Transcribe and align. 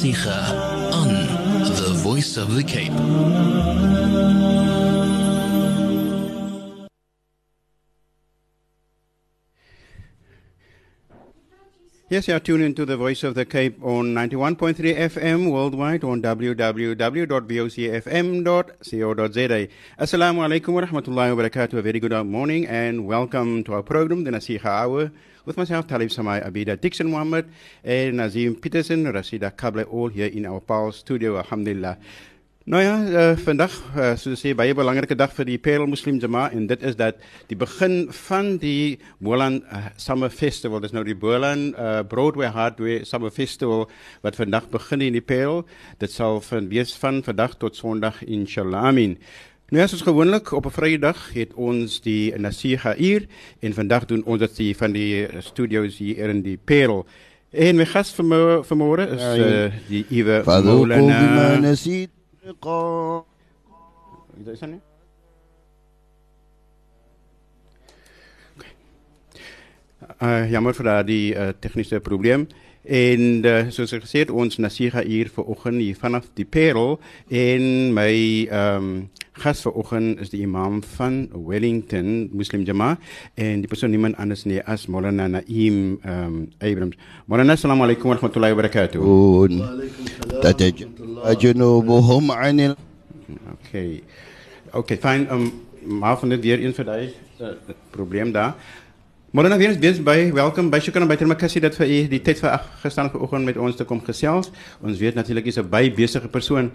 Nasiha 0.00 0.92
on 0.94 1.08
The 1.76 1.92
Voice 2.02 2.38
of 2.38 2.54
the 2.54 2.64
Cape. 2.64 2.90
Yes, 12.08 12.28
you 12.28 12.34
are 12.34 12.40
tuned 12.40 12.62
into 12.62 12.86
the 12.86 12.96
Voice 12.96 13.22
of 13.24 13.34
the 13.34 13.44
Cape 13.44 13.78
on 13.84 14.14
91.3 14.14 14.74
FM 15.10 15.50
worldwide 15.52 16.02
on 16.02 16.22
www.vocfm.co.za. 16.22 17.28
Assalamu 19.98 20.40
alaikum 20.48 20.72
wa 20.72 20.80
rahmatullahi 20.80 21.36
wa 21.36 21.42
barakatuh. 21.42 21.74
A 21.74 21.82
very 21.82 22.00
good 22.00 22.14
morning 22.24 22.66
and 22.66 23.06
welcome 23.06 23.62
to 23.64 23.74
our 23.74 23.82
program, 23.82 24.24
the 24.24 24.30
Nasiha 24.30 24.64
Hour, 24.64 25.12
with 25.44 25.56
myself, 25.56 25.86
Talib 25.86 26.10
Samai 26.10 26.44
Abida, 26.46 26.80
Dixon 26.80 27.10
Muhammad, 27.10 27.50
and 27.84 28.16
Nazim 28.16 28.56
Peterson, 28.56 29.04
Rasida 29.04 29.50
Kable, 29.50 29.84
all 29.92 30.08
here 30.08 30.26
in 30.26 30.46
our 30.46 30.60
Paul 30.60 30.92
studio, 30.92 31.36
alhamdulillah. 31.38 31.96
Nou 32.70 32.82
ja, 32.82 32.96
uh, 33.02 33.38
vandag, 33.40 33.72
uh, 33.96 34.12
soos 34.20 34.38
sê, 34.44 34.52
baie 34.54 34.74
belangrike 34.76 35.16
dag 35.16 35.32
vir 35.32 35.48
die 35.48 35.56
Parel 35.58 35.88
Muslim 35.90 36.20
Jama 36.20 36.44
en 36.52 36.66
dit 36.68 36.82
is 36.84 36.94
dat 36.94 37.16
die 37.48 37.56
begin 37.58 38.04
van 38.28 38.52
die 38.60 39.00
Bolan 39.18 39.56
uh, 39.72 39.88
Summer 39.96 40.30
Festival, 40.30 40.82
dis 40.84 40.92
nou 40.94 41.02
die 41.08 41.16
Bolan 41.18 41.70
uh, 41.72 42.02
Broadway 42.06 42.52
Hardware 42.52 43.06
Summer 43.08 43.32
Festival 43.34 43.88
wat 44.22 44.36
vandag 44.38 44.68
begin 44.70 45.02
in 45.08 45.16
die 45.16 45.24
Parel. 45.24 45.64
Dit 45.98 46.12
sal 46.12 46.38
van 46.46 46.68
wees 46.70 46.92
van 47.00 47.24
vandag 47.26 47.56
tot 47.58 47.80
Sondag 47.80 48.20
inshallah. 48.28 48.84
Amin. 48.92 49.16
Nou 49.70 49.88
zoals 49.88 50.02
gewoonlijk 50.02 50.52
op 50.52 50.64
een 50.64 50.70
vrijdag 50.70 51.32
het 51.32 51.54
ons 51.54 52.00
die 52.00 52.38
Nasiha 52.38 52.96
uur 52.96 53.26
En 53.58 53.74
vandaag 53.74 54.04
doen 54.04 54.24
ons 54.24 54.38
dat 54.38 54.60
van 54.76 54.92
die 54.92 55.26
eh, 55.26 55.40
studio's 55.40 55.98
hier 55.98 56.28
in 56.28 56.42
die 56.42 56.58
Perel. 56.64 57.06
En 57.50 57.74
mijn 57.74 57.86
van 57.86 58.04
vanmorgen 58.64 58.64
vermo 58.64 58.94
is 58.94 59.38
uh, 59.38 59.72
die 59.88 60.06
Iwe 60.08 60.42
Moulana. 60.44 61.58
Is 61.58 61.82
dat 64.58 64.68
niet? 64.68 64.80
Uh, 70.22 70.42
eh, 70.42 70.50
jammer 70.50 70.74
voor 70.74 71.04
die 71.04 71.36
technische 71.58 72.00
probleem. 72.00 72.46
En 72.84 73.20
uh, 73.20 73.66
zoals 73.68 73.92
ons 73.92 74.00
gezegd, 74.00 74.30
ons 74.30 74.56
Nasiga 74.56 75.02
hier 75.02 75.30
vanochtend 75.30 75.74
hier 75.74 75.96
vanaf 75.96 76.24
die 76.34 76.44
Perel. 76.44 77.00
En 77.28 77.92
mijn 77.92 78.40
um, 78.40 78.48
ehm, 78.48 79.02
Gas 79.40 79.62
vanoggend 79.64 80.20
is 80.20 80.28
die 80.28 80.42
imam 80.44 80.82
van 80.96 81.28
Wellington 81.32 82.28
Muslim 82.36 82.62
Jamaa 82.68 82.98
en 83.40 83.62
die 83.62 83.68
persoon 83.68 83.90
niemand 83.90 84.18
anders 84.20 84.44
nie 84.44 84.60
as 84.68 84.84
Molana 84.86 85.28
Naim 85.32 85.78
um, 85.80 85.98
ehm, 86.04 86.36
Abrams. 86.60 86.96
Molana 87.24 87.56
assalamu 87.56 87.86
alaykum 87.86 88.12
wa 88.12 88.16
rahmatullahi 88.18 88.52
wa 88.52 88.60
barakatuh. 88.60 89.00
Tajunubuhum 91.24 92.30
anil 92.36 92.76
Okay. 93.54 94.02
Okay, 94.74 94.98
fyn 95.00 95.26
um 95.32 95.50
maar 95.80 96.18
van 96.18 96.28
dit 96.28 96.42
weer 96.44 96.60
een 96.60 96.74
vir 96.76 96.84
daai 96.84 97.06
uh, 97.40 97.46
eh, 97.48 97.74
probleem 97.90 98.32
daar. 98.32 98.54
Môre 99.32 99.56
weer 99.56 99.76
eens 99.78 100.02
by 100.02 100.32
welkom 100.34 100.70
by 100.70 100.80
Shukran 100.82 101.08
by 101.08 101.16
Termakasi 101.16 101.60
dat 101.62 101.76
vir 101.78 101.86
u 101.86 101.98
die 102.10 102.20
tyd 102.20 102.40
vir 102.42 102.60
gestaan 102.82 103.10
vanoggend 103.12 103.46
met 103.46 103.56
ons 103.56 103.76
te 103.78 103.84
kom 103.86 104.00
gesels. 104.04 104.50
Ons 104.82 104.98
weet 104.98 105.14
natuurlik 105.14 105.46
jy's 105.46 105.58
'n 105.62 105.70
baie 105.70 105.90
besige 105.90 106.28
persoon. 106.28 106.72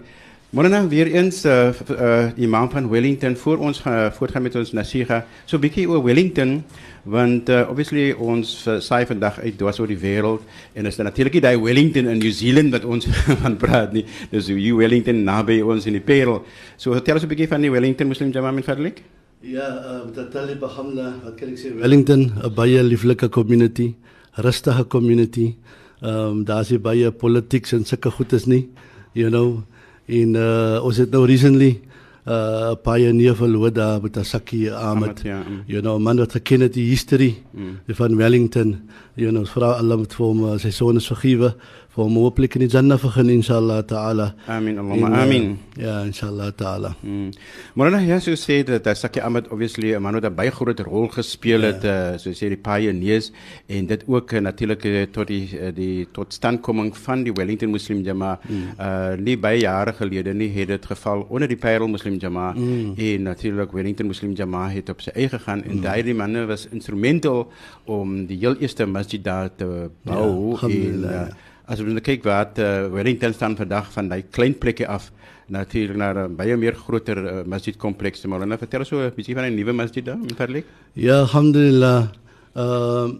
Dan 0.50 0.88
weer 0.88 1.06
eens 1.06 1.44
uh, 1.44 1.68
uh, 1.90 2.30
imam 2.36 2.70
van 2.70 2.88
Wellington 2.88 3.36
voor 3.36 3.58
ons 3.58 3.82
uh, 3.86 4.10
voortgaan 4.10 4.42
met 4.42 4.54
ons 4.54 4.72
nasiha. 4.72 5.26
So 5.44 5.56
'n 5.56 5.60
bietjie 5.60 5.88
oor 5.88 6.02
Wellington 6.02 6.64
want 7.02 7.48
uh, 7.48 7.66
obviously 7.68 8.12
ons 8.12 8.66
uh, 8.66 8.78
saai 8.80 9.06
vandag 9.06 9.40
uit 9.40 9.58
dwars 9.58 9.78
oor 9.78 9.86
die 9.86 9.98
wêreld 9.98 10.40
en 10.72 10.86
is 10.86 10.96
daar 10.96 11.06
natuurlik 11.06 11.42
die 11.42 11.60
Wellington 11.62 12.06
in 12.06 12.18
New 12.18 12.30
Zealand 12.32 12.70
wat 12.70 12.84
ons 12.84 13.06
van 13.42 13.56
praat 13.56 13.92
nie. 13.92 14.04
Dis 14.30 14.46
die 14.46 14.74
Wellington 14.74 15.24
naby 15.24 15.60
ons 15.60 15.86
in 15.86 15.92
die 15.92 16.00
Parel. 16.00 16.44
So 16.76 16.92
vertel 16.92 17.14
ons 17.14 17.24
'n 17.24 17.28
bietjie 17.28 17.48
van 17.48 17.60
die 17.60 17.70
Wellington 17.70 18.08
Muslim 18.08 18.30
Jama 18.30 18.50
min 18.50 18.62
fadlik. 18.62 19.02
Ja, 19.40 20.02
dat 20.14 20.30
Talib 20.30 20.62
Hamla, 20.62 21.20
wat 21.24 21.34
kan 21.36 21.48
ek 21.48 21.58
sê? 21.58 21.74
Wellington, 21.74 22.32
'n 22.42 22.54
baie 22.54 22.82
lieflike 22.82 23.28
community, 23.28 23.94
rustige 24.32 24.86
community. 24.86 25.54
Um, 26.02 26.44
daar's 26.44 26.70
nie 26.70 26.78
baie 26.78 27.10
politics 27.10 27.72
en 27.72 27.84
sulke 27.84 28.10
goedes 28.10 28.46
nie. 28.46 28.68
You 29.12 29.30
know, 29.30 29.64
en 30.06 30.34
uh, 30.38 30.78
ons 30.84 30.96
het 30.96 31.10
nou 31.10 31.24
recently 31.26 31.80
uh 32.26 32.72
pioneer 32.82 33.36
verloor 33.38 33.70
daar 33.72 34.00
met 34.02 34.16
Asaki 34.16 34.64
Ahmed. 34.70 35.20
ja, 35.22 35.42
mm. 35.48 35.62
You 35.66 35.80
know, 35.80 35.98
man 35.98 36.16
wat 36.18 36.32
geken 36.32 36.60
het 36.60 36.72
die 36.74 36.88
history 36.88 37.36
Mm. 37.54 37.78
van 37.94 38.16
Wellington. 38.16 38.88
You 39.14 39.30
know, 39.30 39.46
vra 39.46 39.70
Allah 39.78 39.98
met 39.98 40.12
hom 40.14 40.42
uh, 40.44 40.58
sy 40.58 40.70
sones 40.70 41.06
vergewe, 41.06 41.54
vir 41.96 42.04
hom 42.04 42.16
hopelik 42.20 42.56
in 42.58 42.66
die 42.66 42.68
Jannah 42.68 42.98
vergun 43.00 43.30
inshallah 43.32 43.80
taala. 43.88 44.34
Amin 44.46 44.78
Allahumma 44.78 45.06
En, 45.06 45.14
uh, 45.14 45.22
amin. 45.22 45.46
Ja, 45.80 45.94
inshallah 46.04 46.50
taala. 46.52 46.94
Mm. 47.02 47.30
Maar 47.74 47.90
dan 47.90 48.06
ja, 48.06 48.18
so 48.20 48.36
sê 48.36 48.62
dat 48.68 48.84
dat 48.84 48.98
Saki 48.98 49.20
Ahmed 49.20 49.48
obviously 49.48 49.94
'n 49.96 50.02
man 50.02 50.14
wat 50.14 50.24
'n 50.24 50.34
baie 50.34 50.50
groot 50.50 50.80
rol 50.80 51.08
gespeel 51.08 51.62
het, 51.62 51.82
ja. 51.82 52.12
uh, 52.12 52.18
so 52.18 52.30
sê 52.30 52.48
die 52.52 52.60
pioneers 52.60 53.32
en 53.66 53.86
dit 53.86 54.04
ook 54.06 54.32
uh, 54.32 54.40
natuurlik 54.40 54.84
uh, 54.84 55.02
tot 55.10 55.26
die 55.26 55.48
uh, 55.58 55.72
die 55.74 56.06
totstandkoming 56.12 56.96
van 56.96 57.24
die 57.24 57.32
Wellington 57.32 57.70
Muslim 57.70 58.02
Jama 58.02 58.38
mm. 58.48 58.62
uh 58.80 59.16
nie 59.16 59.36
baie 59.38 59.60
jare 59.60 59.92
gelede 59.92 60.34
nie 60.34 60.50
het 60.52 60.68
dit 60.68 60.86
geval 60.86 61.26
onder 61.30 61.48
die 61.48 61.56
Parel 61.56 61.88
Muslim 61.88 62.18
Jama 62.18 62.52
mm. 62.52 62.94
en 62.96 63.22
natuurlik 63.22 63.72
Wellington 63.72 64.06
Muslim 64.06 64.32
Jama 64.32 64.68
het 64.68 64.88
op 64.88 65.00
sy 65.00 65.10
eie 65.14 65.28
gegaan 65.28 65.64
en 65.64 65.76
mm. 65.76 65.82
daai 65.82 66.14
manne 66.14 66.46
was 66.46 66.68
instrumental 66.68 67.48
om 67.84 68.26
die 68.26 68.38
heel 68.38 68.56
eerste 68.60 68.86
masjid 68.86 69.24
daar 69.24 69.50
te 69.56 69.90
bou 70.02 70.56
Ja, 70.60 70.68
en 70.68 71.02
uh, 71.04 71.26
ja. 71.66 71.72
as 71.72 71.80
ons 71.80 71.92
nou 71.92 72.00
kyk 72.00 72.24
wat 72.24 72.58
uh, 72.58 72.86
Wellington 72.88 73.32
staan 73.34 73.56
vandag 73.56 73.92
van 73.92 74.08
daai 74.08 74.22
klein 74.30 74.54
plekke 74.54 74.86
af 74.86 75.10
natuurlik 75.48 75.96
naar 75.96 76.28
'n 76.28 76.36
baie 76.36 76.56
meer 76.56 76.74
groter 76.74 77.18
uh, 77.18 77.44
masjidkompleks 77.44 78.20
te 78.20 78.28
maar 78.28 78.46
nou 78.46 78.58
vertel 78.58 78.80
ons 78.80 78.88
so 78.88 78.98
'n 78.98 79.12
bietjie 79.16 79.34
van 79.34 79.44
'n 79.44 79.54
nuwe 79.54 79.72
masjid 79.72 80.04
daar 80.04 80.16
in 80.16 80.36
Verlik. 80.36 80.64
Ja, 80.92 81.20
alhamdulillah. 81.20 82.08
Ehm 82.54 83.10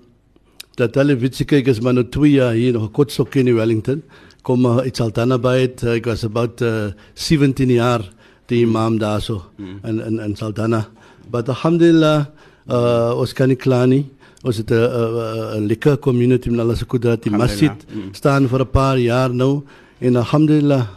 dat 0.76 0.94
hulle 0.94 1.16
witse 1.16 1.44
kyk 1.44 1.66
is 1.66 1.80
maar 1.80 1.94
nou 1.94 2.04
2 2.04 2.30
jaar 2.30 2.52
hier 2.52 2.72
nog 2.72 2.82
'n 2.88 2.92
kort 2.92 3.10
stukkie 3.10 3.44
in 3.44 3.54
Wellington. 3.54 4.02
Kom 4.42 4.64
uh, 4.66 4.86
iets 4.86 5.00
altana 5.00 5.38
by 5.38 5.58
het. 5.60 5.82
Ek 5.82 6.04
was 6.04 6.24
about 6.24 6.60
uh, 6.60 6.92
17 7.14 7.70
jaar 7.70 8.02
die 8.46 8.60
imam 8.62 8.98
daar 8.98 9.20
so 9.20 9.42
Mm. 9.56 9.80
in 9.84 10.00
in 10.00 10.20
in 10.20 10.36
Saldanha. 10.36 10.86
But 11.30 11.48
alhamdulillah 11.48 12.26
uh, 12.68 13.12
ons 13.18 13.32
kan 13.32 13.48
nie 13.48 13.56
kla 13.56 13.86
nie. 13.86 14.04
Ons 14.42 14.56
het 14.56 14.70
'n 14.70 14.74
'n 14.74 15.62
'n 15.62 15.66
lekker 15.66 15.98
community 15.98 16.50
met 16.50 16.60
alles 16.60 16.82
goed 16.82 17.02
dat 17.02 17.22
die 17.22 17.32
masjid. 17.32 17.86
Mm. 17.88 18.14
staan 18.14 18.48
vir 18.48 18.60
'n 18.60 18.70
paar 18.70 18.98
jaar 18.98 19.34
nou 19.34 19.64
en 19.98 20.16
alhamdulillah 20.16 20.88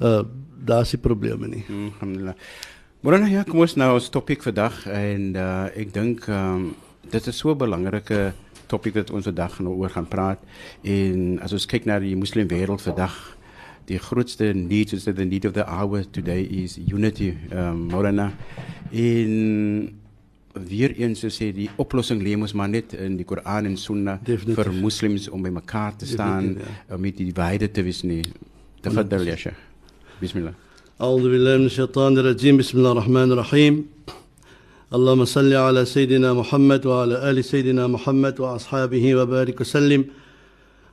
uh, 0.00 0.22
daar 0.64 0.80
is 0.80 0.92
nie 0.92 1.00
probleme 1.00 1.48
nie. 1.48 1.64
Mm, 1.68 1.90
alhamdulillah. 1.92 2.34
Maar 3.00 3.18
dan 3.18 3.30
ja, 3.30 3.42
kom 3.42 3.60
ons 3.60 3.74
nou 3.74 3.94
ons 3.94 4.08
topik 4.08 4.42
vandag 4.42 4.86
en 4.86 5.34
uh, 5.34 5.66
ek 5.74 5.92
dink 5.94 6.26
um, 6.30 6.74
dit 7.10 7.26
is 7.26 7.36
so 7.36 7.50
'n 7.50 7.58
belangrike 7.58 8.32
topik 8.66 8.94
wat 8.94 9.10
ons 9.10 9.24
vandag 9.24 9.58
nou 9.60 9.74
oor 9.74 9.90
gaan 9.90 10.08
praat 10.08 10.38
en 10.82 11.38
as 11.42 11.52
ons 11.52 11.66
kyk 11.66 11.84
na 11.84 11.98
die 11.98 12.16
moslim 12.16 12.48
wêreld 12.48 12.82
vandag 12.82 13.36
die 13.90 13.98
grootste 13.98 14.52
need 14.54 14.92
is 14.92 15.04
the 15.04 15.24
need 15.24 15.44
of 15.44 15.52
the 15.52 15.64
hour 15.66 16.04
today 16.10 16.42
is 16.42 16.78
unity 16.78 17.34
um, 17.50 17.90
Maulana 17.90 18.30
in 18.90 19.98
weer 20.54 20.92
eens 20.98 21.24
sê 21.24 21.52
die 21.52 21.70
oplossing 21.76 22.22
mos 22.36 22.52
maar 22.52 22.68
net 22.68 22.92
in 22.92 23.16
die 23.16 23.24
Koran 23.24 23.66
en 23.66 23.76
Sunna 23.76 24.18
vir 24.24 24.72
moslems 24.72 25.28
om 25.28 25.42
by 25.42 25.50
mekaar 25.50 25.96
te 25.96 26.06
staan 26.06 26.54
Definitief, 26.54 26.94
om 26.94 27.00
met 27.00 27.16
die 27.16 27.32
wyde 27.32 27.70
te 27.70 27.82
wees 27.82 28.02
nie. 28.02 28.22
Tafaddal 28.82 29.26
ya 29.26 29.36
Sheikh. 29.36 29.56
Bismillah. 30.20 30.54
أعوذ 31.02 31.22
بالله 31.22 31.56
من 31.56 31.66
الشيطان 31.66 32.18
الرجيم 32.18 32.56
بسم 32.56 32.78
الله 32.78 32.92
الرحمن 32.92 33.32
الرحيم 33.32 33.84
اللهم 34.94 35.24
صل 35.24 35.52
على 35.54 35.84
سيدنا 35.84 36.32
محمد 36.32 36.86
وعلى 36.86 37.30
آل 37.30 37.44
سيدنا 37.44 37.86
محمد 37.86 38.40
وأصحابه 38.40 39.14
وبارك 39.14 39.60
وسلم 39.60 40.04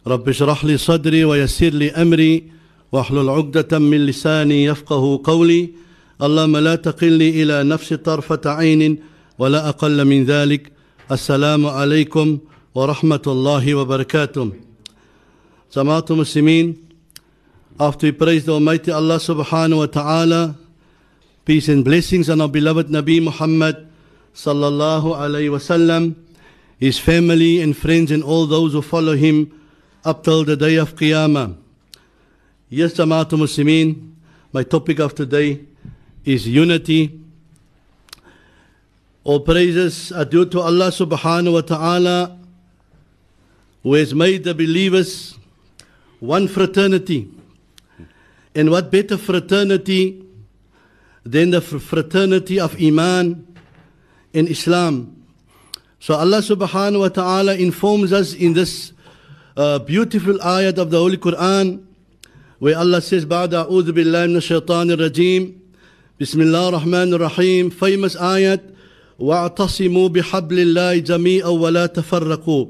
رب 0.07 0.29
اشرح 0.29 0.65
لي 0.65 0.77
صدري 0.77 1.23
ويسر 1.25 1.69
لي 1.69 1.91
أمري 1.91 2.43
واحلل 2.91 3.29
عقدة 3.29 3.79
من 3.79 4.05
لساني 4.05 4.63
يفقه 4.65 5.21
قولي 5.23 5.69
اللهم 6.21 6.57
لا 6.57 6.75
تقلني 6.75 7.43
إلى 7.43 7.63
نفسي 7.63 7.97
طرفة 7.97 8.41
عين 8.45 8.99
ولا 9.38 9.68
أقل 9.68 10.04
من 10.04 10.24
ذلك 10.24 10.72
السلام 11.12 11.66
عليكم 11.66 12.38
ورحمة 12.74 13.22
الله 13.26 13.74
وبركاته 13.74 14.52
جماعة 15.76 16.04
المسلمين 16.10 16.76
After 17.78 18.06
we 18.06 18.12
praise 18.12 18.44
the 18.44 18.52
Almighty 18.52 18.92
Allah 18.92 19.16
subhanahu 19.16 19.78
wa 19.78 19.86
ta'ala, 19.86 20.56
peace 21.44 21.68
and 21.68 21.84
blessings 21.84 22.30
on 22.30 22.40
our 22.40 22.48
beloved 22.48 22.86
Nabi 22.86 23.20
Muhammad 23.20 23.88
sallallahu 24.32 25.16
alayhi 25.16 25.50
wasallam, 25.50 26.14
his 26.78 27.00
family 27.00 27.60
and 27.60 27.76
friends 27.76 28.12
and 28.12 28.22
all 28.22 28.46
those 28.46 28.74
who 28.74 28.82
follow 28.82 29.16
him 29.16 29.50
up 30.04 30.22
till 30.22 30.44
the 30.44 30.56
day 30.56 30.76
of 30.76 30.94
Qiyamah. 30.94 31.56
Yes, 32.68 32.94
Jamaatul 32.94 33.38
Muslimin, 33.40 34.12
my 34.52 34.62
topic 34.62 35.00
of 35.00 35.14
today 35.14 35.60
is 36.24 36.46
unity. 36.46 37.20
All 39.24 39.40
praises 39.40 40.12
are 40.12 40.24
due 40.24 40.44
to 40.46 40.60
Allah 40.60 40.88
subhanahu 40.88 41.52
wa 41.54 41.60
ta'ala 41.62 42.38
who 43.82 43.94
has 43.94 44.14
made 44.14 44.44
the 44.44 44.54
believers 44.54 45.38
one 46.20 46.48
fraternity. 46.48 47.30
And 48.54 48.70
what 48.70 48.90
better 48.90 49.16
fraternity 49.16 50.24
than 51.24 51.50
the 51.50 51.60
fr- 51.60 51.78
fraternity 51.78 52.60
of 52.60 52.76
Iman 52.80 53.46
in 54.32 54.46
Islam? 54.48 55.24
So 56.00 56.14
Allah 56.14 56.38
subhanahu 56.38 57.00
wa 57.00 57.08
ta'ala 57.08 57.54
informs 57.56 58.12
us 58.12 58.34
in 58.34 58.52
this 58.52 58.92
uh, 59.56 59.78
beautiful 59.78 60.34
ayat 60.38 60.76
of 60.76 60.90
the 60.90 60.98
Holy 60.98 61.16
Quran 61.16 61.82
where 62.58 62.76
Allah 62.76 63.00
says, 63.00 63.24
بعد 63.24 63.54
أعوذ 63.54 63.92
بالله 63.92 64.26
من 64.26 64.36
الشيطان 64.36 64.90
الرجيم 64.90 65.60
بسم 66.20 66.40
الله 66.40 66.68
الرحمن 66.68 67.14
الرحيم 67.14 67.72
famous 67.72 68.16
ayat 68.16 68.60
واعتصموا 69.18 70.08
بحبل 70.08 70.58
الله 70.58 70.98
جميعا 70.98 71.48
ولا 71.48 71.86
تفرقوا 71.86 72.66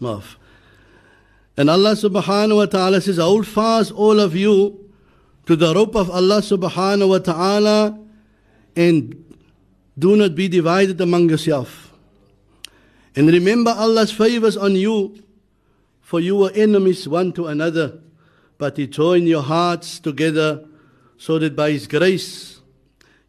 Maaf. 0.00 0.36
And 1.56 1.70
Allah 1.70 1.92
subhanahu 1.92 2.56
wa 2.56 2.66
ta'ala 2.66 3.00
says, 3.00 3.16
Hold 3.16 3.46
fast 3.46 3.92
all 3.92 4.20
of 4.20 4.36
you 4.36 4.90
to 5.46 5.56
the 5.56 5.74
rope 5.74 5.94
of 5.94 6.10
Allah 6.10 6.40
subhanahu 6.40 7.08
wa 7.08 7.18
ta'ala 7.18 7.98
and 8.74 9.24
do 9.98 10.16
not 10.16 10.34
be 10.34 10.48
divided 10.48 11.00
among 11.00 11.30
yourself. 11.30 11.94
And 13.14 13.28
remember 13.28 13.70
Allah's 13.70 14.12
favors 14.12 14.56
on 14.56 14.76
you, 14.76 15.22
for 16.02 16.20
you 16.20 16.36
were 16.36 16.50
enemies 16.54 17.08
one 17.08 17.32
to 17.32 17.46
another, 17.46 18.00
but 18.58 18.76
He 18.76 18.86
joined 18.86 19.26
your 19.26 19.42
hearts 19.42 19.98
together 19.98 20.64
so 21.16 21.38
that 21.38 21.56
by 21.56 21.70
His 21.70 21.86
grace 21.86 22.59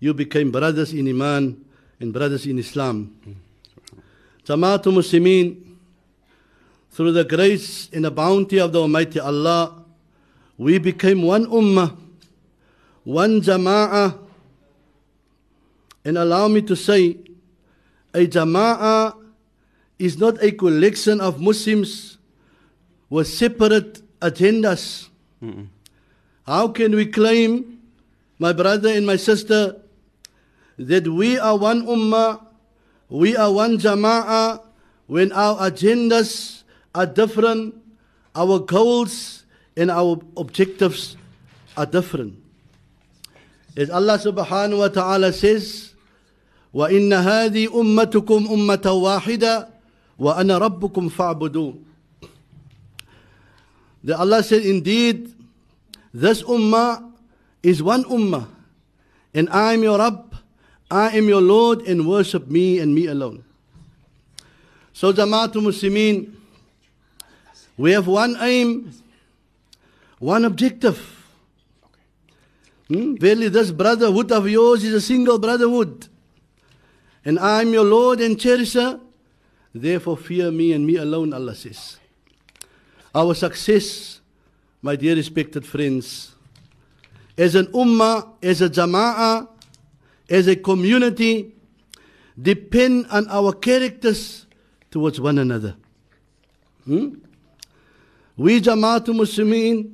you 0.02 0.12
became 0.12 0.50
brothers 0.50 0.93
in 0.93 1.06
Iman 1.06 1.64
and 2.00 2.12
brothers 2.12 2.44
in 2.44 2.58
Islam. 2.58 3.14
Jamaatul 4.44 4.99
Muslimin, 4.99 5.62
through 6.90 7.12
the 7.12 7.22
grace 7.22 7.88
and 7.93 8.04
the 8.04 8.10
bounty 8.10 8.58
of 8.58 8.72
the 8.72 8.81
Almighty 8.81 9.20
Allah, 9.20 9.84
we 10.58 10.78
became 10.78 11.22
one 11.22 11.46
ummah, 11.46 11.96
one 13.04 13.40
jama'ah. 13.40 14.19
And 16.05 16.19
allow 16.19 16.48
me 16.48 16.62
to 16.62 16.75
say, 16.75 17.19
a 18.12 18.26
jama'ah 18.26 19.14
is 20.00 20.19
not 20.19 20.43
a 20.43 20.50
collection 20.50 21.20
of 21.20 21.40
Muslims 21.40 22.19
with 23.08 23.28
separate 23.28 24.02
agendas. 24.19 25.06
How 26.44 26.66
can 26.75 26.96
we 26.96 27.06
claim, 27.06 27.78
my 28.40 28.52
brother 28.52 28.88
and 28.88 29.06
my 29.06 29.14
sister, 29.14 29.78
that 30.77 31.07
we 31.07 31.38
are 31.38 31.57
one 31.57 31.85
ummah, 31.85 32.44
we 33.09 33.35
are 33.35 33.51
one 33.51 33.77
jama'ah, 33.77 34.61
when 35.07 35.31
our 35.31 35.71
agendas 35.71 36.63
are 36.94 37.05
different, 37.05 37.73
our 38.35 38.59
goals 38.59 39.45
and 39.75 39.89
our 39.89 40.19
objectives 40.35 41.15
are 41.75 41.85
different. 41.85 42.35
As 43.77 43.89
Allah 43.89 44.17
subhanahu 44.17 44.79
wa 44.79 44.89
ta'ala 44.89 45.31
says, 45.33 45.94
وَإِنَّ 46.73 47.09
هَذِي 47.09 47.69
أُمَّتُكُمْ 47.69 48.49
أُمَّةً 48.49 48.85
وَاحِدَةً 48.85 49.69
وَأَنَا 50.19 50.55
رَبُّكُمْ 50.57 51.09
فَاعْبُدُونَ 51.13 51.75
That 54.03 54.19
Allah 54.19 54.44
said, 54.44 54.61
indeed, 54.61 55.33
this 56.13 56.44
ummah 56.44 57.11
is 57.63 57.81
one 57.81 58.03
ummah, 58.05 58.47
and 59.33 59.49
I 59.49 59.73
am 59.73 59.83
your 59.83 59.97
Rabb, 59.97 60.30
I 60.92 61.16
am 61.16 61.26
your 61.26 61.40
Lord, 61.40 61.88
and 61.88 62.06
worship 62.06 62.48
me 62.48 62.78
and 62.78 62.94
me 62.94 63.06
alone. 63.06 63.42
So, 64.92 65.10
Jamaatul 65.10 65.62
Muslimin, 65.62 66.34
we 67.78 67.92
have 67.92 68.06
one 68.06 68.36
aim, 68.40 68.92
one 70.18 70.44
objective. 70.44 71.00
Hmm? 72.88 73.14
Verily, 73.14 73.48
this 73.48 73.70
brotherhood 73.70 74.32
of 74.32 74.46
yours 74.50 74.84
is 74.84 74.92
a 74.92 75.00
single 75.00 75.38
brotherhood. 75.38 76.08
And 77.24 77.38
I 77.38 77.62
am 77.62 77.72
your 77.72 77.84
Lord 77.84 78.20
and 78.20 78.38
cherisher. 78.38 79.00
Therefore, 79.74 80.18
fear 80.18 80.50
me 80.50 80.74
and 80.74 80.86
me 80.86 80.96
alone, 80.96 81.32
Allah 81.32 81.54
says. 81.54 81.96
Our 83.14 83.34
success, 83.34 84.20
my 84.82 84.96
dear 84.96 85.16
respected 85.16 85.64
friends, 85.64 86.34
as 87.38 87.54
an 87.54 87.68
ummah, 87.68 88.28
as 88.42 88.60
a 88.60 88.68
jama'ah, 88.68 89.48
as 90.32 90.49
a 90.49 90.56
community, 90.56 91.52
depend 92.40 93.06
on 93.11 93.29
our 93.29 93.52
characters 93.52 94.46
towards 94.90 95.20
one 95.20 95.37
another. 95.37 95.76
Hmm? 96.87 97.17
We 98.38 98.62
Jamaatul 98.62 99.20
Muslimin, 99.20 99.93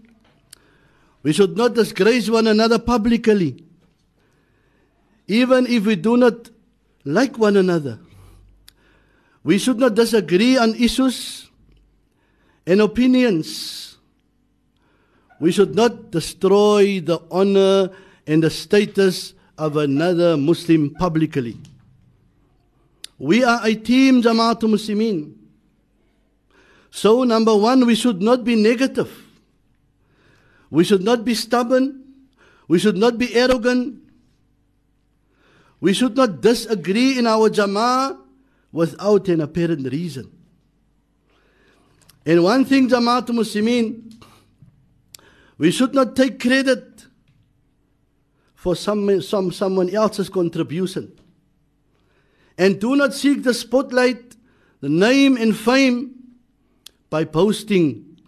we 1.25 1.33
should 1.33 1.57
not 1.57 1.75
disgrace 1.75 2.31
one 2.31 2.47
another 2.47 2.79
publicly, 2.79 3.65
even 5.27 5.67
if 5.67 5.85
we 5.85 5.97
do 5.97 6.17
not 6.17 6.51
like 7.05 7.37
one 7.37 7.57
another. 7.57 7.99
We 9.43 9.59
should 9.59 9.79
not 9.79 9.97
disagree 9.97 10.57
on 10.57 10.77
issues 10.77 11.51
and 12.65 12.81
opinions. 12.81 13.97
We 15.41 15.51
should 15.51 15.75
not 15.75 16.13
destroy 16.13 17.01
the 17.01 17.19
honor 17.29 17.91
and 18.25 18.43
the 18.43 18.51
status 18.51 19.35
of 19.59 19.77
another 19.77 20.37
Muslim 20.37 20.95
publicly. 20.95 21.57
We 23.19 23.43
are 23.43 23.61
a 23.65 23.75
team, 23.75 24.23
Jamaatul 24.23 24.71
Muslimin. 24.71 25.35
So, 26.91 27.25
number 27.25 27.55
one, 27.55 27.85
we 27.85 27.95
should 27.95 28.23
not 28.23 28.45
be 28.45 28.55
negative. 28.55 29.11
We 30.71 30.85
should 30.85 31.03
not 31.03 31.25
be 31.25 31.35
stubborn. 31.35 32.05
We 32.69 32.79
should 32.79 32.97
not 32.97 33.19
be 33.19 33.35
arrogant. 33.35 34.01
We 35.81 35.93
should 35.93 36.17
not 36.17 36.41
disagree 36.41 37.19
in 37.19 37.27
our 37.27 37.51
jama'ah 37.51 38.19
without 38.73 39.29
an 39.29 39.41
apparent 39.41 39.91
reason. 39.91 40.31
And 42.27 42.43
one 42.43 42.65
thing, 42.65 42.89
Jamaatul 42.89 43.41
Muslimin, 43.41 44.15
we 45.57 45.71
should 45.71 45.95
not 45.95 46.15
take 46.15 46.39
credit 46.39 46.88
for 48.59 48.75
some, 48.75 49.23
some, 49.23 49.53
someone 49.53 49.89
else's 49.89 50.29
contribution. 50.29 51.13
And 52.59 52.81
do 52.81 52.97
not 52.97 53.15
seek 53.15 53.45
the 53.45 53.55
spotlight, 53.55 54.35
the 54.81 54.89
name 54.89 55.37
and 55.37 55.57
fame 55.57 56.11
by 57.09 57.23
boasting 57.23 58.19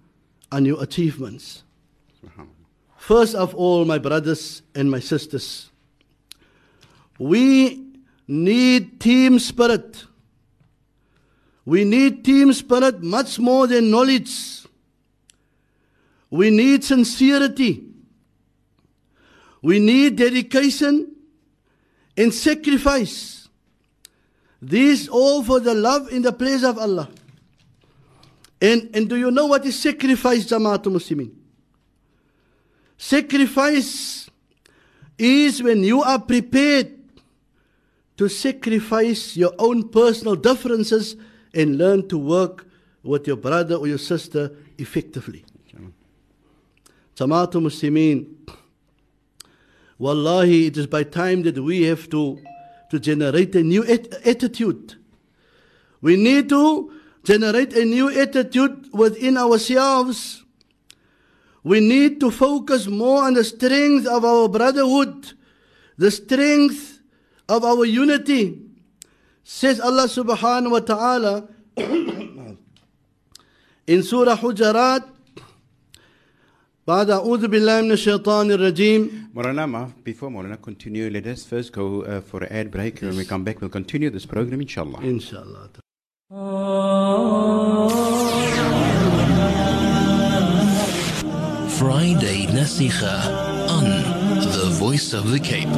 on 0.53 0.65
your 0.65 0.81
achievements. 0.85 1.65
First 2.97 3.35
of 3.35 3.57
all, 3.57 3.85
my 3.85 3.99
brothers 3.99 4.63
and 4.73 4.89
my 4.89 5.01
sisters, 5.01 5.69
we 7.19 7.85
need 8.29 9.01
team 9.01 9.41
spirit. 9.41 10.05
We 11.65 11.83
need 11.83 12.25
team 12.25 12.53
spirit 12.53 13.03
much 13.03 13.41
more 13.41 13.67
than 13.67 13.91
knowledge. 13.91 14.63
We 16.31 16.51
need 16.51 16.85
sincerity. 16.85 17.90
We 19.63 19.79
need 19.79 20.17
dedication 20.17 21.15
and 22.17 22.33
sacrifice. 22.33 23.49
These 24.63 25.09
all 25.09 25.43
for 25.43 25.61
the 25.61 25.75
love 25.75 26.13
in 26.13 26.23
the 26.23 26.33
place 26.33 26.63
of 26.63 26.79
Allah. 26.79 27.09
And, 28.61 28.91
and 28.95 29.09
do 29.09 29.17
you 29.17 29.31
know 29.31 29.47
what 29.47 29.65
is 29.65 29.79
sacrifice, 29.79 30.45
Jamaatul 30.45 30.93
Muslimin? 30.93 31.33
Sacrifice 32.99 34.29
is 35.19 35.63
when 35.63 35.83
you 35.83 36.03
are 36.03 36.19
prepared 36.21 36.99
to 38.19 38.29
sacrifice 38.29 39.35
your 39.37 39.55
own 39.59 39.89
personal 39.89 40.37
differences 40.37 41.17
and 41.55 41.79
learn 41.79 42.07
to 42.09 42.19
work 42.19 42.67
with 43.03 43.27
your 43.27 43.37
brother 43.37 43.77
or 43.77 43.87
your 43.87 43.99
sister 43.99 44.55
effectively. 44.77 45.43
Jamaatul 47.17 47.63
Muslimin, 47.63 48.27
Wallahi, 50.01 50.67
it 50.69 50.79
is 50.79 50.87
by 50.87 51.03
time 51.05 51.43
that 51.43 51.59
we 51.59 51.83
have 51.83 52.09
to, 52.09 52.41
to 52.91 52.99
generate 52.99 53.55
a 53.55 53.63
new 53.63 53.85
at- 53.85 54.09
attitude. 54.27 54.95
We 56.01 56.17
need 56.17 56.49
to 56.49 56.91
generate 57.23 57.75
a 57.75 57.85
new 57.85 58.09
attitude 58.09 58.89
within 58.95 59.37
ourselves. 59.37 60.43
We 61.63 61.81
need 61.81 62.19
to 62.21 62.31
focus 62.31 62.87
more 62.87 63.25
on 63.25 63.35
the 63.35 63.45
strength 63.45 64.07
of 64.07 64.25
our 64.25 64.49
brotherhood, 64.49 65.35
the 65.99 66.11
strength 66.11 67.01
of 67.47 67.63
our 67.63 67.85
unity. 67.85 68.59
Says 69.45 69.81
Allah 69.81 70.09
subhanahu 70.09 70.71
wa 70.71 70.81
ta'ala 70.81 71.47
in 73.87 74.03
Surah 74.03 74.39
Hujurat, 74.39 75.05
بعد 76.91 77.11
أعوذ 77.11 77.47
بالله 77.49 77.83
من 77.83 77.93
الشيطان 77.93 78.51
الرجيم 78.51 79.11
Morana, 79.33 79.65
Ma, 79.67 79.87
before 80.03 80.29
Morana 80.29 80.57
continue, 80.57 81.09
let 81.09 81.25
us 81.27 81.45
first 81.45 81.73
go 81.73 82.03
uh, 82.03 82.21
for 82.21 82.43
an 82.43 82.51
ad 82.53 82.71
break. 82.73 83.01
When 83.01 83.17
we 83.17 83.25
come 83.25 83.45
back, 83.45 83.61
we'll 83.61 83.71
continue 83.71 84.11
this 84.11 84.27
program, 84.27 84.61
inshallah. 84.61 84.99
إن 85.05 85.21
شاء 85.21 85.43
الله 85.43 85.69
Friday 91.79 92.47
Nasiha 92.59 93.17
on 93.77 93.85
The 94.59 94.69
Voice 94.85 95.13
of 95.13 95.31
the 95.31 95.39
Cape. 95.39 95.75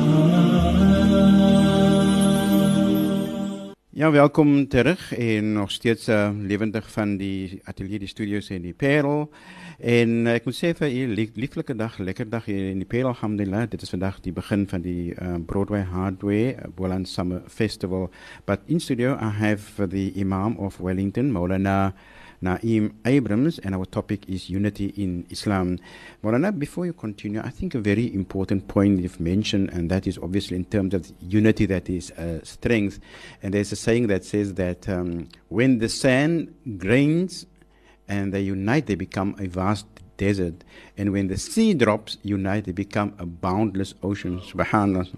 Ja, 3.95 4.11
welkom 4.11 4.69
terug 4.69 5.15
en 5.15 5.53
nog 5.53 5.71
steeds 5.71 6.09
uh, 6.09 6.31
lewendig 6.41 6.91
van 6.91 7.17
die 7.17 7.61
atelier, 7.65 7.99
die 7.99 8.09
studios 8.09 8.49
en 8.49 8.63
die 8.65 8.73
Parel. 8.73 9.27
En 9.77 10.15
uh, 10.25 10.33
ek 10.33 10.47
moet 10.49 10.57
sê 10.57 10.71
vir 10.79 10.89
u 10.89 11.03
lief, 11.13 11.35
lieflike 11.37 11.77
dag, 11.77 11.99
lekker 12.01 12.31
dag 12.33 12.49
hier 12.49 12.71
in 12.71 12.81
die 12.81 12.89
Parel, 12.89 13.11
alhamdulillah. 13.11 13.67
Dit 13.69 13.85
is 13.85 13.93
vandag 13.93 14.23
die 14.25 14.33
begin 14.33 14.65
van 14.71 14.81
die 14.81 15.13
uh, 15.13 15.35
Broadway 15.45 15.85
Hardware 15.85 16.55
uh, 16.55 16.71
Boland 16.73 17.05
Summer 17.05 17.45
Festival. 17.53 18.09
But 18.49 18.65
in 18.65 18.81
studio 18.81 19.13
I 19.13 19.29
have 19.29 19.91
the 19.93 20.09
Imam 20.17 20.57
of 20.57 20.81
Wellington, 20.81 21.29
Maulana 21.29 21.93
Naeem 22.43 22.95
Abrams, 23.05 23.59
and 23.61 23.75
our 23.75 23.85
topic 23.85 24.29
is 24.29 24.51
unity 24.51 24.87
in 24.97 25.27
Islam. 25.31 25.79
Maulana, 26.23 26.57
before 26.59 26.87
you 26.87 26.93
continue, 26.93 27.41
I 27.41 27.51
think 27.51 27.75
a 27.75 27.79
very 27.79 28.13
important 28.13 28.69
point 28.69 29.01
you've 29.01 29.21
mentioned, 29.21 29.71
and 29.71 29.91
that 29.91 30.07
is 30.07 30.19
obviously 30.19 30.57
in 30.57 30.65
terms 30.65 30.95
of 30.95 31.11
unity 31.21 31.67
that 31.67 31.89
is 31.89 32.11
uh, 32.13 32.41
strength. 32.43 32.99
And 33.43 33.55
there's 33.55 33.73
a 33.73 33.77
saying 33.77 34.09
that 34.09 34.25
says 34.25 34.55
that 34.55 34.89
um, 34.89 35.29
when 35.49 35.79
the 35.79 35.89
sand 35.89 36.55
grains 36.79 37.47
and 38.09 38.35
they 38.35 38.41
unite, 38.41 38.87
they 38.87 38.97
become 38.97 39.37
a 39.39 39.47
vast 39.47 39.87
desert. 40.17 40.65
And 40.99 41.13
when 41.13 41.29
the 41.29 41.39
sea 41.39 41.75
drops, 41.75 42.19
unite, 42.23 42.65
they 42.65 42.73
become 42.73 43.15
a 43.19 43.27
boundless 43.27 43.95
ocean. 44.03 44.41
Subhanallah. 44.41 45.09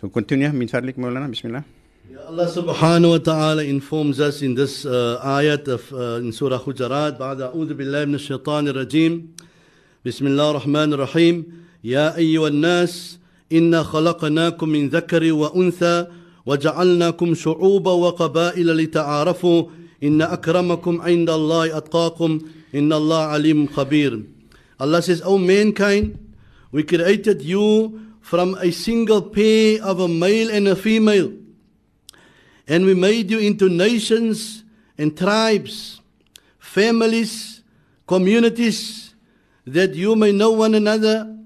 So 0.00 0.08
continue, 0.08 0.50
min 0.50 0.68
fadlik, 0.68 0.94
Maulana, 0.94 1.30
bismillah. 1.30 1.64
Allah 2.12 2.44
subhanahu 2.44 3.10
wa 3.10 3.18
ta'ala 3.18 3.64
informs 3.64 4.20
us 4.20 4.42
in 4.42 4.54
this 4.54 4.84
uh, 4.84 5.18
ayat 5.24 5.66
of 5.68 5.90
uh, 5.90 6.20
in 6.20 6.32
Surah 6.32 6.58
Hujarat. 6.60 7.16
بعد 7.16 7.40
أعوذ 7.40 7.72
بالله 7.72 8.04
من 8.04 8.14
الشيطان 8.20 8.68
الرجيم. 8.68 9.32
بسم 10.04 10.26
الله 10.26 10.50
الرحمن 10.50 10.92
الرحيم. 10.92 11.44
يا 11.84 12.16
أيها 12.16 12.48
الناس 12.48 13.18
إنا 13.52 13.82
خلقناكم 13.82 14.68
من 14.68 14.88
ذكر 14.88 15.32
وأنثى 15.32 16.06
وجعلناكم 16.46 17.34
شعوبا 17.34 17.92
وقبائل 17.92 18.76
لتعارفوا. 18.76 19.64
إن 20.02 20.22
أكرمكم 20.22 21.00
عند 21.00 21.30
الله 21.30 21.76
أتقاكم. 21.76 22.40
إن 22.74 22.92
الله 22.92 23.20
عليم 23.20 23.66
خبير. 23.66 24.24
Allah 24.78 25.00
says, 25.00 25.22
O 25.24 25.38
mankind, 25.38 26.18
we 26.70 26.82
created 26.82 27.40
you 27.40 27.98
from 28.20 28.56
a 28.60 28.70
single 28.72 29.22
pair 29.22 29.82
of 29.82 30.00
a 30.00 30.08
male 30.08 30.50
and 30.50 30.68
a 30.68 30.76
female. 30.76 31.32
And 32.66 32.84
we 32.86 32.94
made 32.94 33.30
you 33.30 33.38
into 33.38 33.68
nations 33.68 34.64
and 34.96 35.16
tribes, 35.16 36.00
families, 36.58 37.62
communities, 38.06 39.14
that 39.66 39.94
you 39.94 40.16
may 40.16 40.32
know 40.32 40.50
one 40.52 40.74
another, 40.74 41.36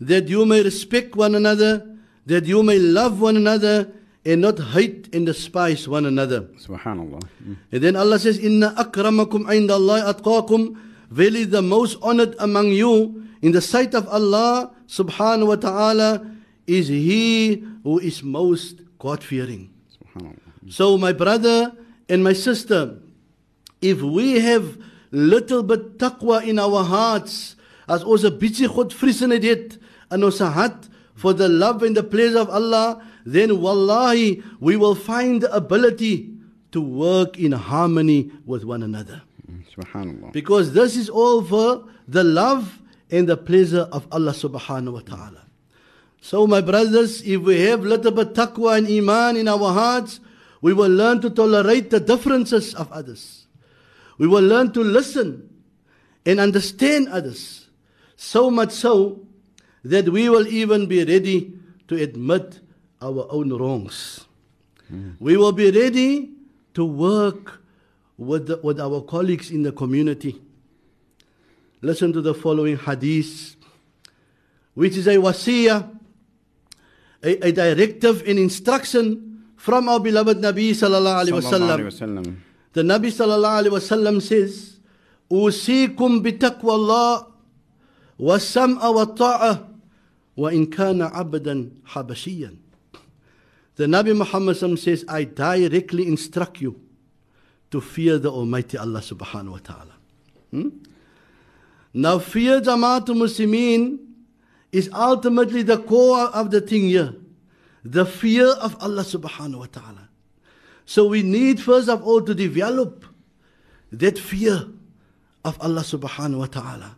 that 0.00 0.28
you 0.28 0.44
may 0.46 0.62
respect 0.62 1.16
one 1.16 1.34
another, 1.34 1.86
that 2.26 2.46
you 2.46 2.62
may 2.62 2.78
love 2.78 3.20
one 3.20 3.36
another, 3.36 3.90
and 4.24 4.40
not 4.40 4.58
hate 4.58 5.14
and 5.14 5.26
despise 5.26 5.86
one 5.86 6.06
another. 6.06 6.42
Subhanallah. 6.56 7.20
Mm. 7.44 7.56
And 7.72 7.82
then 7.82 7.96
Allah 7.96 8.18
says, 8.18 8.38
Inna 8.38 8.74
akramakum 8.76 9.44
inda 9.52 9.72
Allah 9.72 10.14
atqakum. 10.14 10.80
Verily 11.10 11.44
the 11.44 11.62
most 11.62 11.98
honored 12.02 12.34
among 12.38 12.68
you 12.68 13.22
in 13.42 13.52
the 13.52 13.60
sight 13.60 13.94
of 13.94 14.08
Allah 14.08 14.72
subhanahu 14.88 15.48
wa 15.48 15.56
ta'ala 15.56 16.26
is 16.66 16.88
he 16.88 17.62
who 17.82 17.98
is 17.98 18.22
most 18.22 18.80
God-fearing. 18.98 19.70
Subhanallah. 19.92 20.43
So, 20.68 20.96
my 20.96 21.12
brother 21.12 21.72
and 22.08 22.24
my 22.24 22.32
sister, 22.32 22.98
if 23.80 24.00
we 24.00 24.40
have 24.40 24.78
little 25.10 25.62
bit 25.62 25.98
taqwa 25.98 26.46
in 26.46 26.58
our 26.58 26.84
hearts, 26.84 27.56
as 27.88 28.02
ons 28.02 28.24
'n 28.24 28.38
bietjie 28.38 28.68
godvreesenheid 28.68 29.44
het 29.44 29.78
in 30.10 30.24
ons 30.24 30.38
hart 30.38 30.88
for 31.14 31.32
the 31.32 31.48
love 31.48 31.82
and 31.82 31.96
the 31.96 32.02
pleasure 32.02 32.38
of 32.38 32.48
Allah, 32.48 33.02
then 33.26 33.60
wallahi 33.60 34.42
we 34.60 34.76
will 34.76 34.94
find 34.94 35.42
the 35.42 35.54
ability 35.54 36.30
to 36.72 36.80
work 36.80 37.38
in 37.38 37.52
harmony 37.52 38.30
with 38.44 38.64
one 38.64 38.82
another. 38.82 39.22
Subhanallah. 39.76 40.32
Because 40.32 40.72
this 40.72 40.96
is 40.96 41.08
all 41.08 41.42
for 41.42 41.84
the 42.08 42.24
love 42.24 42.80
and 43.10 43.28
the 43.28 43.36
pleasure 43.36 43.86
of 43.92 44.06
Allah 44.10 44.32
subhanahu 44.32 44.92
wa 44.92 45.00
ta'ala. 45.00 45.42
So, 46.20 46.46
my 46.46 46.60
brothers, 46.60 47.20
if 47.22 47.42
we 47.42 47.60
have 47.60 47.84
little 47.84 48.10
bit 48.10 48.34
taqwa 48.34 48.78
and 48.78 48.88
iman 48.88 49.36
in 49.36 49.46
our 49.46 49.72
hearts, 49.72 50.20
we 50.64 50.72
will 50.72 50.88
learn 50.88 51.20
to 51.20 51.28
tolerate 51.28 51.90
the 51.90 52.00
differences 52.00 52.74
of 52.74 52.90
others. 52.90 53.46
We 54.16 54.26
will 54.26 54.42
learn 54.42 54.72
to 54.72 54.80
listen 54.80 55.50
and 56.24 56.40
understand 56.40 57.10
others. 57.10 57.68
So 58.16 58.50
much 58.50 58.70
so 58.70 59.26
that 59.84 60.08
we 60.08 60.30
will 60.30 60.46
even 60.46 60.86
be 60.86 61.04
ready 61.04 61.52
to 61.88 62.02
admit 62.02 62.60
our 63.02 63.26
own 63.28 63.52
wrongs. 63.52 64.24
We 65.20 65.36
will 65.36 65.52
be 65.52 65.70
ready 65.70 66.30
to 66.72 66.84
work 66.86 67.60
with, 68.16 68.46
the, 68.46 68.56
with 68.62 68.80
our 68.80 69.02
colleagues 69.02 69.50
in 69.50 69.64
the 69.64 69.72
community. 69.72 70.40
Listen 71.82 72.10
to 72.14 72.22
the 72.22 72.32
following 72.32 72.78
hadith, 72.78 73.56
which 74.72 74.96
is 74.96 75.08
a 75.08 75.16
wasiyah, 75.16 75.94
a, 77.22 77.48
a 77.48 77.52
directive 77.52 78.26
and 78.26 78.38
instruction 78.38 79.33
from 79.64 79.88
our 79.88 79.98
beloved 79.98 80.36
Nabi 80.44 80.76
sallallahu 80.76 81.24
alaihi 81.24 81.40
wasallam. 81.40 82.36
The 82.74 82.82
Nabi 82.82 83.08
sallallahu 83.08 83.64
alaihi 83.64 83.72
wasallam 83.72 84.20
says, 84.20 84.76
"Usikum 85.30 86.20
bitaqwa 86.22 86.72
Allah 86.76 87.26
wa 88.18 88.36
sam'a 88.36 88.92
wa 88.92 89.06
ta'a 89.06 89.64
wa 90.36 90.48
in 90.48 90.70
kana 90.70 91.08
'abdan 91.08 91.70
habashiyan." 91.96 92.58
The 93.76 93.86
Nabi 93.86 94.14
Muhammad 94.14 94.58
says, 94.78 95.02
"I 95.08 95.24
directly 95.24 96.06
instruct 96.06 96.60
you 96.60 96.78
to 97.70 97.80
fear 97.80 98.18
the 98.18 98.30
Almighty 98.30 98.76
Allah 98.76 99.00
subhanahu 99.00 99.52
wa 99.52 99.62
ta'ala." 99.64 99.94
Hmm? 100.50 100.68
Now, 101.94 102.18
fear 102.18 102.60
Jamaat 102.60 103.06
Muslimin 103.06 103.96
is 104.72 104.90
ultimately 104.92 105.62
the 105.62 105.78
core 105.78 106.28
of 106.36 106.50
the 106.50 106.60
thing 106.60 106.82
here. 106.82 107.14
The 107.84 108.06
fear 108.06 108.48
of 108.48 108.76
Allah 108.80 109.02
subhanahu 109.02 109.58
wa 109.58 109.66
ta'ala. 109.66 110.08
So 110.86 111.06
we 111.06 111.22
need 111.22 111.60
first 111.60 111.88
of 111.88 112.02
all 112.02 112.22
to 112.22 112.34
develop 112.34 113.04
that 113.92 114.18
fear 114.18 114.66
of 115.44 115.60
Allah 115.60 115.82
subhanahu 115.82 116.38
wa 116.38 116.46
ta'ala. 116.46 116.96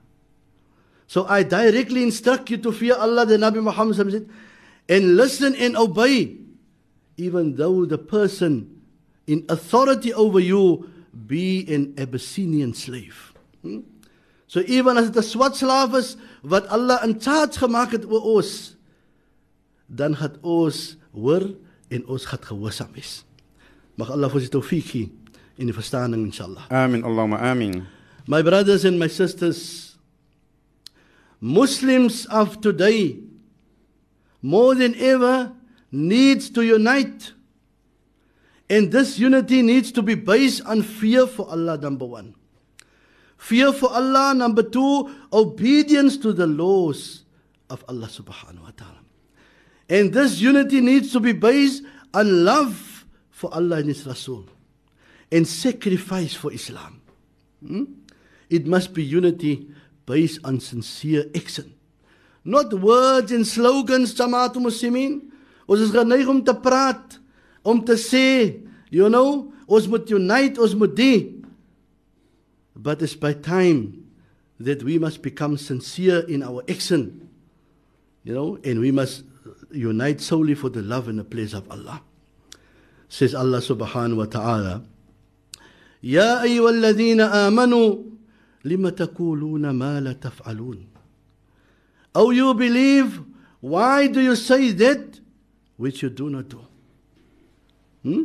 So 1.07 1.27
I 1.27 1.43
directly 1.43 2.03
instruct 2.03 2.51
you 2.51 2.57
to 2.59 2.73
fear 2.73 2.95
Allah, 2.95 3.27
the 3.27 3.37
Nabi 3.37 3.63
Muhammad 3.63 3.97
said, 3.97 4.29
and 4.89 5.17
listen 5.17 5.55
and 5.57 5.77
obey, 5.77 6.37
even 7.17 7.57
though 7.57 7.85
the 7.85 7.99
person 7.99 8.83
in 9.27 9.45
authority 9.49 10.13
over 10.15 10.39
you 10.39 10.91
be 11.27 11.67
an 11.73 11.95
Abyssinian 11.99 12.75
slave. 12.75 13.33
Hmm? 13.63 13.81
So 14.47 14.63
even 14.67 14.97
as 14.97 15.11
the 15.11 15.23
swart 15.23 15.55
slaaf 15.55 15.95
is 15.95 16.17
wat 16.45 16.67
Allah 16.69 17.01
in 17.03 17.19
charge 17.19 17.59
gemaak 17.59 17.91
het 17.91 18.05
oor 18.07 18.39
ons, 18.39 18.76
dan 19.87 20.17
gaan 20.17 20.37
ons 20.43 20.97
hoor 21.15 21.55
en 21.89 22.07
ons 22.07 22.27
gaan 22.27 22.43
gehoorsaam 22.43 22.93
wees. 22.95 23.23
Mag 23.97 24.11
Allah 24.11 24.29
vir 24.29 24.41
ons 24.41 24.49
die 24.49 24.53
tawfiq 24.53 24.91
gee 24.91 25.11
in 25.57 25.71
die 25.71 25.77
verstaaning 25.77 26.27
inshallah. 26.27 26.67
Amin, 26.71 27.05
Allahumma 27.07 27.41
amin. 27.41 27.87
My 28.27 28.43
brothers 28.43 28.85
and 28.85 28.99
my 28.99 29.09
sisters, 29.09 29.95
Muslims 31.41 32.27
of 32.27 32.61
today 32.61 33.17
more 34.43 34.75
than 34.75 34.95
ever 34.97 35.53
needs 35.93 36.51
to 36.51 36.63
unite. 36.63 37.33
And 38.69 38.91
this 38.91 39.19
unity 39.19 39.63
needs 39.63 39.93
to 39.93 40.03
be 40.03 40.15
based 40.15 40.67
on 40.67 40.83
fear 40.83 41.27
for 41.27 41.49
Allah 41.49 41.79
number 41.79 42.05
1. 42.05 42.35
Fear 43.39 43.73
for 43.75 43.93
Allah 43.93 44.35
number 44.35 44.63
2, 44.63 45.29
obedience 45.33 46.17
to 46.19 46.33
the 46.33 46.47
laws 46.47 47.23
of 47.71 47.85
Allah 47.89 48.09
subhanahu 48.09 48.63
wa 48.63 48.75
ta'ala. 48.75 49.06
And 49.89 50.13
this 50.13 50.41
unity 50.41 50.81
needs 50.81 51.13
to 51.13 51.21
be 51.21 51.33
based 51.33 51.83
on 52.13 52.45
love 52.45 53.05
for 53.31 53.53
Allah 53.55 53.77
and 53.77 53.89
His 53.89 54.07
Rasul 54.07 54.47
and 55.31 55.47
sacrifice 55.47 56.35
for 56.35 56.53
Islam. 56.53 57.01
Hmm? 57.65 57.85
It 58.51 58.67
must 58.67 58.95
be 58.95 59.05
unity 59.05 59.69
based 60.07 60.41
on 60.45 60.61
sincere 60.61 61.27
action. 61.35 61.75
Not 62.45 62.73
words 62.73 63.33
and 63.33 63.47
slogans, 63.47 64.15
Jamaat 64.15 64.55
Muslimin. 64.55 65.33
Ons 65.67 65.81
is 65.83 65.91
geneig 65.91 66.29
om 66.31 66.45
te 66.47 66.55
praat, 66.63 67.19
om 67.67 67.81
te 67.83 67.97
sê, 67.99 68.63
you 68.95 69.09
know, 69.11 69.51
ons 69.67 69.89
moet 69.91 70.07
unite, 70.15 70.61
ons 70.63 70.77
moet 70.79 70.95
die. 70.95 71.43
But 72.77 73.03
it's 73.03 73.19
by 73.19 73.35
time 73.35 74.07
that 74.61 74.85
we 74.87 74.99
must 74.99 75.23
become 75.23 75.59
sincere 75.59 76.21
in 76.31 76.45
our 76.47 76.63
action, 76.71 77.29
you 78.23 78.33
know, 78.33 78.59
and 78.63 78.79
we 78.79 78.93
must 78.93 79.25
unite 79.72 80.22
solely 80.22 80.56
for 80.56 80.70
the 80.70 80.82
love 80.82 81.08
and 81.08 81.20
the 81.20 81.24
pleasure 81.24 81.58
of 81.58 81.72
Allah. 81.72 82.02
Says 83.10 83.36
Allah 83.36 83.60
subhanahu 83.60 84.18
wa 84.18 84.26
ta'ala, 84.26 84.84
يا 86.04 86.42
أيها 86.44 86.70
الذين 86.70 87.22
آمنوا 87.22 87.96
لم 88.66 88.90
تقولون 88.90 89.70
ما 89.70 90.00
لا 90.00 90.14
تفعلون 90.14 90.88
Oh, 92.14 92.32
you 92.32 92.54
believe, 92.54 93.22
why 93.62 94.08
do 94.08 94.20
you 94.20 94.36
say 94.36 94.72
that 94.72 95.20
which 95.78 96.04
you 96.04 96.10
do 96.10 96.30
not 96.30 96.50
do? 96.50 96.60
Hmm? 98.04 98.24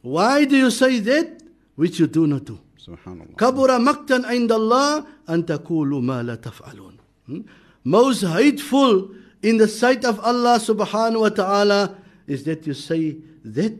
Why 0.00 0.44
do 0.46 0.56
you 0.56 0.70
say 0.70 1.00
that 1.00 1.42
which 1.76 1.98
you 2.00 2.06
do 2.06 2.26
not 2.26 2.44
do? 2.46 2.58
Subhanallah. 2.78 3.36
كبر 3.36 3.78
مقتا 3.78 4.22
عند 4.26 4.52
الله 4.52 5.04
أن 5.28 5.46
تقولوا 5.46 6.00
ما 6.00 6.22
لا 6.22 6.34
تفعلون. 6.36 6.96
Hmm? 7.26 7.40
Most 7.84 8.22
hateful 8.22 9.10
in 9.42 9.56
the 9.56 9.68
sight 9.68 10.04
of 10.04 10.18
Allah 10.20 10.58
subhanahu 10.58 11.20
wa 11.20 11.28
ta'ala 11.28 11.96
is 12.26 12.44
that 12.44 12.66
you 12.66 12.74
say 12.74 13.16
that 13.44 13.74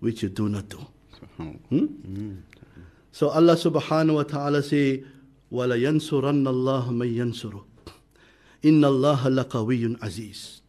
which 0.00 0.22
you 0.22 0.28
do 0.28 0.48
not 0.48 0.68
do. 0.68 0.80
Subhanallah. 1.38 2.42
So 3.12 3.30
Allah 3.30 3.56
subhanahu 3.56 4.14
wa 4.14 4.22
ta'ala 4.22 4.62
say, 4.62 5.02
وَلَا 5.50 5.74
يَنْصُرَنَّ 5.74 6.44
اللَّهَ 6.46 6.90
مَنْ 6.92 7.08
يَنْصُرُهُ 7.08 7.64
إِنَّ 8.64 8.84
اللَّهَ 8.84 9.20
لَقَوِيٌّ 9.26 9.98
عَزِيزٌ 9.98 10.60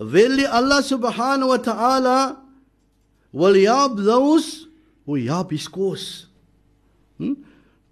Verily 0.00 0.44
Allah 0.46 0.82
subhanahu 0.82 1.48
wa 1.48 1.56
ta'ala 1.56 2.42
will 3.32 3.54
help 3.54 3.96
those 3.96 4.66
who 5.06 5.14
help 5.16 5.50
his 5.50 5.68
cause. 5.68 6.26
Hmm? 7.18 7.34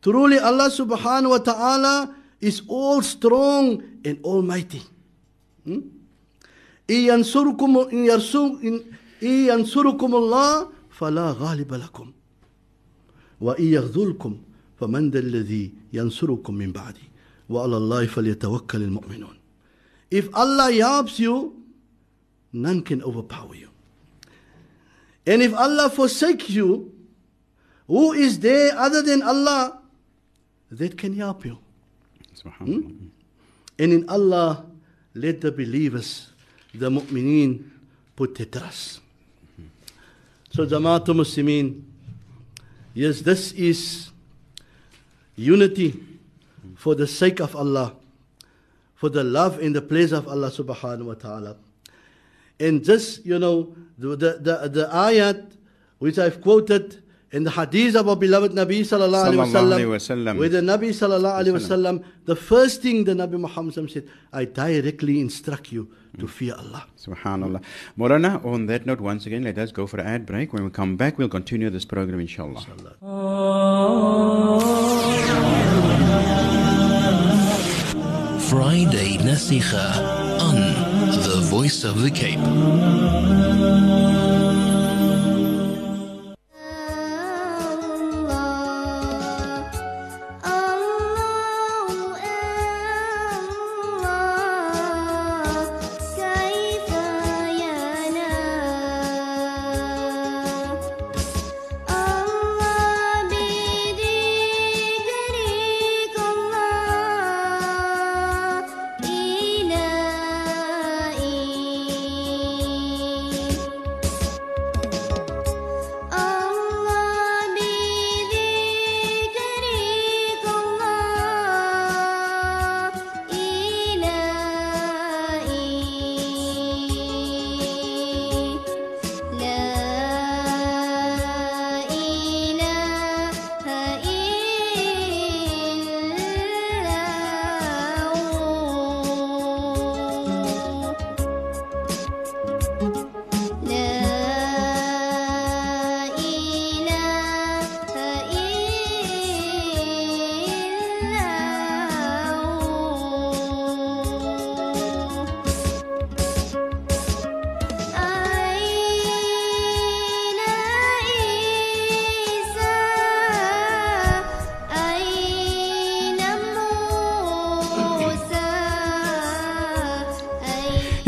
Truly 0.02 0.38
Allah 0.38 0.68
subhanahu 0.68 1.30
wa 1.30 1.38
ta'ala 1.38 2.16
is 2.40 2.62
all 2.68 3.02
strong 3.02 3.82
and 4.04 4.18
almighty. 4.24 4.82
Hmm? 5.65 5.81
إن 6.89 6.95
ينصركم 6.95 7.77
إن 7.77 8.05
يرسو 8.05 8.57
إن 8.63 8.81
إن 9.23 9.29
ينصركم 9.49 10.15
الله 10.15 10.69
فلا 10.89 11.31
غالب 11.31 11.73
لكم 11.73 12.11
وإن 13.41 13.63
يخذلكم 13.65 14.37
فمن 14.79 15.09
ذا 15.09 15.19
الذي 15.19 15.73
ينصركم 15.93 16.53
من 16.53 16.71
بعدي 16.71 17.07
وعلى 17.49 17.77
الله 17.77 18.05
فليتوكل 18.05 18.81
المؤمنون 18.83 19.35
If 20.11 20.29
Allah 20.35 20.71
helps 20.71 21.19
you, 21.19 21.63
none 22.53 22.81
can 22.83 23.01
overpower 23.01 23.55
you. 23.55 23.69
And 25.25 25.41
if 25.41 25.53
Allah 25.55 25.89
forsakes 25.89 26.47
you, 26.51 26.93
who 27.87 28.13
is 28.13 28.39
there 28.39 28.77
other 28.77 29.01
than 29.01 29.23
Allah 29.23 29.79
that 30.71 30.95
can 30.97 31.15
help 31.15 31.43
you? 31.43 31.57
Subhanallah. 32.37 33.09
And 33.79 33.91
in 33.91 34.07
Allah, 34.07 34.65
let 35.15 35.41
the 35.41 35.51
believers, 35.51 36.29
the 36.73 36.89
mu'mineen, 36.89 37.63
put 38.15 38.35
their 38.35 38.45
trust. 38.45 38.99
So, 40.51 40.65
Jamaatul 40.65 41.15
Muslimin, 41.15 41.81
yes, 42.93 43.21
this 43.21 43.51
is 43.53 44.09
unity 45.35 45.99
for 46.75 46.95
the 46.95 47.07
sake 47.07 47.39
of 47.39 47.55
Allah, 47.55 47.93
for 48.95 49.09
the 49.09 49.23
love 49.23 49.59
and 49.59 49.75
the 49.75 49.81
pleasure 49.81 50.17
of 50.17 50.27
Allah 50.27 50.51
subhanahu 50.51 51.05
wa 51.05 51.13
ta'ala. 51.13 51.55
And 52.59 52.83
just, 52.83 53.25
you 53.25 53.39
know, 53.39 53.75
the, 53.97 54.15
the, 54.15 54.39
the, 54.39 54.69
the 54.69 54.89
ayat 54.91 55.51
which 55.99 56.19
I've 56.19 56.41
quoted 56.41 57.03
in 57.35 57.43
the 57.43 57.51
hadith 57.51 57.95
of 57.95 58.07
our 58.07 58.15
beloved 58.15 58.53
Nabi 58.53 58.79
sallallahu 58.79 59.33
alayhi 59.33 59.89
wa 59.89 59.97
wasallam. 59.97 60.37
where 60.39 60.47
the 60.47 60.61
Nabi 60.61 60.89
sallallahu 60.99 61.43
alayhi 61.43 61.93
wa 61.93 62.03
the 62.23 62.35
first 62.35 62.81
thing 62.81 63.03
the 63.03 63.13
Nabi 63.13 63.37
Muhammad 63.37 63.73
said, 63.91 64.07
I 64.31 64.45
directly 64.45 65.19
instruct 65.19 65.71
you 65.73 65.91
to 66.17 66.27
fear 66.27 66.55
Allah. 66.57 66.85
Subhanallah. 66.97 67.61
Maulana, 67.99 68.43
on 68.45 68.67
that 68.67 68.85
note, 68.85 69.01
once 69.01 69.25
again, 69.25 69.43
let 69.43 69.57
us 69.57 69.73
go 69.73 69.85
for 69.85 69.99
an 69.99 70.07
ad 70.07 70.25
break. 70.25 70.53
When 70.53 70.63
we 70.63 70.69
come 70.69 70.95
back, 70.95 71.17
we'll 71.17 71.27
continue 71.27 71.69
this 71.69 71.83
program, 71.83 72.21
inshallah. 72.21 72.61
Friday 78.49 79.17
Nasiha 79.17 79.87
on 80.39 80.55
The 81.27 81.41
Voice 81.49 81.83
of 81.83 82.01
the 82.01 82.11
Cape. 82.11 82.39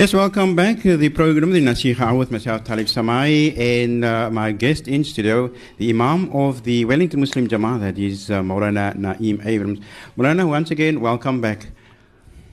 Yes, 0.08 0.14
welcome 0.14 0.56
back 0.56 0.82
to 0.84 0.96
the 0.96 1.10
program, 1.10 1.52
the 1.52 1.60
Nasiha 1.60 2.18
with 2.18 2.32
myself, 2.32 2.64
Talib 2.64 2.88
Samai, 2.88 3.58
and 3.58 4.06
uh, 4.06 4.30
my 4.30 4.54
guest 4.54 4.88
in 4.88 5.04
studio, 5.04 5.52
the 5.80 5.90
Imam 5.90 6.34
of 6.34 6.64
the 6.64 6.86
Wellington 6.86 7.20
Muslim 7.20 7.46
Jama'ah, 7.46 7.82
that 7.82 7.98
is 7.98 8.32
uh, 8.32 8.42
Maulana 8.42 8.96
Naeem 8.96 9.46
Abrams. 9.46 9.82
Maulana, 10.18 10.48
once 10.48 10.72
again, 10.72 11.02
welcome 11.02 11.42
back. 11.42 11.68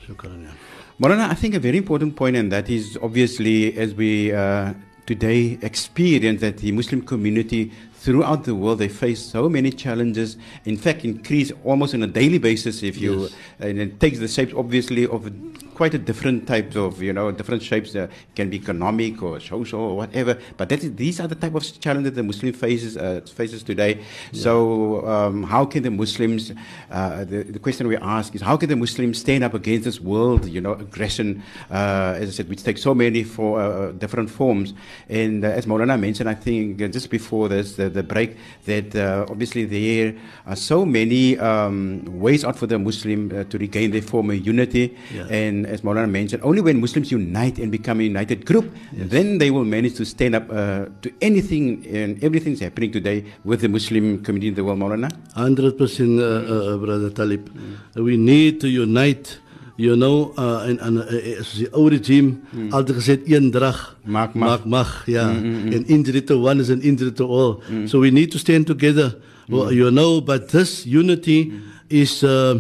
Shukran. 0.05 0.51
Maulana, 1.01 1.31
I 1.31 1.35
think 1.35 1.55
a 1.55 1.61
very 1.61 1.77
important 1.77 2.17
point, 2.17 2.35
and 2.35 2.51
that 2.51 2.69
is 2.69 2.99
obviously 3.01 3.79
as 3.79 3.95
we 3.95 4.33
uh, 4.33 4.75
today 5.07 5.57
experience 5.63 6.41
that 6.41 6.57
the 6.57 6.73
Muslim 6.73 7.03
community 7.03 7.71
throughout 8.05 8.45
the 8.45 8.55
world 8.55 8.79
they 8.79 8.89
face 8.89 9.21
so 9.37 9.49
many 9.49 9.71
challenges. 9.71 10.37
In 10.65 10.77
fact, 10.77 11.05
increase 11.05 11.51
almost 11.65 11.95
on 11.95 12.03
a 12.03 12.07
daily 12.21 12.39
basis. 12.39 12.83
If 12.83 12.97
you 13.05 13.13
Yes. 13.23 13.35
and 13.61 13.79
it 13.87 14.01
takes 14.05 14.19
the 14.19 14.29
shapes 14.29 14.53
obviously 14.63 15.07
of 15.07 15.21
quite 15.75 15.95
a 15.95 15.99
different 15.99 16.47
types 16.47 16.77
of 16.77 17.03
you 17.03 17.13
know 17.13 17.31
different 17.31 17.63
shapes. 17.63 17.95
Uh, 17.95 18.07
can 18.35 18.51
be 18.51 18.57
economic 18.57 19.23
or 19.23 19.41
social 19.41 19.81
or 19.81 19.97
whatever. 19.97 20.37
But 20.57 20.69
that 20.71 20.83
is, 20.85 20.95
these 20.95 21.21
are 21.21 21.29
the 21.29 21.35
type 21.35 21.55
of 21.55 21.63
challenges 21.81 22.13
the 22.13 22.23
Muslim 22.23 22.53
faces 22.53 22.97
uh, 22.97 23.21
faces 23.41 23.63
today. 23.63 23.93
So 24.33 25.07
um, 25.07 25.45
how 25.45 25.65
can 25.65 25.83
the 25.83 25.91
Muslims? 25.91 26.53
Uh, 26.91 27.25
the, 27.25 27.43
the 27.45 27.59
question 27.59 27.87
we 27.89 27.97
ask 27.97 28.35
is 28.35 28.41
how 28.43 28.57
can 28.57 28.69
the 28.69 28.77
Muslims 28.77 29.19
stand 29.19 29.45
up 29.45 29.55
against 29.55 29.85
this 29.85 30.01
world? 30.01 30.47
You 30.47 30.61
know, 30.61 30.73
aggression. 30.73 31.43
Uh, 31.71 32.23
as 32.23 32.29
I 32.29 32.33
said, 32.33 32.49
which 32.49 32.63
takes 32.63 32.83
so 32.83 32.95
many 32.95 33.23
for 33.25 33.61
uh, 33.61 33.93
different 33.93 34.31
forms. 34.31 34.75
And 35.09 35.45
uh, 35.45 35.49
as 35.49 35.67
Maulana 35.67 35.99
mentioned, 35.99 36.29
I 36.29 36.35
think 36.35 36.83
uh, 36.83 36.89
just 36.89 37.11
before 37.11 37.49
this 37.49 37.77
the, 37.77 37.89
the 37.95 38.03
break 38.03 38.37
that 38.67 38.95
uh, 38.95 39.27
obviously 39.31 39.65
there 39.65 40.15
are 40.47 40.57
so 40.57 40.85
many 40.85 41.39
um, 41.39 42.05
ways 42.07 42.45
out 42.45 42.57
for 42.59 42.67
the 42.67 42.79
Muslim 42.79 43.31
uh, 43.33 43.45
to 43.45 43.59
regain 43.59 43.91
their 43.91 44.03
former 44.03 44.35
unity. 44.35 44.97
Yeah. 45.15 45.27
And 45.31 45.67
as 45.67 45.81
Maulana 45.81 46.11
mentioned, 46.11 46.43
only 46.43 46.61
when 46.61 46.81
Muslims 46.81 47.11
unite 47.11 47.59
and 47.59 47.71
become 47.71 48.01
a 48.01 48.05
united 48.05 48.45
group, 48.45 48.75
then 48.93 49.39
they 49.39 49.51
will 49.51 49.65
manage 49.65 49.95
to 49.95 50.05
stand 50.05 50.35
up 50.35 50.51
uh, 50.51 50.87
to 51.03 51.13
anything 51.21 51.87
and 51.87 52.23
everything 52.23 52.53
that's 52.53 52.63
happening 52.63 52.93
today 52.93 53.25
with 53.45 53.61
the 53.63 53.69
Muslim 53.69 54.23
community 54.23 54.49
in 54.49 54.55
the 54.55 54.65
world, 54.65 54.79
Maulana. 54.79 55.11
100% 55.37 55.79
uh, 56.19 56.75
uh, 56.75 56.77
brother 56.79 57.11
Talib. 57.11 57.49
We 57.95 58.17
need 58.17 58.61
to 58.61 58.69
unite. 58.69 59.39
You 59.77 59.97
know, 59.97 60.33
uh, 60.39 60.69
en, 60.69 60.79
en 60.79 60.95
uh, 61.03 61.39
as 61.41 61.51
die 61.59 61.67
altyd 61.71 62.95
gesê 62.95 63.17
het, 63.19 63.25
een 63.27 63.51
drag 63.51 63.97
Maak 64.07 64.35
mag. 64.35 64.49
maak 64.49 64.65
mag 64.65 64.91
ja 65.11 65.27
and 65.27 65.89
injury 65.91 66.23
to 66.23 66.39
one 66.39 66.61
is 66.63 66.71
an 66.71 66.81
injury 66.83 67.11
to 67.13 67.27
all 67.27 67.59
hmm. 67.67 67.87
so 67.87 67.99
we 67.99 68.11
need 68.11 68.31
to 68.31 68.39
stand 68.39 68.67
together 68.71 69.19
well, 69.49 69.67
hmm. 69.67 69.75
you 69.75 69.91
know 69.91 70.21
but 70.21 70.49
this 70.55 70.87
unity 70.87 71.51
is 71.91 72.23
uh, 72.23 72.55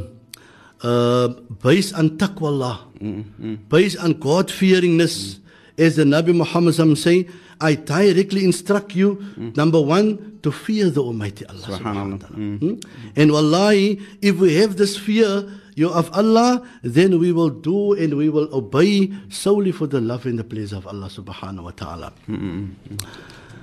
uh, 0.83 1.29
based 1.62 1.94
on 1.94 2.18
taqwallah, 2.18 2.79
hmm, 2.98 3.55
based 3.68 3.98
on 3.98 4.14
God 4.14 4.48
fearingness. 4.48 5.40
As 5.77 5.96
the 5.96 6.05
Nabi 6.05 6.33
Muhammad 6.33 6.74
say, 6.96 7.27
I 7.61 7.74
directly 7.74 8.44
instruct 8.44 8.94
you, 8.94 9.18
number 9.57 9.81
one, 9.81 10.38
to 10.42 10.53
fear 10.53 10.88
the 10.88 11.03
Almighty 11.03 11.44
Allah. 11.46 11.62
Subhanallah. 11.62 11.81
subhanahu 11.81 12.12
wa 12.12 12.18
ta'ala. 12.18 12.37
Hmm? 12.37 12.74
And 13.16 13.33
wallahi, 13.33 14.00
if 14.22 14.37
we 14.37 14.55
have 14.55 14.77
this 14.77 14.96
fear 14.96 15.50
you 15.74 15.90
of 15.90 16.10
Allah, 16.16 16.62
then 16.82 17.18
we 17.18 17.32
will 17.32 17.50
do 17.50 17.92
and 17.94 18.14
we 18.16 18.28
will 18.28 18.48
obey 18.54 19.12
solely 19.28 19.72
for 19.72 19.87
the 19.87 20.00
love 20.00 20.26
and 20.26 20.38
the 20.38 20.44
pleasure 20.44 20.76
of 20.76 20.87
Allah 20.87 21.08
subhanahu 21.08 21.64
wa 21.64 21.70
ta'ala. 21.70 22.12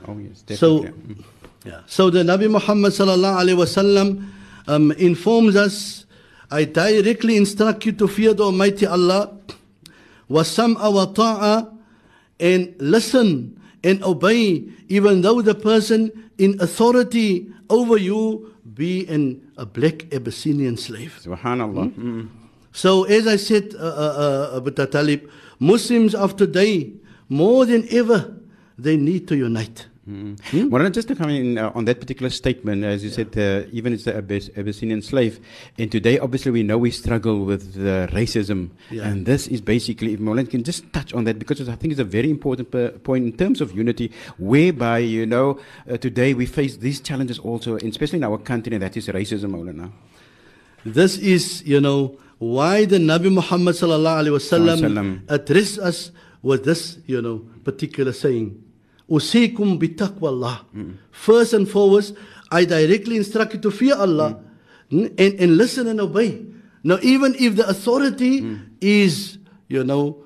Oh, 0.08 0.18
yes, 0.18 0.44
So. 0.60 0.84
Mm. 0.84 1.24
yeah. 1.66 1.82
so 1.86 2.10
the 2.10 2.24
Nabi 2.24 2.50
Muhammad 2.50 2.92
sallallahu 2.92 3.38
alaihi 3.38 3.58
wasallam 3.58 4.28
um, 4.68 4.92
informs 4.94 5.56
us, 5.56 6.06
I 6.50 6.66
directly 6.66 7.38
instruct 7.38 7.86
you 7.86 7.92
to 7.94 8.08
fear 8.08 8.34
the 8.34 8.44
Almighty 8.44 8.86
Allah, 8.86 9.38
wasam'a 10.30 10.92
wa 10.92 11.06
ta'a, 11.06 11.72
and 12.40 12.76
listen 12.80 13.60
and 13.84 14.04
obey, 14.04 14.66
even 14.90 15.22
though 15.22 15.42
the 15.42 15.56
person 15.56 16.12
in 16.38 16.60
authority 16.60 17.48
over 17.72 17.98
you 17.98 18.54
be 18.76 19.08
an, 19.08 19.52
a 19.58 19.66
black 19.66 20.14
Abyssinian 20.14 20.78
slave. 20.78 21.20
Subhanallah. 21.24 21.90
Mm. 21.96 22.28
So, 22.72 23.04
as 23.04 23.28
I 23.28 23.36
said, 23.36 23.76
uh, 23.76 23.84
uh, 23.84 24.52
uh, 24.54 24.58
Abu 24.58 24.72
Talib, 24.72 25.30
Muslims 25.60 26.16
of 26.16 26.36
today, 26.36 26.94
more 27.28 27.66
than 27.66 27.88
ever, 27.92 28.38
they 28.78 28.98
need 28.98 29.28
to 29.28 29.36
unite. 29.36 29.88
Mm. 30.10 30.36
Maulana, 30.72 30.92
just 30.92 31.08
to 31.10 31.16
come 31.16 31.30
in 31.30 31.60
uh, 31.60 31.72
on 31.76 31.86
that 31.86 32.00
particular 32.00 32.32
statement, 32.32 32.84
as 32.84 33.04
you 33.04 33.12
said, 33.12 33.38
uh, 33.38 33.70
even 33.72 33.94
it's 33.94 34.06
the 34.06 34.18
Abyss- 34.18 34.50
Abyssinian 34.58 35.04
slave, 35.04 35.40
and 35.78 35.92
today 35.92 36.18
obviously 36.18 36.50
we 36.52 36.64
know 36.64 36.80
we 36.80 36.90
struggle 36.90 37.46
with 37.46 37.78
uh, 37.78 38.08
racism, 38.08 38.72
Yeah. 38.90 39.08
and 39.08 39.28
this 39.28 39.46
is 39.48 39.62
basically, 39.62 40.14
if 40.14 40.20
Maulana 40.20 40.50
can 40.50 40.64
just 40.64 40.92
touch 40.92 41.14
on 41.14 41.26
that 41.26 41.38
because 41.38 41.70
I 41.70 41.76
think 41.76 41.92
it's 41.92 42.00
a 42.02 42.04
very 42.04 42.32
important 42.32 42.72
per- 42.72 42.90
point 42.94 43.26
in 43.26 43.34
terms 43.34 43.62
of 43.62 43.76
unity, 43.78 44.12
whereby, 44.40 44.98
you 45.00 45.28
know, 45.28 45.60
uh, 45.88 45.98
today 45.98 46.34
we 46.34 46.48
face 46.48 46.78
these 46.78 47.00
challenges 47.00 47.38
also, 47.38 47.76
especially 47.76 48.18
in 48.18 48.24
our 48.24 48.40
country, 48.40 48.74
and 48.74 48.82
that 48.82 48.98
is 48.98 49.08
racism, 49.08 49.52
Maulana. 49.52 49.92
This 50.84 51.20
is, 51.20 51.62
you 51.64 51.80
know, 51.80 52.18
why 52.40 52.86
the 52.86 52.98
Nabi 52.98 53.32
Muhammad 53.32 53.76
sallallahu 53.76 54.32
wasallam 54.34 54.80
Wasallam. 54.82 55.22
addressed 55.30 55.78
us 55.78 56.12
with 56.42 56.66
this, 56.66 56.98
you 57.06 57.22
know, 57.22 57.46
particular 57.64 58.12
saying. 58.14 58.61
Usikum 59.12 59.78
bitaqwallah. 59.78 60.64
First 61.12 61.52
and 61.54 61.68
foremost, 61.70 62.16
I 62.50 62.64
directly 62.64 63.18
instruct 63.18 63.54
you 63.56 63.60
to 63.60 63.72
fear 63.72 63.96
Allah 63.96 64.40
mm, 64.90 65.08
and, 65.20 65.40
and 65.40 65.58
listen 65.58 65.88
and 65.88 66.00
obey. 66.00 66.46
Now, 66.84 66.98
even 67.04 67.36
if 67.38 67.58
the 67.58 67.68
authority 67.68 68.58
is, 68.80 69.38
you 69.68 69.84
know, 69.84 70.24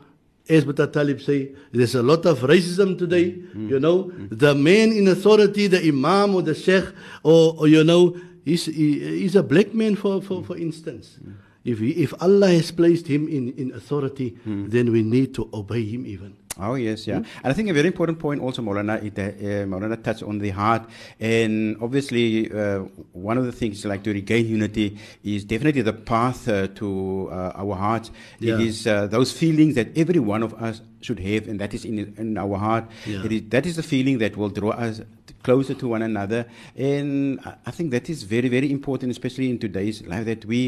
as 0.47 0.63
Boeta 0.63 0.91
Talib 0.93 1.19
say, 1.21 1.51
there's 1.71 1.95
a 1.95 2.03
lot 2.03 2.25
of 2.27 2.39
racism 2.41 2.97
today. 2.97 3.35
You 3.55 3.79
know, 3.79 4.11
the 4.29 4.53
man 4.53 4.91
in 4.91 5.07
authority, 5.07 5.65
the 5.67 5.81
imam 5.87 6.35
or 6.35 6.43
the 6.43 6.53
sheikh, 6.53 6.85
or, 7.23 7.55
or 7.57 7.67
you 7.67 7.83
know, 7.83 8.15
he's, 8.45 8.65
he, 8.65 9.19
he's 9.21 9.35
a 9.35 9.41
black 9.43 9.73
man, 9.73 9.95
for, 9.95 10.21
for, 10.21 10.43
for 10.43 10.55
instance. 10.55 11.17
If, 11.63 11.79
he, 11.79 11.89
if 12.03 12.13
Allah 12.21 12.49
has 12.49 12.69
placed 12.71 13.07
him 13.07 13.27
in, 13.27 13.53
in 13.53 13.73
authority, 13.73 14.37
then 14.45 14.91
we 14.91 15.01
need 15.01 15.33
to 15.33 15.49
obey 15.51 15.83
him 15.83 16.05
even. 16.05 16.37
Oh 16.57 16.75
yes, 16.75 17.05
yeah, 17.05 17.17
and 17.17 17.27
I 17.43 17.53
think 17.53 17.69
a 17.69 17.73
very 17.73 17.87
important 17.87 18.17
point 18.17 18.41
also, 18.41 18.61
Maulana, 18.61 19.03
it, 19.03 19.19
uh, 19.19 19.65
Maulana 19.67 20.01
touched 20.01 20.23
on 20.23 20.39
the 20.39 20.51
heart, 20.51 20.83
and 21.19 21.75
obviously 21.81 22.49
uh, 22.51 22.79
one 23.11 23.37
of 23.37 23.45
the 23.45 23.51
things 23.51 23.83
like 23.83 24.03
to 24.03 24.13
regain 24.13 24.47
unity 24.47 24.97
is 25.23 25.43
definitely 25.43 25.81
the 25.81 25.93
path 25.93 26.47
uh, 26.47 26.67
to 26.75 27.29
uh, 27.31 27.51
our 27.55 27.75
hearts. 27.75 28.11
Yeah. 28.39 28.55
It 28.55 28.61
is 28.61 28.87
uh, 28.87 29.07
those 29.07 29.33
feelings 29.33 29.75
that 29.75 29.97
every 29.97 30.19
one 30.19 30.43
of 30.43 30.53
us 30.53 30.81
should 31.01 31.19
have, 31.19 31.47
and 31.47 31.59
that 31.59 31.73
is 31.73 31.83
in 31.83 32.13
in 32.17 32.37
our 32.37 32.57
heart. 32.57 32.85
Yeah. 33.05 33.25
It 33.25 33.31
is, 33.31 33.41
that 33.49 33.65
is 33.65 33.75
the 33.75 33.83
feeling 33.83 34.19
that 34.19 34.37
will 34.37 34.49
draw 34.49 34.71
us 34.71 35.01
closer 35.45 35.75
to 35.81 35.87
one 35.95 36.03
another, 36.11 36.41
and 36.75 37.39
I- 37.45 37.71
think 37.77 37.91
that 37.95 38.09
is 38.13 38.19
very 38.35 38.49
very 38.55 38.69
important, 38.77 39.11
especially 39.17 39.47
in 39.53 39.57
today's 39.65 39.97
life, 40.11 40.25
that 40.31 40.43
we 40.53 40.61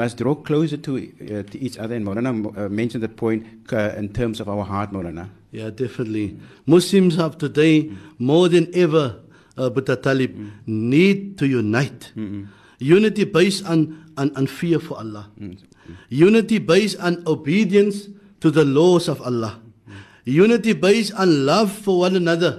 must 0.00 0.14
draw 0.22 0.34
closer 0.48 0.78
to 0.86 0.92
uh, 0.98 1.42
to 1.50 1.56
each 1.66 1.76
other. 1.82 1.94
And 1.98 2.04
Maulana 2.06 2.30
uh, 2.32 2.68
mentioned 2.80 3.02
that 3.06 3.16
point 3.24 3.40
uh, 3.72 4.00
in 4.02 4.08
terms 4.20 4.40
of 4.42 4.46
our 4.54 4.64
heart, 4.72 4.88
Maulana. 4.96 5.26
Yeah, 5.58 5.70
definitely. 5.70 6.26
Muslims 6.66 7.14
of 7.24 7.38
today, 7.38 7.74
more 8.18 8.46
than 8.54 8.64
ever, 8.84 9.04
uh, 9.56 9.70
Boeta 9.74 9.94
Talib, 10.06 10.32
need 10.66 11.38
to 11.38 11.46
unite. 11.46 12.10
Unity 12.80 13.24
based 13.24 13.62
on, 13.72 13.78
on, 14.20 14.28
on 14.36 14.46
fear 14.48 14.78
for 14.80 14.98
Allah. 14.98 15.24
Unity 16.10 16.58
based 16.58 16.98
on 16.98 17.22
obedience 17.26 18.08
to 18.40 18.50
the 18.50 18.64
laws 18.64 19.06
of 19.08 19.22
Allah. 19.22 19.52
Unity 20.24 20.72
based 20.72 21.12
on 21.14 21.46
love 21.46 21.70
for 21.84 21.94
one 22.00 22.16
another. 22.16 22.52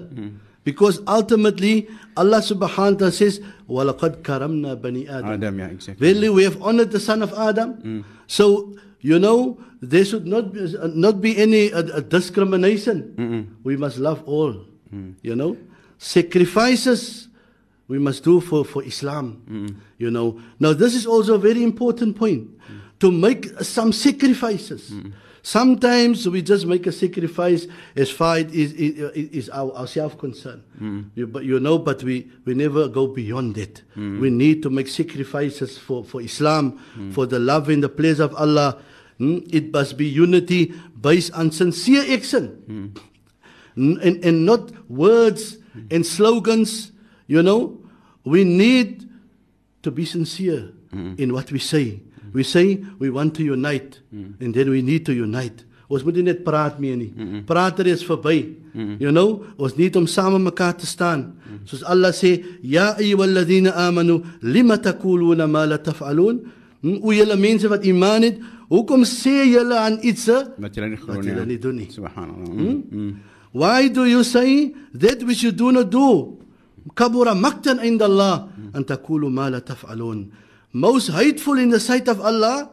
Because 0.64 1.00
ultimately, 1.06 1.88
Allah 2.16 2.38
subhanahu 2.38 2.92
wa 2.92 2.98
ta'ala 3.08 3.12
says, 3.12 3.40
وَلَقَدْ 3.68 4.22
كَرَمْنَا 4.22 4.76
بَنِي 4.80 5.08
آدَمَ 5.08 5.34
Adam, 5.40 5.58
yeah, 5.58 5.66
exactly. 5.68 6.06
Verily, 6.06 6.28
we 6.28 6.44
have 6.44 6.60
honored 6.62 6.90
the 6.90 7.00
son 7.00 7.22
of 7.22 7.32
Adam. 7.32 8.04
So, 8.26 8.76
you 9.00 9.18
know, 9.18 9.58
there 9.80 10.04
should 10.04 10.26
not 10.26 10.52
be, 10.52 10.76
uh, 10.76 10.88
not 10.92 11.20
be 11.22 11.38
any 11.38 11.72
uh, 11.72 11.82
uh, 11.82 12.00
discrimination. 12.00 13.56
We 13.64 13.76
must 13.76 13.96
love 13.98 14.22
all. 14.26 14.66
You 15.22 15.34
know, 15.36 15.56
sacrifices 15.98 17.28
we 17.88 17.98
must 17.98 18.22
do 18.22 18.40
for, 18.40 18.64
for 18.64 18.84
Islam. 18.84 19.80
You 19.98 20.10
know, 20.10 20.40
now 20.60 20.72
this 20.74 20.94
is 20.94 21.06
also 21.06 21.34
a 21.34 21.38
very 21.38 21.62
important 21.62 22.16
point 22.16 22.48
to 23.00 23.10
make 23.10 23.48
some 23.62 23.92
sacrifices. 23.92 24.92
Sometimes 25.45 26.27
we 26.27 26.41
just 26.41 26.65
make 26.65 26.87
a 26.87 26.91
sacrifice 26.91 27.67
as 27.95 28.09
far 28.09 28.37
as 28.37 28.45
is, 28.51 28.73
is, 28.73 29.47
our, 29.51 29.71
our 29.73 29.85
self 29.85 30.17
concern. 30.17 30.63
Mm. 30.81 31.11
You, 31.13 31.27
but 31.27 31.43
you 31.45 31.59
know, 31.59 31.77
but 31.77 32.01
we, 32.03 32.27
we 32.45 32.55
never 32.55 32.87
go 32.87 33.05
beyond 33.05 33.53
that. 33.53 33.83
Mm. 33.95 34.19
We 34.21 34.31
need 34.31 34.63
to 34.63 34.71
make 34.71 34.87
sacrifices 34.87 35.77
for, 35.77 36.03
for 36.03 36.19
Islam, 36.19 36.79
mm. 36.97 37.13
for 37.13 37.27
the 37.27 37.37
love 37.37 37.69
and 37.69 37.83
the 37.83 37.89
pleasure 37.89 38.23
of 38.23 38.33
Allah. 38.33 38.81
Mm, 39.19 39.47
It 39.53 39.71
must 39.71 39.97
be 39.97 40.07
unity 40.07 40.73
based 40.99 41.31
on 41.33 41.51
sincere 41.51 42.03
action 42.11 42.95
N- 43.77 43.99
and, 44.01 44.25
and 44.25 44.47
not 44.47 44.71
words 44.89 45.59
and 45.91 46.03
slogans. 46.03 46.91
You 47.27 47.43
know, 47.43 47.77
we 48.23 48.43
need 48.45 49.07
to 49.83 49.91
be 49.91 50.05
sincere 50.05 50.71
in 50.91 51.33
what 51.33 51.51
we 51.51 51.59
say. 51.59 52.01
We 52.35 52.43
say 52.43 52.83
we 52.99 53.07
want 53.09 53.33
to 53.39 53.43
unite, 53.43 54.01
and 54.11 54.51
then 54.53 54.69
we 54.69 54.81
need 54.83 55.05
to 55.07 55.13
unite. 55.15 55.63
Ons 55.87 56.03
moet 56.03 56.17
nie 56.17 56.25
net 56.25 56.41
praat 56.43 56.79
meer 56.83 56.97
nie. 56.97 57.13
Praat 57.47 57.79
er 57.79 57.87
is 57.93 58.03
verby. 58.03 58.57
You 58.99 59.11
know, 59.15 59.45
ons 59.57 59.77
need 59.79 59.95
om 59.95 60.07
saam 60.09 60.35
mekaar 60.43 60.75
te 60.75 60.85
staan. 60.85 61.31
Soos 61.65 61.83
Allah 61.87 62.11
sê, 62.11 62.43
"Ya 62.61 62.95
ayyuhalladhina 62.99 63.71
amanu, 63.87 64.21
lima 64.41 64.77
taquluna 64.77 65.47
ma 65.47 65.63
la 65.65 65.77
taf'alun?" 65.77 66.39
Hm, 66.83 66.99
O 67.01 67.09
julle 67.13 67.35
mense 67.39 67.67
wat 67.69 67.85
iman 67.85 68.21
het, 68.23 68.37
hoekom 68.69 69.01
sê 69.05 69.47
julle 69.49 69.73
aan 69.79 69.97
iets 70.03 70.27
Wat 70.27 70.75
julle 70.75 70.89
nie 70.89 70.97
glo 70.97 71.13
nie. 71.21 71.29
julle 71.31 71.45
nie 71.45 71.57
doen 71.57 71.75
nie? 71.75 71.89
Subhanallah. 71.89 72.49
Mm, 72.53 72.83
mm. 72.91 73.13
Why 73.53 73.87
do 73.87 74.05
you 74.05 74.23
say 74.23 74.73
that 74.93 75.23
which 75.23 75.41
you 75.43 75.51
do 75.51 75.71
not 75.71 75.89
do? 75.89 76.37
Kabura 76.93 77.33
maktan 77.33 77.79
inda 77.79 78.05
Allah 78.05 78.49
an 78.73 78.83
taqulu 78.83 79.31
ma 79.31 79.47
la 79.49 79.61
taf'alun. 79.61 80.27
Most 80.75 81.07
hateful 81.07 81.57
in 81.57 81.69
the 81.69 81.79
sight 81.79 82.09
of 82.09 82.19
Allah 82.19 82.69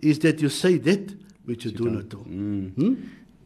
is 0.00 0.20
that 0.20 0.40
you 0.40 0.48
say 0.48 0.78
that 0.78 1.12
which 1.44 1.64
you 1.64 1.72
do 1.72 1.90
not 1.90 2.08
do. 2.08 2.18
Hmm? 2.18 2.94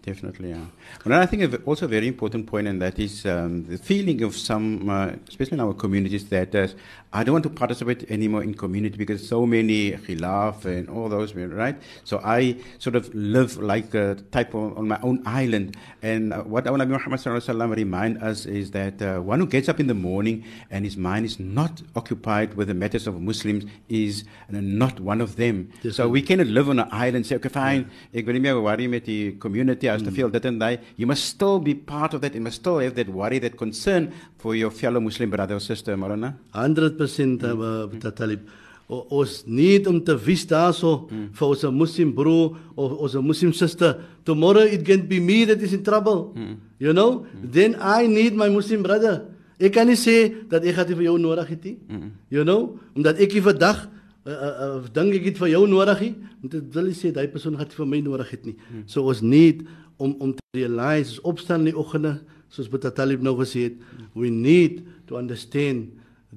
Definitely, 0.02 0.50
yeah. 0.50 0.66
Well, 1.02 1.18
I 1.18 1.24
think 1.24 1.66
also 1.66 1.86
a 1.86 1.88
very 1.88 2.06
important 2.06 2.46
point, 2.46 2.68
and 2.68 2.82
that 2.82 2.98
is 2.98 3.24
um, 3.24 3.64
the 3.64 3.78
feeling 3.78 4.22
of 4.22 4.36
some, 4.36 4.90
uh, 4.90 5.12
especially 5.26 5.54
in 5.54 5.60
our 5.60 5.72
communities, 5.72 6.28
that 6.28 6.54
uh, 6.54 6.68
I 7.14 7.22
don't 7.22 7.32
want 7.32 7.44
to 7.44 7.50
participate 7.50 8.10
anymore 8.10 8.42
in 8.42 8.54
community 8.54 8.96
because 8.96 9.26
so 9.26 9.46
many 9.46 9.92
khilaf 9.92 10.64
and 10.64 10.88
all 10.90 11.08
those, 11.08 11.32
right? 11.36 11.76
So 12.02 12.20
I 12.24 12.56
sort 12.80 12.96
of 12.96 13.14
live 13.14 13.56
like 13.56 13.94
a 13.94 14.16
type 14.32 14.52
of, 14.52 14.76
on 14.76 14.88
my 14.88 14.98
own 15.00 15.22
island. 15.24 15.76
And 16.02 16.32
uh, 16.32 16.42
what 16.42 16.66
our 16.66 16.76
Nabi 16.76 16.88
Muhammad 16.88 17.20
sallallahu 17.20 17.38
alaihi 17.38 17.54
wasallam 17.54 17.76
remind 17.76 18.20
us 18.20 18.46
is 18.46 18.72
that 18.72 19.00
uh, 19.00 19.20
one 19.20 19.38
who 19.38 19.46
gets 19.46 19.68
up 19.68 19.78
in 19.78 19.86
the 19.86 19.94
morning 19.94 20.42
and 20.72 20.84
his 20.84 20.96
mind 20.96 21.24
is 21.24 21.38
not 21.38 21.82
occupied 21.94 22.54
with 22.54 22.66
the 22.66 22.74
matters 22.74 23.06
of 23.06 23.20
Muslims 23.20 23.64
is 23.88 24.24
not 24.50 24.98
one 24.98 25.20
of 25.20 25.36
them. 25.36 25.70
Yes, 25.82 25.94
so 25.94 26.08
we 26.08 26.20
cannot 26.20 26.48
live 26.48 26.68
on 26.68 26.80
an 26.80 26.88
island 26.90 27.16
and 27.16 27.26
say, 27.26 27.36
okay, 27.36 27.48
fine, 27.48 27.88
ek 28.12 28.26
wil 28.26 28.34
nie 28.34 28.42
meer 28.42 28.60
worry 28.60 28.88
met 28.88 29.06
die 29.06 29.36
community 29.38 29.88
as 29.88 30.02
te 30.02 30.10
veel 30.10 30.34
dit 30.34 30.50
en 30.50 30.58
daai. 30.58 30.72
You 30.96 31.06
must 31.06 31.30
still 31.30 31.60
be 31.60 31.74
part 31.74 32.12
of 32.12 32.22
that. 32.22 32.34
You 32.34 32.40
must 32.40 32.58
still 32.58 32.80
have 32.80 32.96
that 32.96 33.08
worry, 33.08 33.38
that 33.38 33.56
concern 33.56 34.10
for 34.44 34.54
your 34.54 34.70
fellow 34.70 35.00
Muslim 35.00 35.30
brother 35.30 35.56
or 35.56 35.60
sister, 35.60 35.96
Marana. 35.96 36.36
100% 36.52 37.00
uh, 37.42 37.88
mm. 37.88 38.14
Talib. 38.14 38.42
O, 38.86 38.98
ons 39.16 39.38
need 39.48 39.86
om 39.88 39.96
te 40.04 40.12
wys 40.20 40.42
daarso 40.44 41.06
mm. 41.08 41.30
vir 41.38 41.46
ons 41.46 41.62
Muslim 41.72 42.10
broer 42.12 42.58
of 42.76 42.92
ons 43.06 43.14
Muslim 43.24 43.54
sister. 43.56 43.94
Tomorrow 44.28 44.66
it 44.68 44.84
can 44.84 45.06
be 45.08 45.16
me 45.16 45.46
that 45.48 45.64
is 45.64 45.72
in 45.72 45.80
trouble. 45.82 46.34
Mm. 46.36 46.58
You 46.76 46.92
know? 46.92 47.24
Mm. 47.24 47.46
Then 47.56 47.78
I 47.80 48.04
need 48.04 48.36
my 48.36 48.50
Muslim 48.52 48.84
brother. 48.84 49.22
Ek 49.56 49.72
kan 49.78 49.88
nie 49.88 49.96
sê 49.96 50.18
dat 50.50 50.66
ek 50.68 50.82
het 50.82 50.92
vir 50.92 51.06
jou 51.06 51.16
nodig 51.22 51.54
het 51.54 51.64
nie. 51.64 51.78
Mm. 51.88 52.12
You 52.36 52.44
know? 52.44 52.76
Omdat 52.92 53.24
ek 53.24 53.38
nie 53.38 53.44
vandag 53.48 53.86
uh, 53.88 54.28
uh, 54.34 54.52
uh, 54.66 54.92
dink 54.92 55.16
ek 55.22 55.30
het 55.30 55.40
vir 55.40 55.54
jou 55.54 55.64
nodig 55.72 56.04
nie, 56.04 56.12
want 56.44 56.58
dit 56.58 56.76
wil 56.76 56.92
nie 56.92 57.00
sê 57.00 57.16
daai 57.16 57.32
persoon 57.32 57.56
gaan 57.56 57.72
vir 57.80 57.90
my 57.96 58.04
nodig 58.04 58.36
het 58.36 58.44
nie. 58.52 58.58
So 58.84 59.08
ons 59.08 59.24
need 59.24 59.64
om 59.96 60.12
om 60.20 60.36
te 60.36 60.44
realize 60.60 61.16
ons 61.16 61.32
opstaan 61.32 61.64
in 61.64 61.72
die 61.72 61.80
oggende 61.80 62.18
soos 62.54 62.68
Boeta 62.70 62.90
Talib 62.94 63.18
nou 63.26 63.34
gesê 63.42 63.66
het, 63.66 63.76
we 64.14 64.30
need 64.30 64.84
to 65.10 65.18
understand 65.18 65.90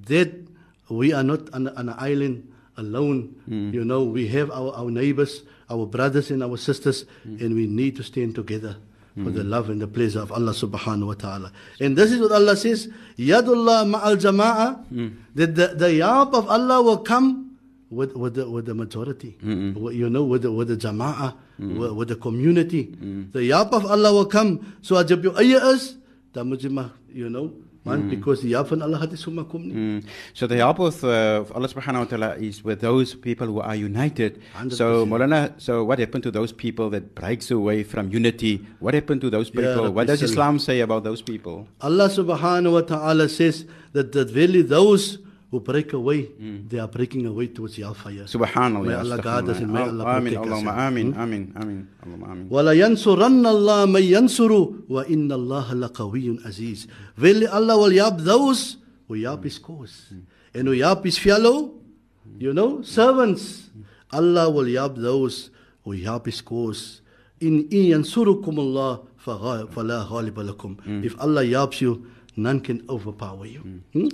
that 0.10 0.34
we 0.90 1.14
are 1.14 1.24
not 1.24 1.46
on, 1.54 1.68
on 1.78 1.90
an 1.90 1.96
island 2.02 2.42
alone. 2.78 3.36
Mm. 3.50 3.74
You 3.74 3.86
know, 3.86 4.04
we 4.04 4.28
have 4.34 4.50
our, 4.50 4.74
our 4.74 4.90
neighbors, 4.90 5.44
our 5.70 5.86
brothers 5.86 6.32
and 6.32 6.42
our 6.42 6.58
sisters, 6.58 7.06
mm. 7.28 7.38
and 7.42 7.54
we 7.54 7.68
need 7.68 7.96
to 7.98 8.04
stand 8.04 8.34
together 8.34 8.78
for 9.24 9.32
the 9.32 9.42
hmm. 9.42 9.50
love 9.50 9.72
and 9.72 9.82
the 9.82 9.88
pleasure 9.88 10.20
of 10.22 10.32
Allah 10.32 10.52
subhanahu 10.54 11.08
wa 11.08 11.14
ta'ala. 11.16 11.52
And 11.82 11.98
this 11.98 12.12
is 12.12 12.20
what 12.22 12.32
Allah 12.32 12.56
says, 12.56 12.88
Yadullah 13.18 13.82
ma'al 13.90 14.14
jama'a, 14.16 14.78
hmm. 14.86 15.08
that 15.34 15.56
the, 15.56 15.68
the 15.74 15.98
help 16.06 16.36
of 16.36 16.48
Allah 16.48 16.84
will 16.84 17.00
come 17.00 17.58
with, 17.90 18.14
with, 18.16 18.36
the, 18.36 18.48
with 18.48 18.68
the 18.68 18.76
majority, 18.76 19.32
hmm. 19.42 19.74
With- 19.74 19.96
you 19.96 20.08
know, 20.12 20.24
with 20.24 20.44
the, 20.44 20.52
with 20.52 20.68
the 20.68 20.78
jama'ah, 20.78 21.34
with, 21.58 21.92
with 21.94 22.08
the 22.10 22.16
community. 22.16 22.94
The 23.34 23.48
help 23.50 23.74
of 23.74 23.88
Allah 23.88 24.14
will 24.14 24.28
come. 24.28 24.78
So 24.84 24.98
op 24.98 25.08
jou 25.08 25.18
is, 25.74 25.98
dan 26.34 26.48
moet 26.48 26.62
jy 26.62 26.70
maar, 26.70 26.92
you 27.14 27.30
know, 27.30 27.52
man, 27.88 28.10
because 28.10 28.42
die 28.42 28.54
help 28.54 28.68
van 28.68 28.82
Allah 28.82 29.08
sommer 29.16 29.46
kom. 29.46 29.64
Mm. 29.72 30.04
So 30.34 30.48
the 30.48 30.58
help 30.58 30.80
of, 30.80 31.04
uh, 31.04 31.42
of 31.42 31.52
Allah 31.56 31.68
subhanahu 31.68 32.00
wa 32.00 32.06
ta'ala 32.06 32.36
is 32.36 32.64
with 32.64 32.82
those 32.82 33.16
people 33.16 33.48
who 33.48 33.60
are 33.60 33.76
united. 33.76 34.42
So 34.70 35.06
100%. 35.06 35.10
Maulana, 35.10 35.54
so 35.58 35.84
what 35.84 36.00
happened 36.00 36.24
to 36.24 36.32
those 36.32 36.52
people 36.52 36.90
that 36.92 37.16
breaks 37.16 37.52
away 37.52 37.84
from 37.84 38.12
unity? 38.12 38.66
What 38.80 38.94
happened 38.94 39.22
to 39.22 39.30
those 39.30 39.50
people? 39.50 39.92
what 39.92 40.08
does 40.08 40.22
Islam 40.22 40.60
say 40.60 40.82
about 40.82 41.04
those 41.04 41.22
people? 41.22 41.68
Allah 41.82 42.10
subhanahu 42.10 42.74
wa 42.74 42.82
ta'ala 42.82 43.30
says 43.30 43.66
that, 43.94 44.12
that 44.12 44.34
really 44.34 44.62
those 44.62 45.20
who 45.51 45.61
break 45.61 45.93
away, 45.93 46.29
they 46.69 46.79
are 46.79 46.89
breaking 46.89 47.27
away 47.27 47.47
towards 47.49 47.77
hellfire. 47.77 48.25
Subhanallah. 48.25 48.87
May 48.87 48.95
Allah 48.95 49.19
guide 49.21 49.49
us 49.51 49.59
and 49.61 49.71
may 49.73 49.83
Allah 49.83 50.05
Amin. 50.17 50.33
protect 50.33 50.47
us. 50.49 50.63
Allahumma 50.63 50.73
amin. 50.89 51.15
Amin. 51.15 51.53
Amin. 51.61 51.89
Allahumma 52.05 52.27
amin. 52.33 52.49
وَلَيَنْصُرَنَّ 52.49 53.45
اللَّهَ 53.47 53.81
مَنْ 53.87 54.03
يَنْصُرُ 54.17 54.53
وَإِنَّ 54.89 55.29
اللَّهَ 55.29 55.67
لَقَوِيٌّ 55.75 56.41
عَزِيزٌ 56.47 56.87
Verily 57.17 57.47
Allah 57.47 57.77
will 57.77 57.93
help 57.93 58.17
those 58.21 58.77
who 59.09 59.15
help 59.15 59.45
His 59.45 59.59
cause. 59.59 60.09
And 60.55 60.69
who 60.69 60.73
help 60.81 61.05
His 61.05 61.19
fellow, 61.19 61.75
you 62.39 62.53
know, 62.55 62.81
servants. 62.83 63.69
Allah 64.11 64.49
will 64.51 64.67
help 64.73 64.97
those 64.97 65.51
who 65.85 65.93
help 65.93 66.27
His 66.27 66.41
cause. 66.41 67.01
In 67.41 67.69
إِن 67.69 67.93
يَنْصُرُكُمُ 67.93 68.57
اللَّهُ 68.57 69.01
فَغَا- 69.27 69.69
فَلَا 69.69 70.09
غَالِبَ 70.09 70.35
لَكُمْ 70.57 71.05
If 71.05 71.15
Allah 71.21 71.45
helps 71.45 71.81
you, 71.83 72.07
none 72.37 72.61
can 72.61 72.85
overpower 72.89 73.47
you. 73.47 73.83
Hmm? 73.93 74.09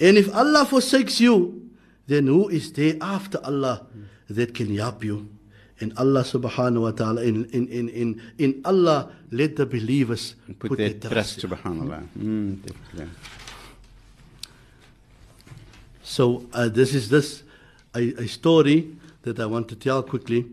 And 0.00 0.16
if 0.18 0.34
Allah 0.34 0.64
forsakes 0.66 1.20
you, 1.20 1.70
then 2.06 2.26
who 2.26 2.48
is 2.48 2.72
there 2.72 2.94
after 3.00 3.38
Allah 3.44 3.86
that 4.28 4.54
can 4.54 4.76
help 4.76 5.02
you? 5.04 5.28
And 5.78 5.92
Allah 5.98 6.22
subhanahu 6.22 6.82
wa 6.82 6.90
ta'ala, 6.92 7.22
in, 7.22 7.44
in, 7.52 7.68
in, 7.68 7.88
in, 7.90 8.22
in 8.38 8.62
Allah, 8.64 9.12
let 9.30 9.56
the 9.56 9.66
believers 9.66 10.34
Put, 10.58 10.78
their 10.78 10.94
trust, 10.94 11.40
subhanallah. 11.40 12.06
Mm, 12.18 12.62
definitely. 12.62 13.10
So 16.02 16.46
uh, 16.54 16.68
this 16.68 16.94
is 16.94 17.10
this 17.10 17.42
a, 17.94 18.14
a 18.14 18.26
story 18.26 18.96
that 19.22 19.38
I 19.38 19.44
want 19.46 19.68
to 19.68 19.76
tell 19.76 20.02
quickly. 20.02 20.46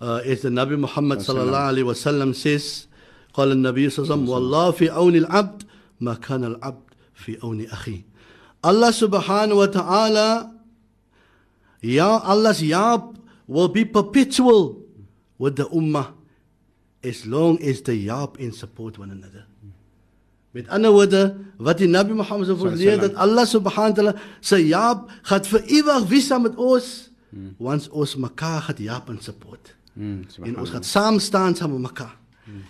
Uh, 0.00 0.20
as 0.24 0.42
the 0.42 0.50
Nabi 0.50 0.78
Muhammad 0.78 1.20
sallallahu 1.20 1.72
alaihi 1.74 1.84
wasallam 1.84 2.34
says, 2.34 2.86
قال 3.34 3.52
النبي 3.52 3.90
صلى 3.90 4.04
الله 4.04 4.14
عليه 4.14 4.22
وسلم 4.22 4.28
والله 4.28 4.70
في 4.70 4.88
عون 4.88 5.16
العبد 5.16 5.64
ما 6.00 6.14
كان 6.14 6.44
العبد 6.44 6.94
في 7.14 7.38
عون 7.42 7.66
أخيه. 7.66 8.02
Allah 8.64 8.90
subhanahu 8.92 9.56
wa 9.56 9.66
ta'ala, 9.66 10.52
yeah, 11.82 12.20
Allah's 12.24 12.60
help 12.60 13.16
will 13.46 13.68
be 13.68 13.84
perpetual 13.84 14.82
with 15.38 15.56
the 15.56 15.64
ummah 15.70 16.12
as 17.04 17.26
long 17.26 17.62
as 17.62 17.82
they 17.82 18.00
help 18.02 18.38
and 18.40 18.54
support 18.54 18.98
one 18.98 19.10
another. 19.10 19.44
Met 20.52 20.68
ander 20.68 20.90
woorde, 20.90 21.36
wat 21.58 21.78
die 21.78 21.86
Nabi 21.86 22.14
Mohammed 22.16 22.46
so 22.48 22.56
vir 22.56 22.70
ons 22.72 22.80
leer 22.80 22.96
dat 22.98 23.14
Allah 23.14 23.44
subhanahu 23.44 23.92
wa 23.92 23.98
taala 23.98 24.14
sy 24.40 24.72
help 24.72 25.10
gaan 25.28 25.44
vir 25.52 25.62
ewig 25.78 26.06
wees 26.08 26.26
saam 26.32 26.42
met 26.48 26.56
ons, 26.56 27.10
want 27.60 27.88
ons 27.92 28.16
mekaar 28.16 28.62
gaan 28.70 28.80
help 28.88 29.10
en 29.12 29.20
support. 29.20 29.74
Mm, 29.94 30.02
En 30.02 30.24
ons 30.24 30.32
subhanallah. 30.34 30.72
gaan 30.72 30.82
saam 30.84 31.20
staan 31.20 31.54
saam 31.54 31.76
met 31.76 31.92
mekaar. 31.92 32.16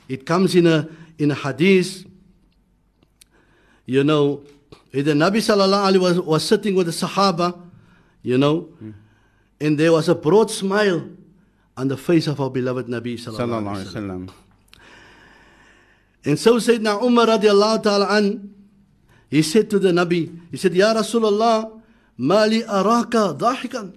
It 0.08 0.26
comes 0.26 0.54
in 0.54 0.66
a 0.66 0.88
in 1.16 1.30
a 1.30 1.34
hadith 1.34 2.04
you 3.91 4.05
know, 4.05 4.41
the 4.93 5.01
Nabi 5.11 5.43
sallallahu 5.43 5.91
alaihi 5.91 5.99
was, 5.99 6.21
was 6.21 6.47
sitting 6.47 6.75
with 6.75 6.85
the 6.85 6.93
Sahaba, 6.93 7.59
you 8.23 8.37
know, 8.37 8.69
and 9.59 9.77
there 9.77 9.91
was 9.91 10.07
a 10.07 10.15
broad 10.15 10.49
smile 10.49 11.09
on 11.75 11.89
the 11.89 11.97
face 11.97 12.27
of 12.27 12.39
our 12.39 12.49
beloved 12.49 12.87
Nabi 12.87 13.19
sallallahu 13.19 13.67
alaihi 13.67 13.91
wasallam. 13.91 14.31
And 16.23 16.39
so 16.39 16.55
Sayyidina 16.55 17.03
Umar 17.03 17.25
radiallahu 17.27 17.83
ta'ala 17.83 18.07
an, 18.15 18.53
he 19.29 19.41
said 19.41 19.69
to 19.71 19.77
the 19.77 19.89
Nabi, 19.89 20.39
he 20.51 20.55
said, 20.55 20.73
Ya 20.73 20.93
Rasulullah, 20.93 21.81
ma 22.17 22.45
li 22.45 22.63
araka 22.63 23.37
dahikan. 23.37 23.93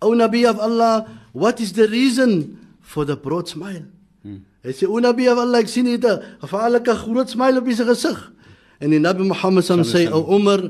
O 0.00 0.12
Nabi 0.12 0.48
of 0.48 0.60
Allah, 0.60 1.08
what 1.32 1.60
is 1.60 1.72
the 1.72 1.88
reason 1.88 2.76
for 2.80 3.04
the 3.04 3.16
broad 3.16 3.48
smile? 3.48 3.82
Hmm. 4.22 4.46
Hy 4.62 4.70
sê, 4.70 4.86
o 4.86 5.00
Nabi 5.02 5.26
of 5.26 5.38
Allah, 5.38 5.66
ek 5.66 5.68
sien 5.68 5.86
hier 5.86 5.98
'n 5.98 6.38
gevaarlike 6.38 6.94
groot 7.02 7.26
smile 7.26 7.58
op 7.58 7.66
sy 7.66 7.82
gesig. 7.82 8.35
En 8.78 8.90
die 8.90 9.00
Nabi 9.00 9.24
Muhammad 9.24 9.64
sê, 9.64 10.06
o 10.12 10.20
oh 10.20 10.36
Umar, 10.36 10.60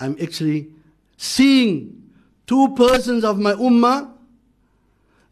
I'm 0.00 0.16
actually 0.20 0.70
seeing 1.16 1.92
two 2.46 2.72
persons 2.74 3.24
of 3.24 3.38
my 3.38 3.52
ummah, 3.52 4.08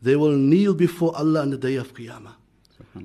they 0.02 0.16
will 0.16 0.36
kneel 0.36 0.74
before 0.74 1.16
Allah 1.16 1.42
on 1.42 1.50
the 1.50 1.58
day 1.58 1.76
of 1.76 1.94
Qiyamah. 1.94 2.36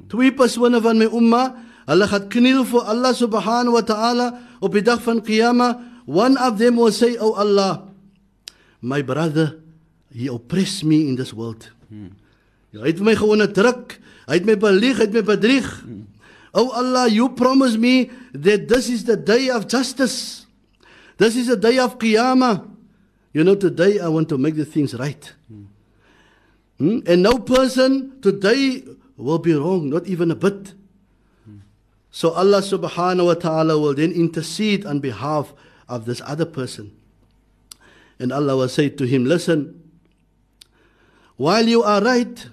Twee 0.10 0.32
persone 0.32 0.80
van 0.82 0.97
my 0.99 1.08
umma, 1.08 1.56
hulle 1.88 2.08
gaan 2.08 2.27
kniel 2.32 2.63
voor 2.67 2.88
Allah 2.88 3.12
subhanahu 3.15 3.75
wa 3.75 3.84
ta'ala 3.84 4.27
op 4.60 4.71
die 4.75 4.84
dag 4.84 5.01
van 5.04 5.23
Qiyamah. 5.23 6.06
One 6.06 6.36
of 6.39 6.58
them 6.60 6.75
will 6.75 6.91
say, 6.91 7.15
Oh 7.19 7.36
Allah, 7.36 7.88
my 8.82 9.01
brother, 9.04 9.60
he 10.12 10.27
oppressed 10.30 10.84
me 10.84 11.08
in 11.08 11.15
this 11.15 11.32
world. 11.32 11.71
Hy 12.71 12.88
het 12.88 13.04
my 13.04 13.15
gewoon 13.19 13.41
onderdruk, 13.43 13.99
hy 14.27 14.39
het 14.39 14.47
my 14.47 14.56
belieg, 14.60 14.99
hy 14.99 15.08
het 15.10 15.15
my 15.15 15.23
bedrieg. 15.27 15.67
Oh 16.53 16.71
Allah, 16.71 17.07
you 17.07 17.29
promised 17.29 17.77
me 17.77 18.11
that 18.33 18.67
this 18.67 18.89
is 18.89 19.05
the 19.05 19.15
day 19.15 19.49
of 19.49 19.67
justice. 19.67 20.45
This 21.17 21.35
is 21.35 21.47
the 21.47 21.55
day 21.55 21.79
of 21.79 21.97
Qiyamah. 21.97 22.69
You 23.33 23.43
know, 23.43 23.55
today 23.55 23.99
I 23.99 24.07
want 24.09 24.27
to 24.29 24.37
make 24.37 24.55
the 24.55 24.65
things 24.65 24.93
right. 24.93 25.31
Hmm? 26.77 26.99
And 27.05 27.23
no 27.23 27.37
person 27.39 28.19
today 28.21 28.83
will 29.15 29.39
be 29.39 29.53
wrong, 29.53 29.89
not 29.89 30.07
even 30.07 30.31
a 30.31 30.35
bit. 30.35 30.73
So 32.11 32.31
Allah 32.31 32.61
subhanahu 32.61 33.25
wa 33.25 33.33
ta'ala 33.35 33.79
will 33.79 33.93
then 33.93 34.11
intercede 34.11 34.85
on 34.85 34.99
behalf 34.99 35.53
of 35.87 36.05
this 36.05 36.21
other 36.25 36.45
person. 36.45 36.91
And 38.19 38.33
Allah 38.33 38.57
will 38.57 38.69
say 38.69 38.89
to 38.89 39.05
him, 39.05 39.23
Listen, 39.23 39.89
while 41.37 41.65
you 41.65 41.83
are 41.83 42.01
right, 42.03 42.47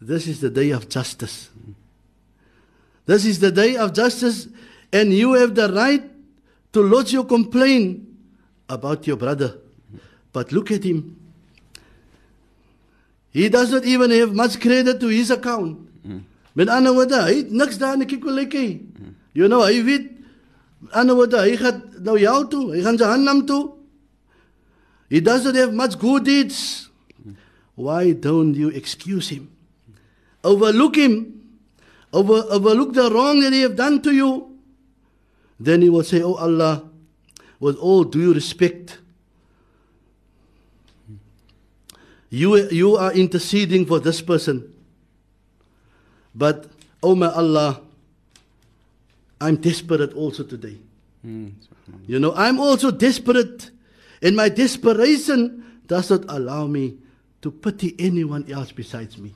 this 0.00 0.26
is 0.26 0.40
the 0.40 0.48
day 0.48 0.70
of 0.70 0.88
justice. 0.88 1.49
This 3.06 3.24
is 3.24 3.38
the 3.40 3.50
day 3.50 3.76
of 3.76 3.92
justice, 3.92 4.48
and 4.92 5.12
you 5.12 5.34
have 5.34 5.54
the 5.54 5.72
right 5.72 6.04
to 6.72 6.82
lodge 6.82 7.12
your 7.12 7.24
complaint 7.24 8.06
about 8.68 9.06
your 9.06 9.16
brother. 9.16 9.58
But 10.32 10.52
look 10.52 10.70
at 10.70 10.84
him. 10.84 11.16
He 13.32 13.48
does 13.48 13.70
not 13.70 13.84
even 13.84 14.10
have 14.10 14.34
much 14.34 14.60
credit 14.60 15.00
to 15.00 15.08
his 15.08 15.30
account. 15.30 15.90
Met 16.54 16.68
ander 16.68 16.92
woorde, 16.92 17.14
hy 17.14 17.34
het 17.40 17.50
niks 17.54 17.78
daar 17.78 17.94
in. 17.94 18.92
You 19.32 19.46
know, 19.48 19.62
hy 19.62 19.82
weet 19.84 20.10
ander 20.90 21.14
woorde, 21.14 21.38
hy 21.38 21.56
gaan 21.56 21.82
nou 22.02 22.18
jou 22.18 22.48
toe, 22.50 22.64
hy 22.74 22.82
gaan 22.82 22.96
Jahannam 22.98 23.46
toe. 23.46 23.74
He 25.08 25.20
doesn't 25.20 25.54
have 25.54 25.72
much 25.72 25.98
good 25.98 26.24
deeds. 26.24 26.90
Why 27.74 28.12
don't 28.12 28.54
you 28.54 28.68
excuse 28.68 29.28
him? 29.28 29.48
Overlook 30.42 30.96
him. 30.96 31.39
Over, 32.12 32.44
overlook 32.50 32.94
the 32.94 33.10
wrong 33.10 33.40
that 33.40 33.52
he 33.52 33.62
have 33.62 33.76
done 33.76 34.02
to 34.02 34.12
you. 34.12 34.58
Then 35.58 35.82
he 35.82 35.88
will 35.88 36.02
say, 36.02 36.22
Oh 36.22 36.34
Allah, 36.34 36.88
with 37.60 37.76
all 37.76 38.04
due 38.04 38.32
respect, 38.32 38.98
you, 42.30 42.56
you 42.70 42.96
are 42.96 43.12
interceding 43.12 43.86
for 43.86 44.00
this 44.00 44.22
person. 44.22 44.72
But, 46.34 46.66
oh 47.02 47.14
my 47.14 47.28
Allah, 47.28 47.82
I'm 49.40 49.56
desperate 49.56 50.12
also 50.14 50.44
today. 50.44 50.78
Mm. 51.26 51.52
You 52.06 52.18
know, 52.18 52.32
I'm 52.34 52.60
also 52.60 52.90
desperate. 52.90 53.70
And 54.22 54.36
my 54.36 54.48
desperation 54.48 55.80
does 55.86 56.10
not 56.10 56.24
allow 56.28 56.66
me 56.66 56.98
to 57.42 57.50
pity 57.50 57.96
anyone 57.98 58.50
else 58.50 58.70
besides 58.70 59.18
me. 59.18 59.34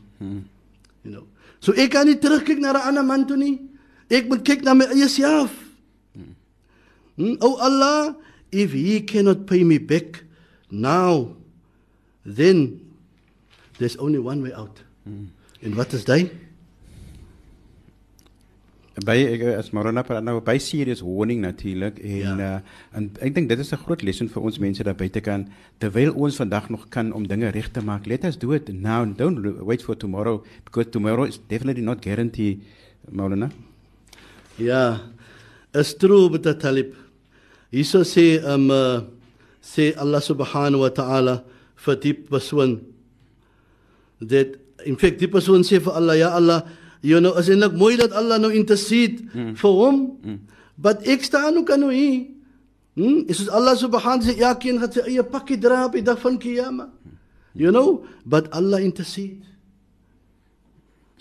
You 1.04 1.10
know. 1.10 1.26
So 1.64 1.72
ek 1.72 1.96
kan 1.96 2.04
nie 2.04 2.20
terugkyk 2.20 2.60
na 2.60 2.76
'n 2.76 2.92
ander 2.92 3.06
man 3.08 3.24
toe 3.24 3.40
nie. 3.40 3.56
Ek 4.12 4.28
moet 4.28 4.44
kyk 4.44 4.60
na 4.68 4.76
my 4.76 4.84
eie 4.92 5.08
self. 5.08 5.48
Hmm? 7.16 7.40
Oh 7.40 7.56
Allah, 7.56 8.20
if 8.52 8.76
he 8.76 9.00
cannot 9.00 9.48
pay 9.48 9.64
me 9.64 9.80
back 9.80 10.28
now, 10.68 11.32
then 12.28 12.84
there's 13.80 13.96
only 13.96 14.20
one 14.20 14.44
way 14.44 14.52
out. 14.52 14.84
En 15.64 15.72
wat 15.72 15.96
is 15.96 16.04
dit? 16.04 16.28
Ek 18.94 19.42
as 19.58 19.72
Marona 19.74 20.04
praat 20.06 20.22
nou 20.22 20.36
by 20.40 20.54
serious 20.62 21.00
warning 21.02 21.40
natuurlik 21.42 21.98
en 21.98 22.38
Ja. 22.38 22.60
uh, 22.60 22.60
en 22.94 23.10
ek 23.20 23.34
dink 23.34 23.48
dit 23.48 23.58
is 23.58 23.72
'n 23.72 23.82
groot 23.82 24.02
lesson 24.02 24.28
vir 24.28 24.42
ons 24.42 24.58
mense 24.58 24.84
daar 24.84 24.94
buite 24.94 25.20
kan 25.20 25.48
terwyl 25.80 26.14
ons 26.14 26.36
vandag 26.36 26.70
nog 26.70 26.88
kan 26.90 27.12
om 27.12 27.26
dinge 27.26 27.50
reg 27.50 27.72
te 27.72 27.80
maak. 27.80 28.06
Let 28.06 28.24
us 28.24 28.36
do 28.36 28.52
it 28.52 28.68
now. 28.68 29.04
Don't 29.04 29.42
wait 29.66 29.82
for 29.82 29.96
tomorrow 29.96 30.44
because 30.64 30.90
tomorrow 30.90 31.24
is 31.26 31.38
definitely 31.48 31.82
not 31.82 32.00
guarantee 32.04 32.60
Marona. 33.10 33.50
Ja. 34.58 35.00
Is 35.74 35.94
true 35.94 36.30
met 36.30 36.44
die 36.44 36.54
talib. 36.56 36.94
Hierso 37.72 38.04
sê 38.04 38.38
um 38.44 38.70
uh, 38.70 39.00
sê 39.60 39.92
Allah 39.96 40.20
subhanahu 40.20 40.80
wa 40.86 40.90
ta'ala 40.90 41.42
vir 41.84 41.96
die 41.96 42.14
persoon 42.14 42.80
dat 44.20 44.54
in 44.86 44.96
feite 44.96 45.18
die 45.18 45.28
persoon 45.28 45.62
sê 45.64 45.80
vir 45.80 45.92
Allah 45.92 46.16
ja 46.16 46.28
Allah 46.30 46.62
you 47.04 47.20
know 47.20 47.36
is 47.38 47.52
eintlik 47.52 47.76
mooi 47.76 47.94
dat 48.00 48.16
Allah 48.16 48.40
nou 48.40 48.52
intercede 48.56 49.28
mm. 49.28 49.54
vir 49.60 49.80
hom 49.80 49.98
mm. 50.24 50.40
but 50.80 51.04
ek 51.04 51.28
staan 51.28 51.60
ook 51.60 51.76
nou 51.76 51.92
hier 51.92 52.32
hm 52.96 53.28
is 53.28 53.44
Allah 53.48 53.76
subhanahu 53.76 54.32
sê 54.32 54.38
ja 54.40 54.56
geen 54.56 54.80
gaan 54.80 54.92
sy 54.92 55.04
eie 55.04 55.24
pakkie 55.24 55.60
dra 55.60 55.84
op 55.86 55.98
die 55.98 56.06
dag 56.06 56.20
van 56.22 56.40
kiyama 56.40 56.88
you 57.52 57.70
know 57.70 58.02
but 58.24 58.48
Allah 58.56 58.80
intercede 58.80 59.54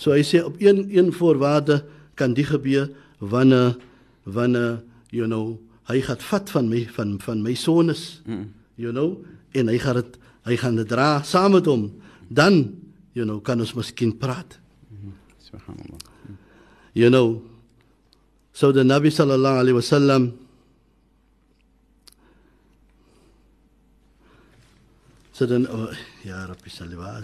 So 0.03 0.11
hy 0.11 0.23
sê 0.25 0.41
op 0.43 0.57
een 0.59 0.89
een 0.91 1.13
voorwaarde 1.13 1.83
kan 2.19 2.33
die 2.33 2.45
gebeur 2.45 2.89
wanneer 3.17 3.77
wanneer 4.23 4.81
you 5.09 5.27
know 5.27 5.59
hy 5.87 6.01
gaan 6.01 6.19
vat 6.19 6.49
van 6.49 6.67
my 6.67 6.87
van 6.91 7.15
van 7.21 7.41
my 7.41 7.53
sones. 7.53 8.21
Mm. 8.25 8.51
You 8.75 8.91
know 8.91 9.23
en 9.51 9.69
hy 9.71 9.77
gaan 9.77 10.01
dit 10.01 10.17
hy 10.43 10.57
gaan 10.59 10.75
dit 10.75 10.87
dra 10.87 11.21
saam 11.23 11.55
met 11.55 11.65
hom. 11.65 11.91
Dan 12.27 12.75
you 13.13 13.25
know 13.25 13.39
kan 13.41 13.59
ons 13.59 13.73
miskien 13.73 14.17
praat. 14.17 14.59
You 16.93 17.09
know 17.09 17.41
so 18.53 18.71
the 18.71 18.83
Nabi 18.83 19.09
sallallahu 19.09 19.63
alaihi 19.65 19.77
wasallam 19.77 20.37
So 25.33 25.49
dan 25.49 25.65
oh, 25.65 25.89
ja 26.21 26.45
Rabbi 26.45 26.69
salli 26.69 26.93
wa. 26.93 27.17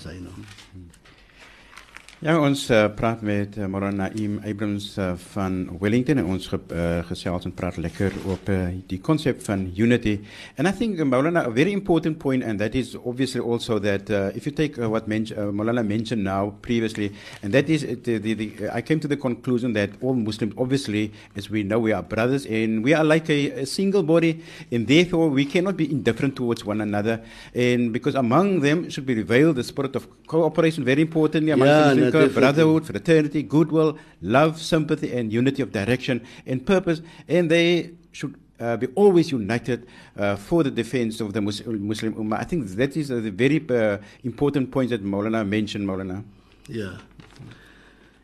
Ja, 2.20 2.34
ons 2.44 2.66
uh, 2.68 2.90
praat 3.00 3.22
met 3.24 3.54
uh, 3.56 3.64
Maulana 3.72 4.10
Naeem 4.10 4.42
Abrams 4.44 4.90
uh, 5.00 5.14
van 5.32 5.54
Wellington 5.80 6.20
en 6.20 6.26
ons 6.34 6.48
ge, 6.52 6.58
uh, 6.76 6.98
gesels 7.08 7.46
en 7.48 7.54
praat 7.56 7.78
lekker 7.80 8.12
op 8.28 8.50
uh, 8.52 8.58
die 8.92 8.98
konsep 9.00 9.40
van 9.46 9.62
unity. 9.72 10.18
And 10.58 10.68
I 10.68 10.74
think 10.76 11.00
uh, 11.00 11.06
Maulana 11.08 11.46
a 11.48 11.54
very 11.56 11.72
important 11.72 12.20
point 12.20 12.44
and 12.44 12.60
that 12.60 12.76
is 12.76 12.98
obviously 13.06 13.40
also 13.40 13.80
that 13.80 14.12
uh, 14.12 14.36
if 14.36 14.44
you 14.46 14.52
take 14.52 14.76
uh, 14.78 14.90
what 14.92 15.08
men- 15.08 15.32
uh, 15.32 15.48
Maulana 15.56 15.80
mentioned 15.80 16.26
now 16.26 16.52
previously 16.60 17.14
and 17.42 17.54
that 17.54 17.70
is 17.70 17.86
uh, 17.86 17.96
the, 18.04 18.18
the, 18.18 18.34
the 18.34 18.70
I 18.70 18.82
came 18.82 19.00
to 19.00 19.08
the 19.08 19.16
conclusion 19.16 19.72
that 19.80 19.92
all 20.02 20.14
Muslims 20.14 20.56
obviously 20.58 21.14
as 21.38 21.50
we 21.50 21.64
know 21.64 21.80
we 21.80 21.94
are 21.94 22.04
brothers 22.04 22.46
and 22.48 22.84
we 22.84 22.94
are 22.94 23.06
like 23.06 23.30
a, 23.30 23.64
a 23.64 23.66
single 23.66 24.04
body 24.04 24.44
and 24.74 24.86
therefore 24.90 25.30
we 25.30 25.46
cannot 25.46 25.78
be 25.78 25.90
indifferent 25.90 26.36
towards 26.36 26.66
one 26.66 26.82
another 26.82 27.22
and 27.56 27.94
because 27.94 28.16
among 28.16 28.60
them 28.60 28.90
should 28.90 29.06
be 29.06 29.16
revealed 29.16 29.56
the 29.56 29.64
spirit 29.64 29.96
of 29.96 30.06
cooperation 30.28 30.84
very 30.84 31.02
importantly 31.02 31.52
among 31.52 31.70
Yeah, 31.70 32.09
the 32.12 32.20
no, 32.20 32.26
Muslim 32.26 32.28
definitely. 32.28 32.42
brotherhood, 32.42 32.86
fraternity, 32.86 33.44
goodwill, 33.44 33.98
love, 34.22 34.62
sympathy, 34.62 35.14
and 35.14 35.32
unity 35.32 35.62
of 35.62 35.72
direction 35.72 36.26
and 36.46 36.66
purpose. 36.66 37.02
And 37.28 37.50
they 37.50 37.92
should 38.12 38.36
uh, 38.60 38.78
be 38.78 38.88
always 38.96 39.32
united 39.32 39.88
uh, 40.18 40.36
for 40.36 40.64
the 40.64 40.72
defense 40.72 41.22
of 41.22 41.34
the 41.34 41.42
Mus- 41.42 41.66
Muslim 41.66 42.14
Ummah. 42.16 42.40
I 42.40 42.44
think 42.44 42.68
that 42.68 42.98
is 42.98 43.10
a 43.10 43.22
very 43.22 43.66
uh, 43.70 43.98
important 44.24 44.72
point 44.72 44.90
that 44.90 45.04
Maulana 45.04 45.48
mentioned, 45.48 45.88
Maulana. 45.88 46.24
Yeah. 46.68 46.98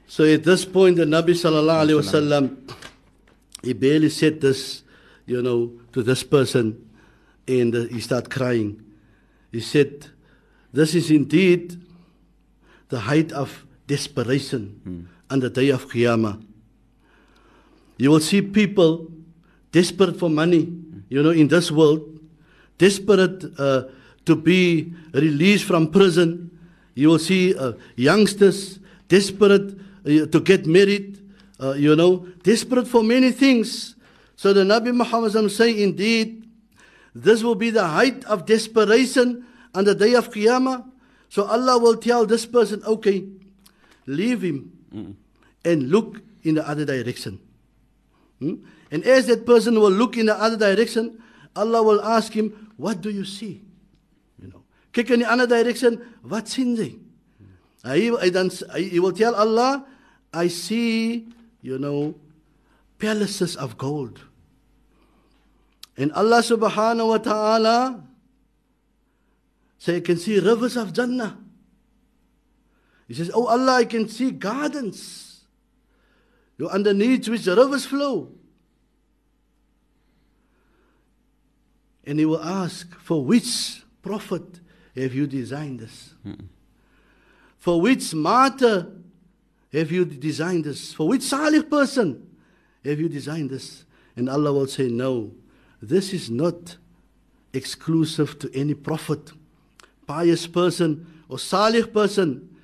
So 0.08 0.24
at 0.24 0.44
this 0.44 0.66
point, 0.66 0.98
the 0.98 1.06
Nabi 1.06 1.30
sallallahu 1.30 1.88
alaihi 1.88 2.02
wasallam, 2.02 2.74
he 3.64 3.74
barely 3.74 4.10
said 4.10 4.42
this, 4.42 4.84
you 5.26 5.42
know, 5.42 5.72
to 5.94 6.04
this 6.04 6.24
person, 6.24 6.90
and 7.48 7.76
uh, 7.76 7.84
he 7.86 8.00
started 8.00 8.30
crying. 8.30 8.84
He 9.52 9.62
said, 9.62 10.08
"This 10.72 10.94
is 10.94 11.10
indeed 11.10 11.82
the 12.90 13.00
height 13.00 13.32
of 13.32 13.66
desperation 13.88 15.08
on 15.30 15.40
the 15.40 15.50
day 15.50 15.70
of 15.70 15.88
Qiyamah. 15.90 16.44
You 17.98 18.12
will 18.12 18.20
see 18.20 18.42
people 18.42 19.08
desperate 19.72 20.18
for 20.18 20.30
money, 20.30 20.72
you 21.10 21.24
know, 21.24 21.32
in 21.32 21.48
this 21.48 21.72
world, 21.72 22.20
desperate 22.78 23.44
uh, 23.58 23.84
to 24.26 24.36
be 24.36 24.94
released 25.14 25.66
from 25.66 25.92
prison. 25.92 26.52
You 26.94 27.10
will 27.10 27.20
see 27.20 27.56
uh, 27.56 27.74
youngsters 27.96 28.80
desperate 29.08 29.78
uh, 30.06 30.26
to 30.28 30.40
get 30.40 30.66
married, 30.66 31.20
uh, 31.62 31.74
you 31.74 31.96
know, 31.96 32.28
desperate 32.44 32.88
for 32.88 33.04
many 33.04 33.32
things. 33.32 33.96
So 34.36 34.52
the 34.52 34.64
Nabi 34.64 34.94
Muhammad 34.94 35.52
say, 35.52 35.82
indeed, 35.82 36.44
this 37.14 37.44
will 37.44 37.56
be 37.56 37.70
the 37.70 37.88
height 37.88 38.26
of 38.26 38.46
desperation 38.46 39.46
on 39.74 39.86
the 39.86 39.96
day 39.96 40.14
of 40.16 40.32
Qiyamah. 40.32 40.86
So 41.30 41.44
Allah 41.44 41.78
will 41.78 41.96
tell 41.96 42.26
this 42.26 42.46
person, 42.46 42.84
okay, 42.86 43.26
leave 44.06 44.42
him 44.42 45.18
and 45.64 45.90
look 45.90 46.22
in 46.44 46.56
the 46.56 46.68
other 46.68 46.86
direction. 46.86 47.40
Hmm? 48.40 48.56
And 48.92 49.04
as 49.04 49.28
that 49.28 49.46
person 49.46 49.80
will 49.80 49.92
look 49.92 50.18
in 50.18 50.28
the 50.28 50.36
other 50.40 50.58
direction, 50.58 51.22
Allah 51.56 51.82
will 51.82 52.02
ask 52.02 52.34
him, 52.34 52.72
What 52.78 53.02
do 53.02 53.10
you 53.10 53.26
see? 53.26 53.62
You 54.42 54.50
know, 54.50 54.64
kyk 54.94 55.10
in 55.12 55.22
die 55.22 55.32
ander 55.32 55.48
direction, 55.48 56.02
what's 56.22 56.58
in 56.58 56.76
there? 56.76 56.92
Dan 57.84 58.50
hy, 58.72 58.82
he 58.82 59.00
will 59.00 59.14
tell 59.14 59.36
Allah, 59.36 59.86
I 60.34 60.48
see, 60.48 61.28
you 61.62 61.78
know, 61.78 62.16
palaces 63.00 63.56
of 63.56 63.78
gold. 63.78 64.20
And 65.98 66.12
Allah 66.12 66.40
subhanahu 66.40 67.08
wa 67.08 67.18
ta'ala 67.18 68.04
say, 69.78 69.98
I 69.98 70.00
can 70.02 70.18
see 70.18 70.40
rivers 70.40 70.76
of 70.76 70.92
Jannah. 70.92 71.38
He 73.08 73.14
says, 73.14 73.32
Oh 73.34 73.48
Allah, 73.48 73.74
I 73.74 73.86
can 73.86 74.08
see 74.08 74.32
gardens. 74.32 75.46
You 76.58 76.70
underneath 76.70 77.28
which 77.28 77.44
the 77.44 77.56
rivers 77.56 77.86
flow. 77.86 78.32
And 82.06 82.20
he 82.20 82.26
will 82.26 82.42
ask, 82.42 82.98
For 83.00 83.24
which 83.24 83.84
prophet 84.02 84.60
have 84.96 85.14
you 85.14 85.28
designed 85.28 85.80
this? 85.80 86.14
Hmm. 86.24 86.46
For 87.58 87.82
which 87.82 88.14
martyr 88.14 88.92
have 89.74 89.92
you 89.92 90.06
designed 90.06 90.66
this? 90.66 90.94
For 90.94 91.08
which 91.08 91.24
salih 91.24 91.64
person 91.64 92.28
have 92.84 93.00
you 93.00 93.10
designed 93.10 93.50
this? 93.50 93.86
And 94.16 94.30
Allah 94.30 94.54
will 94.54 94.68
say, 94.68 94.88
No, 94.88 95.32
this 95.82 96.14
is 96.14 96.30
not 96.30 96.78
exclusive 97.54 98.40
to 98.40 98.52
any 98.54 98.74
prophet, 98.74 99.32
pious 100.08 100.48
person, 100.48 101.24
or 101.28 101.40
salih 101.40 101.92
person. 101.92 102.55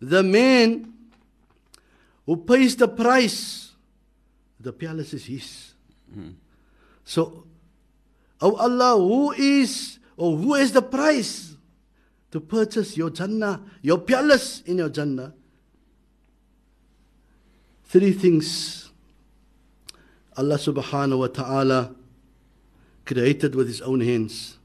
The 0.00 0.22
man 0.22 0.92
who 2.26 2.36
pays 2.36 2.76
the 2.76 2.88
price, 2.88 3.72
the 4.58 4.72
palace 4.72 5.12
is 5.14 5.24
his. 5.26 5.74
So, 7.04 7.44
oh 8.40 8.56
Allah, 8.56 8.96
who 8.98 9.32
is 9.32 9.98
or 10.16 10.36
who 10.36 10.54
is 10.54 10.72
the 10.72 10.82
price 10.82 11.54
to 12.30 12.40
purchase 12.40 12.96
your 12.96 13.10
Jannah, 13.10 13.60
your 13.82 13.98
palace 13.98 14.62
in 14.62 14.78
your 14.78 14.88
Jannah? 14.88 15.34
Three 17.84 18.12
things 18.12 18.88
Allah 20.36 20.54
subhanahu 20.54 21.18
wa 21.18 21.26
ta'ala 21.26 21.94
created 23.04 23.54
with 23.54 23.66
his 23.66 23.82
own 23.82 24.00
hands. 24.00 24.56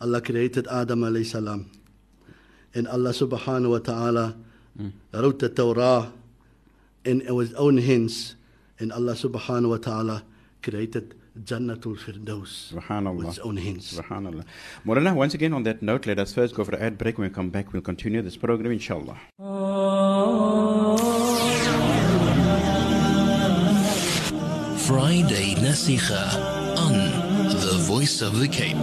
Allah 0.00 0.20
created 0.20 0.66
Adam 0.68 1.00
alayhi 1.00 1.26
salam. 1.26 1.68
And 2.74 2.88
Allah 2.88 3.10
subhanahu 3.10 3.70
wa 3.70 3.78
ta'ala 3.78 4.36
wrote 5.12 5.38
the 5.38 5.48
Torah 5.48 6.12
in 7.04 7.22
with 7.34 7.48
his 7.48 7.56
own 7.56 7.78
hands. 7.78 8.36
And 8.78 8.92
Allah 8.92 9.12
subhanahu 9.12 9.70
wa 9.70 9.76
ta'ala 9.76 10.22
created 10.62 11.14
Jannatul 11.38 11.96
Firdaus 11.98 12.72
Subhanallah. 12.74 13.16
with 13.16 13.26
his 13.26 13.38
own 13.40 13.56
hands. 13.56 13.98
Subhanallah. 13.98 14.44
Maulana, 14.86 15.14
once 15.14 15.34
again 15.34 15.52
on 15.52 15.62
that 15.64 15.80
note, 15.82 16.06
let 16.06 16.18
us 16.18 16.32
first 16.34 16.54
go 16.54 16.64
for 16.64 16.74
an 16.76 16.82
ad 16.82 16.98
break. 16.98 17.18
When 17.18 17.28
we 17.28 17.34
come 17.34 17.50
back, 17.50 17.72
we'll 17.72 17.82
continue 17.82 18.20
this 18.22 18.36
program, 18.36 18.72
inshallah. 18.72 19.18
Friday 24.86 25.54
Nasiha 25.56 26.76
on 26.76 26.92
The 27.48 27.78
Voice 27.86 28.20
of 28.20 28.38
the 28.38 28.48
Cape. 28.48 28.76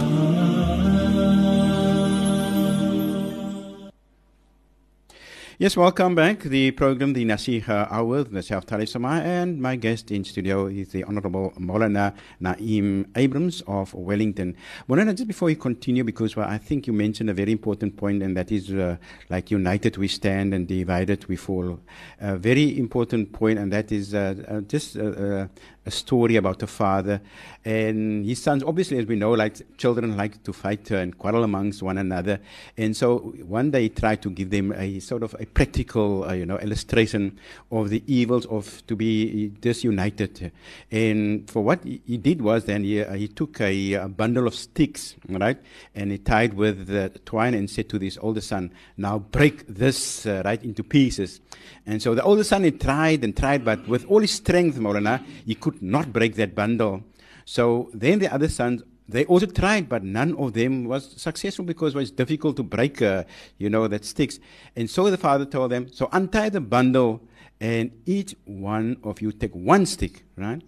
Yes, 5.60 5.76
welcome 5.76 6.14
back. 6.14 6.40
The 6.40 6.70
program, 6.70 7.12
the 7.12 7.22
Nasiha 7.26 7.92
Hour, 7.92 8.06
with 8.06 8.32
myself, 8.32 8.64
Talib 8.64 8.88
Samai, 8.88 9.20
and 9.20 9.60
my 9.60 9.76
guest 9.76 10.10
in 10.10 10.24
studio 10.24 10.68
is 10.68 10.88
the 10.88 11.04
Honorable 11.04 11.52
Molana 11.58 12.14
Naeem 12.40 13.06
Abrams 13.14 13.62
of 13.66 13.92
Wellington. 13.92 14.56
Molana, 14.88 15.14
just 15.14 15.26
before 15.28 15.50
you 15.50 15.56
continue, 15.56 16.02
because 16.02 16.34
well, 16.34 16.48
I 16.48 16.56
think 16.56 16.86
you 16.86 16.94
mentioned 16.94 17.28
a 17.28 17.34
very 17.34 17.52
important 17.52 17.98
point, 17.98 18.22
and 18.22 18.34
that 18.38 18.50
is 18.50 18.70
uh, 18.70 18.96
like 19.28 19.50
united 19.50 19.98
we 19.98 20.08
stand 20.08 20.54
and 20.54 20.66
divided 20.66 21.26
we 21.26 21.36
fall. 21.36 21.78
A 22.20 22.38
very 22.38 22.78
important 22.78 23.30
point, 23.30 23.58
and 23.58 23.70
that 23.70 23.92
is 23.92 24.14
uh, 24.14 24.36
uh, 24.48 24.60
just 24.62 24.96
uh, 24.96 25.02
uh, 25.02 25.46
a 25.84 25.90
story 25.90 26.36
about 26.36 26.62
a 26.62 26.66
father 26.66 27.20
and 27.64 28.24
his 28.24 28.42
sons. 28.42 28.62
Obviously, 28.62 28.98
as 28.98 29.06
we 29.06 29.16
know, 29.16 29.32
like 29.32 29.56
children 29.76 30.16
like 30.16 30.42
to 30.44 30.52
fight 30.52 30.90
and 30.90 31.16
quarrel 31.18 31.44
amongst 31.44 31.82
one 31.82 31.98
another. 31.98 32.40
And 32.76 32.96
so 32.96 33.18
one 33.46 33.70
day 33.70 33.88
tried 33.88 34.22
to 34.22 34.30
give 34.30 34.50
them 34.50 34.72
a 34.72 35.00
sort 35.00 35.22
of 35.22 35.34
a 35.38 35.46
practical, 35.54 36.24
uh, 36.24 36.32
you 36.32 36.46
know, 36.46 36.58
illustration 36.58 37.38
of 37.70 37.90
the 37.90 38.02
evils 38.06 38.46
of 38.46 38.86
to 38.86 38.96
be 38.96 39.48
disunited. 39.60 40.52
And 40.90 41.50
for 41.50 41.62
what 41.62 41.84
he, 41.84 42.16
did 42.16 42.42
was 42.42 42.64
then 42.64 42.84
he, 42.84 43.02
uh, 43.02 43.14
he 43.14 43.28
took 43.28 43.60
a, 43.60 43.94
a 43.94 44.08
bundle 44.08 44.46
of 44.46 44.54
sticks, 44.54 45.16
right, 45.28 45.58
and 45.94 46.10
he 46.10 46.18
tied 46.18 46.54
with 46.54 46.86
the 46.86 47.10
twine 47.24 47.54
and 47.54 47.68
said 47.68 47.88
to 47.90 47.98
this 47.98 48.18
older 48.20 48.40
son, 48.40 48.72
"Now 48.96 49.18
break 49.18 49.66
this 49.66 50.26
uh, 50.26 50.42
right 50.44 50.62
into 50.62 50.82
pieces." 50.82 51.40
And 51.86 52.02
so 52.02 52.14
the 52.14 52.22
older 52.22 52.44
son 52.44 52.64
he 52.64 52.72
tried 52.72 53.24
and 53.24 53.36
tried, 53.36 53.64
but 53.64 53.86
with 53.88 54.04
all 54.06 54.20
his 54.20 54.32
strength, 54.32 54.78
Maulana, 54.78 55.24
he 55.44 55.54
could 55.54 55.82
not 55.82 56.12
break 56.12 56.36
that 56.36 56.54
bundle. 56.54 57.02
So 57.44 57.90
then 57.92 58.20
the 58.20 58.32
other 58.32 58.48
sons, 58.48 58.82
they 59.10 59.24
also 59.26 59.46
tried, 59.46 59.88
but 59.88 60.02
none 60.04 60.34
of 60.36 60.52
them 60.52 60.84
was 60.84 61.20
successful 61.20 61.64
because 61.64 61.94
it 61.94 61.98
was 61.98 62.10
difficult 62.10 62.56
to 62.56 62.62
break, 62.62 63.02
uh, 63.02 63.24
you 63.58 63.68
know, 63.68 63.88
that 63.88 64.04
sticks. 64.04 64.38
And 64.76 64.88
so 64.88 65.10
the 65.10 65.18
father 65.18 65.44
told 65.44 65.72
them, 65.72 65.92
so 65.92 66.08
untie 66.12 66.48
the 66.48 66.60
bundle 66.60 67.22
and 67.60 67.90
each 68.06 68.34
one 68.44 68.96
of 69.02 69.20
you 69.20 69.32
take 69.32 69.54
one 69.54 69.84
stick, 69.86 70.24
right? 70.36 70.62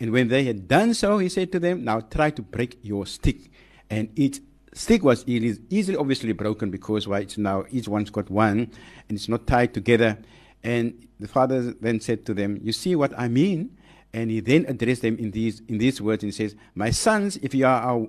And 0.00 0.12
when 0.12 0.28
they 0.28 0.44
had 0.44 0.68
done 0.68 0.94
so, 0.94 1.18
he 1.18 1.28
said 1.28 1.52
to 1.52 1.58
them, 1.58 1.84
now 1.84 2.00
try 2.00 2.30
to 2.30 2.42
break 2.42 2.78
your 2.82 3.04
stick. 3.04 3.50
And 3.90 4.10
each 4.16 4.40
stick 4.72 5.02
was 5.02 5.24
easily, 5.26 5.60
easily 5.70 5.96
obviously 5.96 6.32
broken 6.32 6.70
because 6.70 7.08
why 7.08 7.20
it's 7.20 7.36
now 7.36 7.64
each 7.70 7.88
one's 7.88 8.10
got 8.10 8.30
one 8.30 8.70
and 9.08 9.18
it's 9.18 9.28
not 9.28 9.46
tied 9.46 9.74
together. 9.74 10.18
And 10.62 11.08
the 11.18 11.28
father 11.28 11.72
then 11.72 12.00
said 12.00 12.24
to 12.26 12.34
them, 12.34 12.58
You 12.62 12.72
see 12.72 12.94
what 12.94 13.12
I 13.18 13.28
mean? 13.28 13.76
And 14.18 14.32
he 14.32 14.40
then 14.40 14.64
addressed 14.66 15.02
them 15.02 15.16
in 15.16 15.30
these, 15.30 15.62
in 15.68 15.78
these 15.78 16.02
words 16.02 16.24
and 16.24 16.34
says, 16.34 16.56
My 16.74 16.90
sons, 16.90 17.36
if 17.36 17.54
you 17.54 17.66
are 17.66 18.08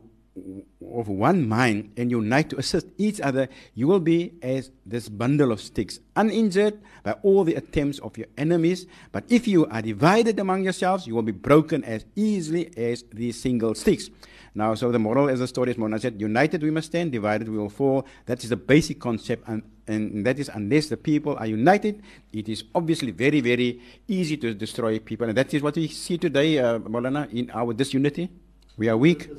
of 0.82 1.08
one 1.08 1.48
mind 1.48 1.92
and 1.98 2.10
unite 2.10 2.50
to 2.50 2.58
assist 2.58 2.88
each 2.98 3.22
other, 3.22 3.48
you 3.76 3.88
will 3.88 4.00
be 4.00 4.34
as 4.42 4.72
this 4.88 5.08
bundle 5.08 5.52
of 5.52 5.62
sticks, 5.62 6.00
uninjured 6.16 6.80
by 7.04 7.12
all 7.22 7.44
the 7.44 7.54
attempts 7.54 8.00
of 8.00 8.18
your 8.18 8.26
enemies. 8.40 8.88
But 9.12 9.26
if 9.30 9.48
you 9.48 9.68
are 9.68 9.84
divided 9.84 10.40
among 10.40 10.64
yourselves, 10.64 11.06
you 11.06 11.14
will 11.14 11.22
be 11.22 11.32
broken 11.32 11.84
as 11.84 12.06
easily 12.16 12.76
as 12.76 13.04
these 13.14 13.40
single 13.40 13.76
sticks. 13.76 14.10
Now, 14.56 14.76
so 14.76 14.92
the 14.92 15.00
moral 15.00 15.30
as 15.30 15.40
the 15.40 15.48
story 15.48 15.72
is 15.72 15.78
Mona 15.78 16.00
said, 16.00 16.20
united 16.20 16.64
we 16.64 16.72
must 16.72 16.88
stand, 16.88 17.12
divided 17.12 17.48
we 17.48 17.58
will 17.58 17.70
fall. 17.70 18.06
That 18.26 18.44
is 18.44 18.50
the 18.50 18.56
basic 18.58 19.00
concept, 19.00 19.48
and, 19.48 19.64
and 19.88 20.26
that 20.26 20.40
is 20.40 20.50
unless 20.54 20.88
the 20.88 20.98
people 20.98 21.36
are 21.38 21.46
united, 21.46 22.02
it 22.34 22.50
is 22.50 22.64
obviously 22.74 23.12
very, 23.12 23.42
very 23.42 23.80
easy 24.08 24.38
to 24.38 24.54
destroy 24.54 25.00
people. 25.00 25.28
And 25.28 25.38
that 25.38 25.54
is 25.54 25.62
what 25.62 25.76
we 25.76 25.88
see 25.88 26.18
today, 26.18 26.58
uh, 26.58 26.80
Molana, 26.80 27.32
in 27.34 27.52
our 27.52 27.74
disunity. 27.74 28.30
We 28.78 28.90
are 28.90 28.98
weak. 28.98 29.30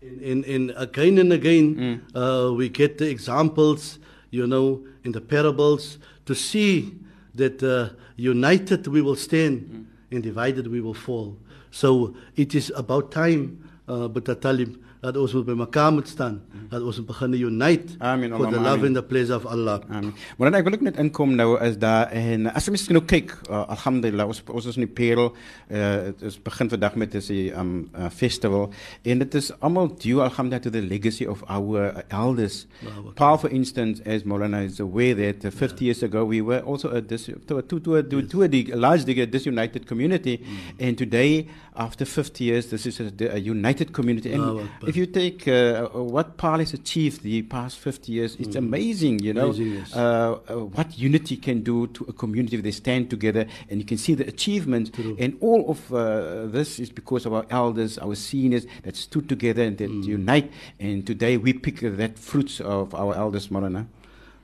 In, 0.00 0.20
in, 0.20 0.44
in 0.44 0.72
again 0.76 1.18
and 1.18 1.32
again, 1.32 2.06
uh, 2.14 2.52
we 2.54 2.68
get 2.68 2.98
the 2.98 3.08
examples, 3.08 3.98
you 4.30 4.46
know, 4.46 4.84
in 5.04 5.12
the 5.12 5.20
parables 5.20 5.98
to 6.26 6.34
see 6.34 6.94
that 7.34 7.62
uh, 7.62 7.90
united 8.16 8.86
we 8.86 9.00
will 9.00 9.16
stand 9.16 9.86
and 10.10 10.22
divided 10.22 10.66
we 10.66 10.80
will 10.80 10.94
fall. 10.94 11.36
So 11.70 12.14
it 12.36 12.54
is 12.54 12.72
about 12.74 13.10
time, 13.12 13.68
uh, 13.88 14.08
but 14.08 14.40
Talib, 14.40 14.76
dat 15.00 15.16
ons 15.16 15.32
moet 15.32 15.46
by 15.46 15.54
mekaar 15.58 15.92
moet 15.92 16.08
staan, 16.08 16.40
dat 16.70 16.82
ons 16.82 16.98
begin 17.06 17.34
unite 17.38 17.94
Amen, 17.98 18.30
for 18.30 18.50
the 18.50 18.58
love 18.58 18.80
amen. 18.80 18.86
and 18.86 18.96
the 18.96 19.02
pleasure 19.02 19.36
of 19.36 19.46
Allah. 19.46 19.80
Um, 19.90 20.12
maar 20.36 20.50
dan 20.50 20.58
ek 20.58 20.66
wil 20.66 20.78
ook 20.78 20.86
net 20.88 20.98
inkom 20.98 21.34
nou 21.38 21.54
is 21.62 21.78
daar 21.78 22.10
en 22.10 22.48
as 22.50 22.66
jy 22.66 22.74
miskien 22.74 22.98
nou 22.98 23.04
kyk 23.06 23.34
uh, 23.46 23.62
alhamdulillah 23.76 24.26
ons 24.26 24.42
ons 24.50 24.66
is 24.66 24.78
in 24.80 24.86
die 24.86 24.90
Parel 24.90 25.30
uh, 25.30 25.82
het 26.08 26.22
is 26.26 26.38
begin 26.42 26.70
vandag 26.72 26.98
met 26.98 27.14
is 27.14 27.30
die 27.30 27.52
um, 27.54 27.88
uh, 27.94 28.10
festival 28.10 28.72
en 29.02 29.22
dit 29.22 29.38
is 29.38 29.52
almal 29.60 29.92
due 29.94 30.22
alhamdulillah 30.24 30.64
to 30.66 30.74
the 30.74 30.82
legacy 30.82 31.26
of 31.26 31.44
our 31.48 31.92
uh, 31.92 32.02
elders. 32.10 32.66
Paul 33.14 33.38
for 33.38 33.50
instance 33.50 34.02
as 34.04 34.24
Molana 34.24 34.64
is 34.64 34.80
aware 34.80 35.14
that 35.14 35.44
uh, 35.44 35.50
50 35.50 35.84
years 35.84 36.02
ago 36.02 36.24
we 36.24 36.40
were 36.42 36.60
also 36.60 36.90
a 36.90 37.00
dis- 37.00 37.30
to, 37.46 37.62
to, 37.62 37.80
to, 37.80 37.96
a, 37.96 38.02
to, 38.02 38.22
to 38.22 38.42
a, 38.42 38.48
a 38.48 38.76
large 38.76 39.04
degree 39.04 39.26
disunited 39.26 39.86
community. 39.86 40.44
And 40.80 40.98
today 40.98 41.48
after 41.76 42.04
50 42.04 42.44
years 42.44 42.66
this 42.70 42.86
is 42.86 43.00
a, 43.00 43.34
a 43.34 43.38
united 43.38 43.92
community. 43.92 44.32
And 44.32 44.42
Akbar. 44.42 44.87
If 44.88 44.96
you 44.96 45.06
take 45.06 45.46
uh, 45.46 45.86
what 45.88 46.36
Parel 46.36 46.60
has 46.60 46.72
achieved 46.72 47.22
the 47.22 47.42
past 47.42 47.78
50 47.78 48.10
years, 48.12 48.36
it's 48.40 48.56
amazing, 48.56 49.18
you 49.20 49.34
know, 49.34 49.50
Amazing, 49.50 49.72
yes. 49.74 49.94
uh, 49.94 50.38
uh, 50.48 50.54
what 50.76 50.98
unity 50.98 51.36
can 51.36 51.62
do 51.62 51.86
to 51.88 52.04
a 52.08 52.12
community 52.12 52.56
if 52.56 52.62
they 52.62 52.70
stand 52.70 53.10
together 53.10 53.46
and 53.68 53.80
you 53.80 53.86
can 53.86 53.98
see 53.98 54.14
the 54.14 54.26
achievements. 54.26 54.90
And 55.18 55.36
all 55.40 55.70
of 55.70 55.92
uh, 55.92 56.46
this 56.46 56.78
is 56.80 56.90
because 56.90 57.26
of 57.26 57.32
our 57.34 57.44
elders, 57.50 57.98
our 57.98 58.14
seniors 58.14 58.66
that 58.82 58.96
stood 58.96 59.28
together 59.28 59.62
and 59.62 59.76
that 59.78 59.90
unite. 59.90 60.50
And 60.80 61.06
today 61.06 61.36
we 61.36 61.52
pick 61.52 61.80
that 61.80 62.18
fruits 62.18 62.60
of 62.60 62.94
our 62.94 63.14
elders, 63.14 63.48
Maulana. 63.48 63.86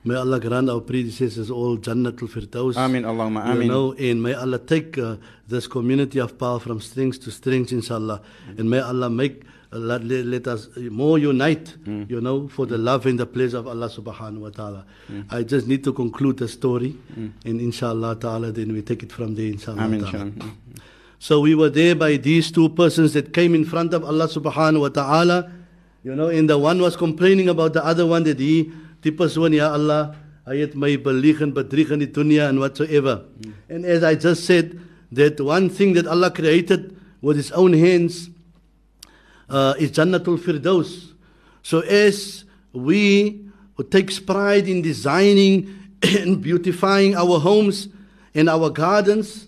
May 0.07 0.13
Allah 0.13 0.39
grant 0.39 0.69
our 0.69 0.81
predecessors 0.81 1.49
all 1.49 1.77
Jannatul 1.79 2.29
Firdaus. 2.29 2.77
Amin, 2.77 3.01
Allahumma 3.05 3.43
You 3.47 3.51
amin. 3.53 3.67
know, 3.67 3.93
and 3.93 4.21
may 4.21 4.35
Allah 4.35 4.59
take 4.59 4.99
uh, 4.99 5.15
this 5.47 5.65
community 5.65 6.19
of 6.19 6.37
power 6.37 6.59
from 6.59 6.79
strength 6.79 7.21
to 7.23 7.31
strength, 7.31 7.71
inshallah. 7.71 8.21
And 8.55 8.69
may 8.69 8.81
Allah 8.81 9.09
make, 9.09 9.41
uh, 9.41 9.47
let, 9.79 10.03
let, 10.03 10.25
let 10.25 10.47
us 10.47 10.69
more 10.89 11.17
unite, 11.19 11.75
Mm. 11.85 12.09
you 12.09 12.21
know, 12.21 12.47
for 12.47 12.65
the 12.65 12.77
love 12.77 13.05
and 13.05 13.19
the 13.19 13.25
pleasure 13.25 13.57
of 13.57 13.67
Allah 13.67 13.89
subhanahu 13.89 14.39
wa 14.39 14.49
ta'ala. 14.49 14.85
Mm. 15.11 15.25
I 15.31 15.43
just 15.43 15.67
need 15.67 15.83
to 15.83 15.93
conclude 15.93 16.37
the 16.37 16.47
story, 16.47 16.95
and 17.15 17.61
inshallah 17.61 18.15
ta'ala, 18.19 18.51
then 18.51 18.73
we 18.73 18.81
take 18.81 19.03
it 19.03 19.11
from 19.11 19.35
there, 19.35 19.47
inshallah. 19.47 19.99
Ta'ala. 19.99 20.31
So 21.19 21.39
we 21.39 21.55
were 21.55 21.69
there 21.69 21.95
by 21.95 22.17
these 22.17 22.51
two 22.51 22.69
persons 22.69 23.13
that 23.13 23.33
came 23.33 23.55
in 23.55 23.65
front 23.65 23.93
of 23.93 24.03
Allah 24.03 24.27
subhanahu 24.27 24.81
wa 24.81 24.89
ta'ala. 24.89 25.51
You 26.03 26.13
know, 26.15 26.27
and 26.27 26.47
the 26.47 26.57
one 26.57 26.81
was 26.81 26.95
complaining 26.95 27.49
about 27.49 27.73
the 27.73 27.83
other 27.83 28.05
one 28.05 28.23
that 28.25 28.39
he, 28.39 28.71
die 29.01 29.09
persoon, 29.09 29.53
ja 29.53 29.71
Allah, 29.73 30.15
hy 30.45 30.57
het 30.61 30.75
my 30.75 30.97
bedrieg 30.97 31.41
in 31.41 31.99
die 31.99 32.05
dunya 32.05 32.47
and 32.49 32.59
whatsoever. 32.59 33.25
And 33.69 33.85
as 33.85 34.03
I 34.03 34.13
just 34.13 34.45
said, 34.45 34.79
that 35.11 35.39
one 35.41 35.69
thing 35.69 35.93
that 35.93 36.05
Allah 36.05 36.29
created 36.29 36.95
with 37.21 37.37
his 37.37 37.51
own 37.53 37.73
hands 37.73 38.29
uh, 39.49 39.75
is 39.77 39.91
Jannatul 39.91 40.37
Firdaus. 40.39 41.13
So 41.63 41.79
as 41.81 42.45
we 42.73 43.45
who 43.75 43.83
takes 43.83 44.19
pride 44.19 44.67
in 44.67 44.81
designing 44.81 45.73
and 46.01 46.41
beautifying 46.41 47.15
our 47.15 47.39
homes 47.39 47.89
and 48.33 48.49
our 48.49 48.69
gardens, 48.69 49.47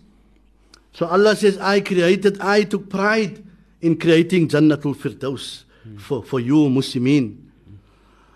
so 0.93 1.05
Allah 1.05 1.35
says, 1.35 1.59
I 1.59 1.81
created, 1.81 2.41
I 2.41 2.63
took 2.63 2.89
pride 2.89 3.43
in 3.81 3.97
creating 3.97 4.47
Jannatul 4.47 4.95
Firdaus 4.95 5.63
for, 5.99 6.23
for 6.23 6.39
you 6.39 6.55
Muslimin. 6.69 7.37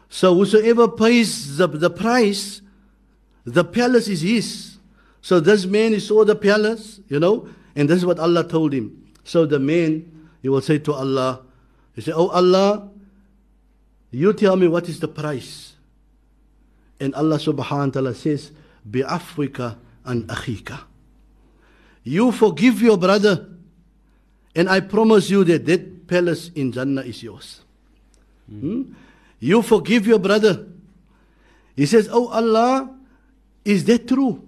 So 0.10 0.36
whosoever 0.36 0.88
pays 0.88 1.58
the, 1.58 1.68
the 1.68 1.90
price, 1.90 2.62
the 3.46 3.64
palace 3.64 4.08
is 4.08 4.22
his. 4.22 4.78
So 5.22 5.40
this 5.40 5.66
man, 5.66 5.94
he 5.94 6.00
saw 6.00 6.26
the 6.26 6.36
palace, 6.36 7.00
you 7.08 7.20
know, 7.20 7.48
and 7.76 7.90
this 7.90 7.98
is 7.98 8.06
what 8.06 8.20
Allah 8.20 8.48
told 8.48 8.74
him. 8.74 9.12
So 9.24 9.46
the 9.46 9.60
man, 9.60 10.30
he 10.42 10.50
will 10.50 10.62
say 10.62 10.80
to 10.80 10.94
Allah, 10.94 11.42
he 11.96 12.02
say, 12.02 12.12
Oh 12.12 12.28
Allah, 12.30 12.90
you 14.12 14.34
tell 14.34 14.56
me 14.56 14.68
what 14.68 14.88
is 14.90 15.00
the 15.00 15.08
price. 15.08 15.74
And 17.00 17.16
Allah 17.16 17.38
subhanahu 17.38 17.88
wa 17.88 17.90
ta'ala 17.90 18.16
says, 18.16 18.52
Bi'afwika 18.90 19.78
an 20.06 20.24
akhika. 20.28 20.82
You 22.04 22.32
forgive 22.32 22.82
your 22.82 22.98
brother, 22.98 23.48
and 24.56 24.70
I 24.70 24.80
promise 24.80 25.30
you 25.30 25.44
that 25.46 25.66
that 25.66 26.08
palace 26.08 26.50
in 26.56 26.72
Jannah 26.72 27.02
is 27.02 27.22
yours. 27.24 27.62
Hmm? 28.50 28.94
You 29.40 29.62
forgive 29.62 30.08
your 30.08 30.20
brother. 30.20 30.68
He 31.76 31.86
says, 31.86 32.10
Oh 32.12 32.28
Allah, 32.28 32.94
is 33.64 33.86
that 33.86 34.08
true? 34.08 34.42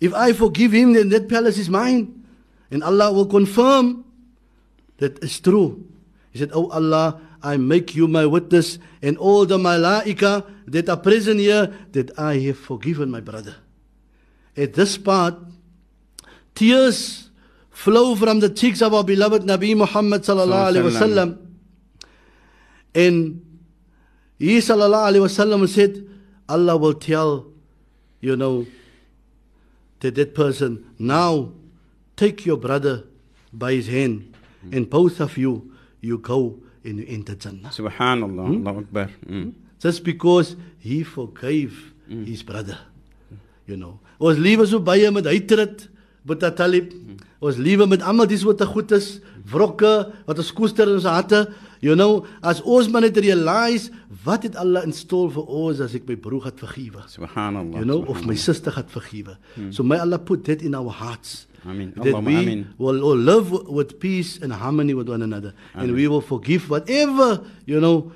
If 0.00 0.14
I 0.14 0.32
forgive 0.32 0.72
him, 0.72 0.92
then 0.92 1.08
that 1.10 1.28
palace 1.28 1.58
is 1.58 1.68
mine. 1.68 2.24
And 2.70 2.82
Allah 2.82 3.12
will 3.12 3.26
confirm 3.26 4.04
that 4.98 5.22
it's 5.22 5.40
true. 5.40 5.86
He 6.34 6.40
said, 6.40 6.50
Oh 6.52 6.66
Allah, 6.70 7.20
I 7.42 7.56
make 7.56 7.94
you 7.94 8.08
my 8.08 8.26
witness 8.26 8.80
and 9.00 9.16
all 9.16 9.46
the 9.46 9.56
malaika 9.56 10.44
that 10.66 10.88
are 10.88 10.96
present 10.96 11.38
here 11.38 11.72
that 11.92 12.18
I 12.18 12.38
have 12.50 12.58
forgiven 12.58 13.08
my 13.08 13.20
brother. 13.20 13.54
At 14.56 14.74
this 14.74 14.98
part, 14.98 15.38
tears 16.56 17.30
flow 17.70 18.16
from 18.16 18.40
the 18.40 18.50
cheeks 18.50 18.82
of 18.82 18.92
our 18.94 19.04
beloved 19.04 19.42
Nabi 19.42 19.76
Muhammad 19.76 20.22
sallallahu 20.22 20.74
alaihi 20.74 20.90
wasallam. 20.90 21.38
And 22.96 23.62
he 24.40 24.58
sallallahu 24.58 25.14
alaihi 25.14 25.22
wasallam 25.30 25.68
said, 25.68 26.04
Allah 26.48 26.76
will 26.76 26.94
tell 26.94 27.54
you 28.24 28.36
know, 28.36 28.66
that 30.00 30.14
that 30.14 30.34
person 30.34 30.92
now 30.98 31.52
take 32.16 32.46
your 32.46 32.56
brother 32.56 33.04
by 33.52 33.72
his 33.72 33.86
hand 33.88 34.34
and 34.72 34.88
both 34.88 35.20
of 35.20 35.36
you, 35.36 35.73
you 36.04 36.18
go 36.18 36.56
and 36.84 37.00
you 37.00 37.06
enter 37.08 37.34
Jannah. 37.34 37.72
Subhanallah. 37.72 38.46
Hmm? 38.46 38.60
Allahu 38.60 38.78
Akbar. 38.84 39.08
Mm. 39.26 39.52
Just 39.80 40.04
because 40.04 40.56
he 40.78 41.02
forgave 41.02 41.92
his 42.08 42.42
brother. 42.42 42.78
You 43.66 43.76
know. 43.76 43.98
Ons 44.20 44.38
liewe 44.38 44.66
so 44.68 44.78
baie 44.80 45.08
met 45.12 45.26
hytrit, 45.28 45.88
Boeta 46.24 46.50
Talib. 46.54 46.92
Ons 47.44 47.56
liewe 47.60 47.86
met 47.88 48.04
almal 48.04 48.28
dis 48.28 48.44
wat 48.44 48.60
te 48.60 48.68
goed 48.68 48.92
is, 48.96 49.18
wrokke 49.50 49.92
wat 50.28 50.40
ons 50.40 50.52
koester 50.56 50.88
in 50.88 51.00
ons 51.00 51.08
harte. 51.08 51.42
You 51.84 51.96
know, 51.96 52.24
as 52.40 52.62
ons 52.64 52.88
maar 52.88 53.04
net 53.04 53.18
realize 53.20 53.90
wat 54.24 54.46
het 54.46 54.54
Allah 54.56 54.86
instol 54.88 55.28
vir 55.34 55.48
ons 55.48 55.82
as 55.84 55.96
ek 55.96 56.06
my 56.08 56.16
broer 56.16 56.48
het 56.48 56.62
vergewe. 56.62 57.04
Subhanallah. 57.12 57.80
You 57.80 57.88
know, 57.88 58.04
of 58.08 58.24
my 58.28 58.36
sister 58.40 58.72
het 58.76 58.92
vergewe. 58.92 59.36
So 59.68 59.84
may 59.84 60.00
Allah 60.00 60.20
put 60.20 60.46
that 60.48 60.64
in 60.64 60.76
our 60.76 60.92
hearts. 60.92 61.44
Amin. 61.66 61.92
That 61.96 62.04
Allahumma 62.04 62.26
we 62.26 62.36
amin. 62.36 62.74
will 62.78 63.02
all 63.02 63.16
live 63.16 63.50
with 63.68 63.98
peace 64.00 64.38
and 64.38 64.52
harmony 64.52 64.94
with 64.94 65.08
one 65.08 65.22
another. 65.22 65.54
And 65.74 65.94
we 65.94 66.08
will 66.08 66.20
forgive 66.20 66.68
whatever, 66.68 67.42
you 67.64 67.80
know, 67.80 68.12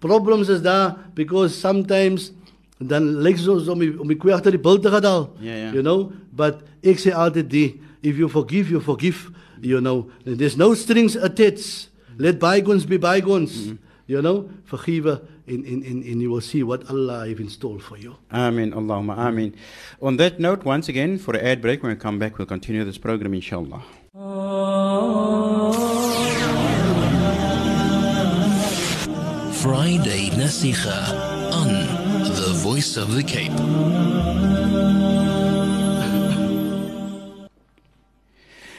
problems 0.00 0.48
is 0.48 0.62
there 0.62 0.94
because 1.14 1.56
sometimes 1.56 2.32
dan 2.78 3.22
lyk 3.24 3.38
soos 3.40 3.68
om 3.72 3.80
die, 3.80 3.92
om 3.98 4.08
die 4.08 4.18
koe 4.20 4.34
agter 4.36 4.52
die 4.52 4.60
bil 4.60 4.78
te 4.78 4.92
gaan 4.92 5.08
al. 5.08 5.30
Ja, 5.40 5.54
ja. 5.56 5.72
You 5.72 5.82
know, 5.82 6.12
but 6.32 6.62
ek 6.84 7.00
sê 7.00 7.14
altyd 7.16 7.48
die 7.50 7.68
if 8.02 8.18
you 8.20 8.28
forgive 8.28 8.70
you 8.70 8.80
forgive, 8.80 9.32
you 9.60 9.80
know, 9.80 10.10
there's 10.24 10.56
no 10.56 10.74
strings 10.74 11.16
attached. 11.16 11.88
Let 12.18 12.38
bygones 12.38 12.86
be 12.86 12.96
bygones. 12.96 13.56
Mm-hmm. 13.56 13.85
You 14.06 14.22
know, 14.22 14.48
vergewe 14.70 15.20
and, 15.48 15.64
and, 15.64 15.82
and, 15.82 16.04
and 16.04 16.22
you 16.22 16.30
will 16.30 16.40
see 16.40 16.62
what 16.62 16.88
Allah 16.88 17.28
have 17.28 17.40
installed 17.40 17.82
for 17.82 17.98
you. 17.98 18.16
Amin. 18.32 18.72
Allahumma 18.72 19.16
amin. 19.18 19.54
On 20.00 20.16
that 20.16 20.38
note, 20.38 20.64
once 20.64 20.88
again, 20.88 21.18
for 21.18 21.34
an 21.34 21.44
ad 21.44 21.60
break, 21.60 21.82
when 21.82 21.90
we 21.90 21.96
come 21.96 22.18
back, 22.18 22.38
we'll 22.38 22.46
continue 22.46 22.84
this 22.84 22.98
program, 22.98 23.34
inshallah. 23.34 23.82
Friday 29.66 30.30
Nasiha 30.30 31.52
on 31.52 31.68
The 32.22 32.52
Voice 32.62 32.96
of 32.96 33.12
the 33.14 33.24
Cape. 33.24 33.50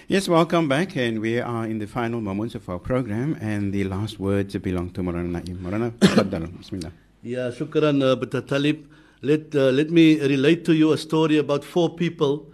Yes, 0.10 0.30
welcome 0.30 0.70
back, 0.70 0.96
and 0.96 1.20
we 1.20 1.38
are 1.38 1.66
in 1.66 1.80
the 1.80 1.86
final 1.86 2.22
moments 2.22 2.56
of 2.56 2.70
our 2.70 2.80
program, 2.80 3.38
and 3.42 3.74
the 3.74 3.84
last 3.84 4.22
words 4.22 4.56
belong 4.56 4.90
to 4.92 5.02
Maulana 5.02 5.42
Naeem. 5.42 5.58
Maulana. 5.58 5.92
Bismillah. 6.58 6.94
Yeah, 7.22 7.52
shukran, 7.52 8.02
uh, 8.02 8.16
Boeta 8.16 8.48
Talib. 8.48 8.90
Let, 9.22 9.54
uh, 9.54 9.70
let 9.72 9.90
me 9.90 10.18
relate 10.22 10.64
to 10.64 10.74
you 10.74 10.94
a 10.94 10.98
story 10.98 11.38
about 11.40 11.66
four 11.66 11.94
people 11.94 12.50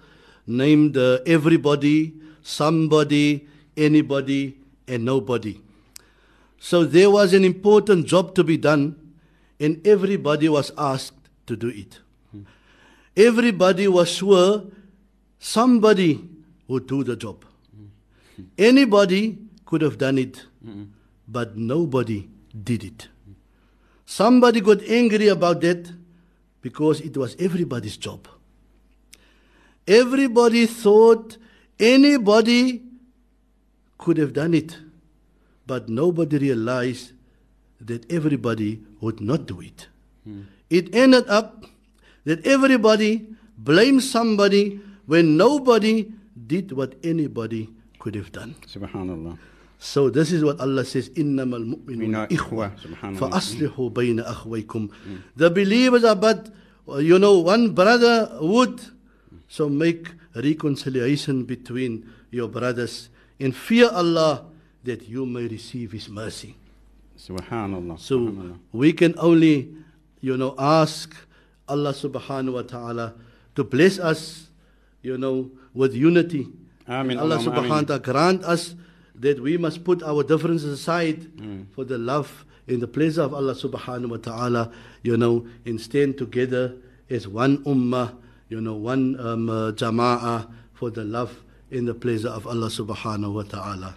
named 0.48 0.98
uh, 0.98 1.20
Everybody, 1.28 2.16
Somebody, 2.42 3.48
Anybody, 3.78 4.58
and 4.88 5.06
Nobody. 5.06 5.62
So 6.58 6.84
there 6.86 7.12
was 7.12 7.36
an 7.36 7.46
important 7.46 8.08
job 8.08 8.34
to 8.34 8.44
be 8.44 8.58
done, 8.58 8.96
and 9.60 9.86
everybody 9.86 10.50
was 10.50 10.72
asked 10.76 11.30
to 11.46 11.56
do 11.56 11.68
it. 11.68 12.00
Everybody 13.16 13.88
was 13.88 14.10
sure 14.10 14.64
somebody 15.38 16.33
would 16.68 16.88
do 16.88 17.04
the 17.04 17.16
job. 17.16 17.46
Anybody 18.58 19.38
could 19.66 19.82
have 19.82 19.98
done 19.98 20.18
it, 20.18 20.46
but 21.28 21.56
nobody 21.58 22.28
did 22.64 22.84
it. 22.84 23.08
Somebody 24.06 24.62
got 24.62 24.82
angry 24.84 25.28
about 25.28 25.62
that 25.62 25.92
because 26.62 27.02
it 27.02 27.18
was 27.18 27.36
everybody's 27.40 27.98
job. 27.98 28.28
Everybody 29.88 30.66
thought 30.66 31.38
anybody 31.80 32.82
could 33.98 34.18
have 34.18 34.34
done 34.34 34.54
it, 34.54 34.78
but 35.68 35.90
nobody 35.90 36.38
realized 36.38 37.12
that 37.82 38.10
everybody 38.12 38.82
would 39.02 39.20
not 39.20 39.46
do 39.46 39.60
it. 39.62 39.88
It 40.70 40.96
ended 40.96 41.28
up 41.28 41.66
that 42.26 42.46
everybody 42.48 43.28
blamed 43.58 44.04
somebody 44.04 44.80
when 45.06 45.36
nobody 45.38 46.12
did 46.47 46.73
what 46.73 46.95
anybody 47.03 47.69
could 47.99 48.15
have 48.15 48.31
done. 48.33 48.55
Subhanallah. 48.67 49.39
So 49.79 50.11
this 50.11 50.33
is 50.33 50.43
what 50.45 50.59
Allah 50.61 50.85
says, 50.85 51.09
إِنَّمَا 51.11 51.55
الْمُؤْمِنُونَ 51.55 51.97
Mina 51.99 52.27
إِخْوَةٌ 52.27 52.75
ikhwa, 52.75 52.81
subhanallah. 52.81 53.31
فَأَصْلِحُوا 53.31 53.93
بَيْنَ 53.93 54.25
أَخْوَيْكُمْ 54.25 54.91
The 55.37 55.51
believers 55.51 56.03
are 56.05 56.17
but, 56.17 56.51
uh, 56.89 56.97
you 56.99 57.19
know, 57.19 57.39
one 57.39 57.71
brotherhood. 57.75 58.81
So 59.49 59.69
make 59.69 60.09
reconciliation 60.35 61.45
between 61.45 62.11
your 62.31 62.49
brothers 62.49 63.09
and 63.39 63.55
fear 63.55 63.89
Allah 63.91 64.47
that 64.85 65.09
you 65.09 65.25
may 65.27 65.47
receive 65.47 65.93
His 65.93 66.09
mercy. 66.09 66.57
Subhanallah. 67.17 67.99
So 67.99 68.19
Subhanallah. 68.19 68.59
we 68.73 68.93
can 68.93 69.15
only, 69.19 69.69
you 70.21 70.37
know, 70.37 70.55
ask 70.59 71.15
Allah 71.69 71.93
subhanahu 71.93 72.55
wa 72.55 72.63
ta'ala 72.63 73.15
to 73.55 73.65
bless 73.65 73.99
us, 73.99 74.49
you 75.04 75.18
know, 75.18 75.52
with 75.74 75.94
unity. 75.94 76.48
And 77.12 77.20
Allah 77.20 77.38
subhanahu 77.38 77.70
wa 77.70 77.82
ta'ala 77.84 78.00
grant 78.00 78.44
us 78.44 78.76
that 79.16 79.40
we 79.40 79.58
must 79.58 79.84
put 79.84 80.02
our 80.04 80.24
differences 80.24 80.80
aside 80.82 81.28
for 81.76 81.84
the 81.86 81.98
love 81.98 82.46
in 82.68 82.80
the 82.80 82.88
pleasure 82.88 83.22
of 83.22 83.34
Allah 83.34 83.54
subhanahu 83.54 84.10
wa 84.10 84.18
ta'ala, 84.18 84.72
you 85.04 85.16
know, 85.18 85.46
and 85.66 85.80
stand 85.80 86.18
together 86.18 86.76
as 87.10 87.28
one 87.28 87.60
ummah, 87.66 88.16
you 88.50 88.60
know, 88.60 88.74
one 88.76 89.20
um, 89.20 89.50
uh, 89.50 89.72
jama'ah 89.74 90.50
for 90.74 90.90
the 90.90 91.04
love 91.04 91.44
in 91.72 91.86
the 91.86 91.94
pleasure 91.94 92.30
of 92.30 92.48
Allah 92.48 92.68
subhanahu 92.68 93.34
wa 93.34 93.44
ta'ala. 93.44 93.96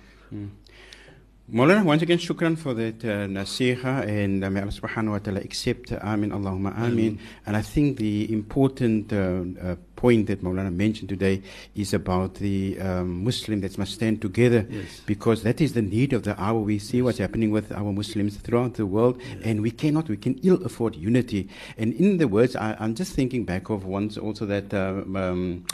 Maulana, 1.53 1.85
once 1.85 2.03
again, 2.03 2.19
shukran 2.19 2.59
for 2.59 2.75
that 2.75 3.05
uh, 3.05 3.29
nasiha, 3.29 4.05
and 4.09 4.43
uh, 4.43 4.51
may 4.51 4.61
Allah 4.63 4.73
subhanahu 4.73 5.11
wa 5.13 5.19
ta'ala 5.21 5.39
accept. 5.43 5.93
uh, 5.93 6.01
Amin, 6.03 6.31
Allahumma 6.33 6.77
amin. 6.77 7.21
And 7.47 7.57
I 7.57 7.63
think 7.63 7.99
the 7.99 8.33
important 8.33 9.13
uh, 9.13 9.45
uh, 9.63 9.77
point 9.95 10.27
that 10.27 10.43
Maulana 10.43 10.75
mentioned 10.75 11.09
today 11.09 11.43
is 11.77 11.95
about 11.95 12.35
the 12.35 12.81
um, 12.81 13.23
Muslim 13.23 13.61
that 13.61 13.79
must 13.79 13.95
stand 13.95 14.21
together 14.21 14.67
Yes. 14.69 15.03
because 15.07 15.45
that 15.45 15.61
is 15.61 15.73
the 15.75 15.83
need 15.83 16.13
of 16.15 16.25
the 16.25 16.35
hour. 16.43 16.59
We 16.59 16.81
see 16.81 17.01
what's 17.01 17.19
happening 17.19 17.53
with 17.53 17.71
our 17.71 17.93
Muslims 17.93 18.39
throughout 18.39 18.75
the 18.75 18.85
world, 18.85 19.23
and 19.45 19.63
we 19.63 19.71
cannot, 19.71 20.09
we 20.09 20.17
can 20.17 20.41
ill 20.43 20.61
afford 20.65 20.97
unity. 20.97 21.49
And 21.79 21.95
in 21.95 22.17
the 22.19 22.27
words, 22.27 22.57
I, 22.57 22.77
I'm 22.81 22.97
just 22.97 23.13
thinking 23.13 23.45
back 23.45 23.71
of 23.71 23.85
once 23.85 24.19
also 24.19 24.47
that 24.47 24.75
uh, 24.75 25.05
um, 25.17 25.65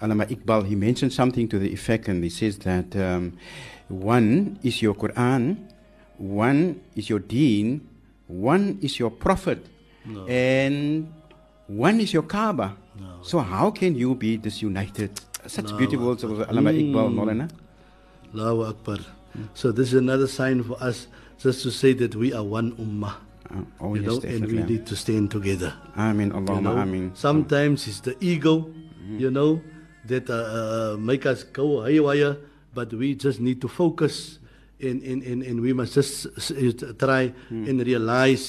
Allama 0.00 0.24
Iqbal, 0.26 0.66
he 0.68 0.74
mentioned 0.74 1.12
something 1.12 1.48
to 1.48 1.58
the 1.58 1.70
effect, 1.70 2.08
and 2.08 2.24
he 2.24 2.30
says 2.30 2.56
that. 2.60 2.96
Um, 2.96 3.36
one 3.88 4.58
is 4.62 4.80
your 4.82 4.94
Quran, 4.94 5.56
one 6.18 6.80
is 6.94 7.08
your 7.08 7.18
deen, 7.20 7.86
one 8.26 8.78
is 8.82 8.98
your 8.98 9.10
prophet, 9.10 9.64
and 10.28 11.12
one 11.66 12.00
is 12.00 12.12
your 12.12 12.22
Kaaba. 12.24 12.76
So 13.22 13.38
how 13.40 13.70
can 13.70 13.94
you 13.94 14.14
be 14.14 14.36
disunited? 14.36 15.20
Such 15.46 15.76
beautiful 15.76 16.08
words 16.08 16.24
of 16.24 16.30
Allama 16.48 16.72
Iqbal, 16.74 17.08
Maulana. 17.14 17.48
Allahu 18.34 18.64
Akbar. 18.68 18.98
So 19.54 19.72
this 19.72 19.88
is 19.92 19.94
another 20.00 20.26
sign 20.26 20.62
for 20.62 20.76
us 20.82 21.06
just 21.38 21.62
to 21.62 21.70
say 21.70 21.92
that 21.94 22.14
we 22.14 22.32
are 22.32 22.42
one 22.44 22.72
ummah. 22.76 23.14
Uh, 23.48 23.62
oh, 23.80 23.94
you 23.94 24.02
yes, 24.02 24.22
know, 24.22 24.28
and 24.28 24.46
we 24.46 24.60
need 24.62 24.84
to 24.86 24.94
stand 24.96 25.30
together. 25.30 25.72
You 25.96 26.02
Allahumma 26.02 26.62
know, 26.62 26.76
amin. 26.76 27.12
sometimes 27.14 27.86
it's 27.88 28.00
the 28.00 28.14
ego, 28.20 28.68
you 29.08 29.30
know, 29.30 29.62
that 30.04 30.28
uh, 30.28 30.34
uh, 30.34 30.96
make 31.00 31.24
us 31.24 31.44
go 31.44 31.82
haywire, 31.84 32.36
but 32.78 32.92
we 32.94 33.08
just 33.26 33.40
need 33.42 33.58
to 33.64 33.68
focus 33.80 34.38
and, 34.88 35.02
and, 35.02 35.20
and, 35.30 35.42
and 35.42 35.56
we 35.66 35.72
must 35.74 35.92
just 35.98 36.28
try 37.02 37.32
and 37.50 37.76
realize 37.90 38.44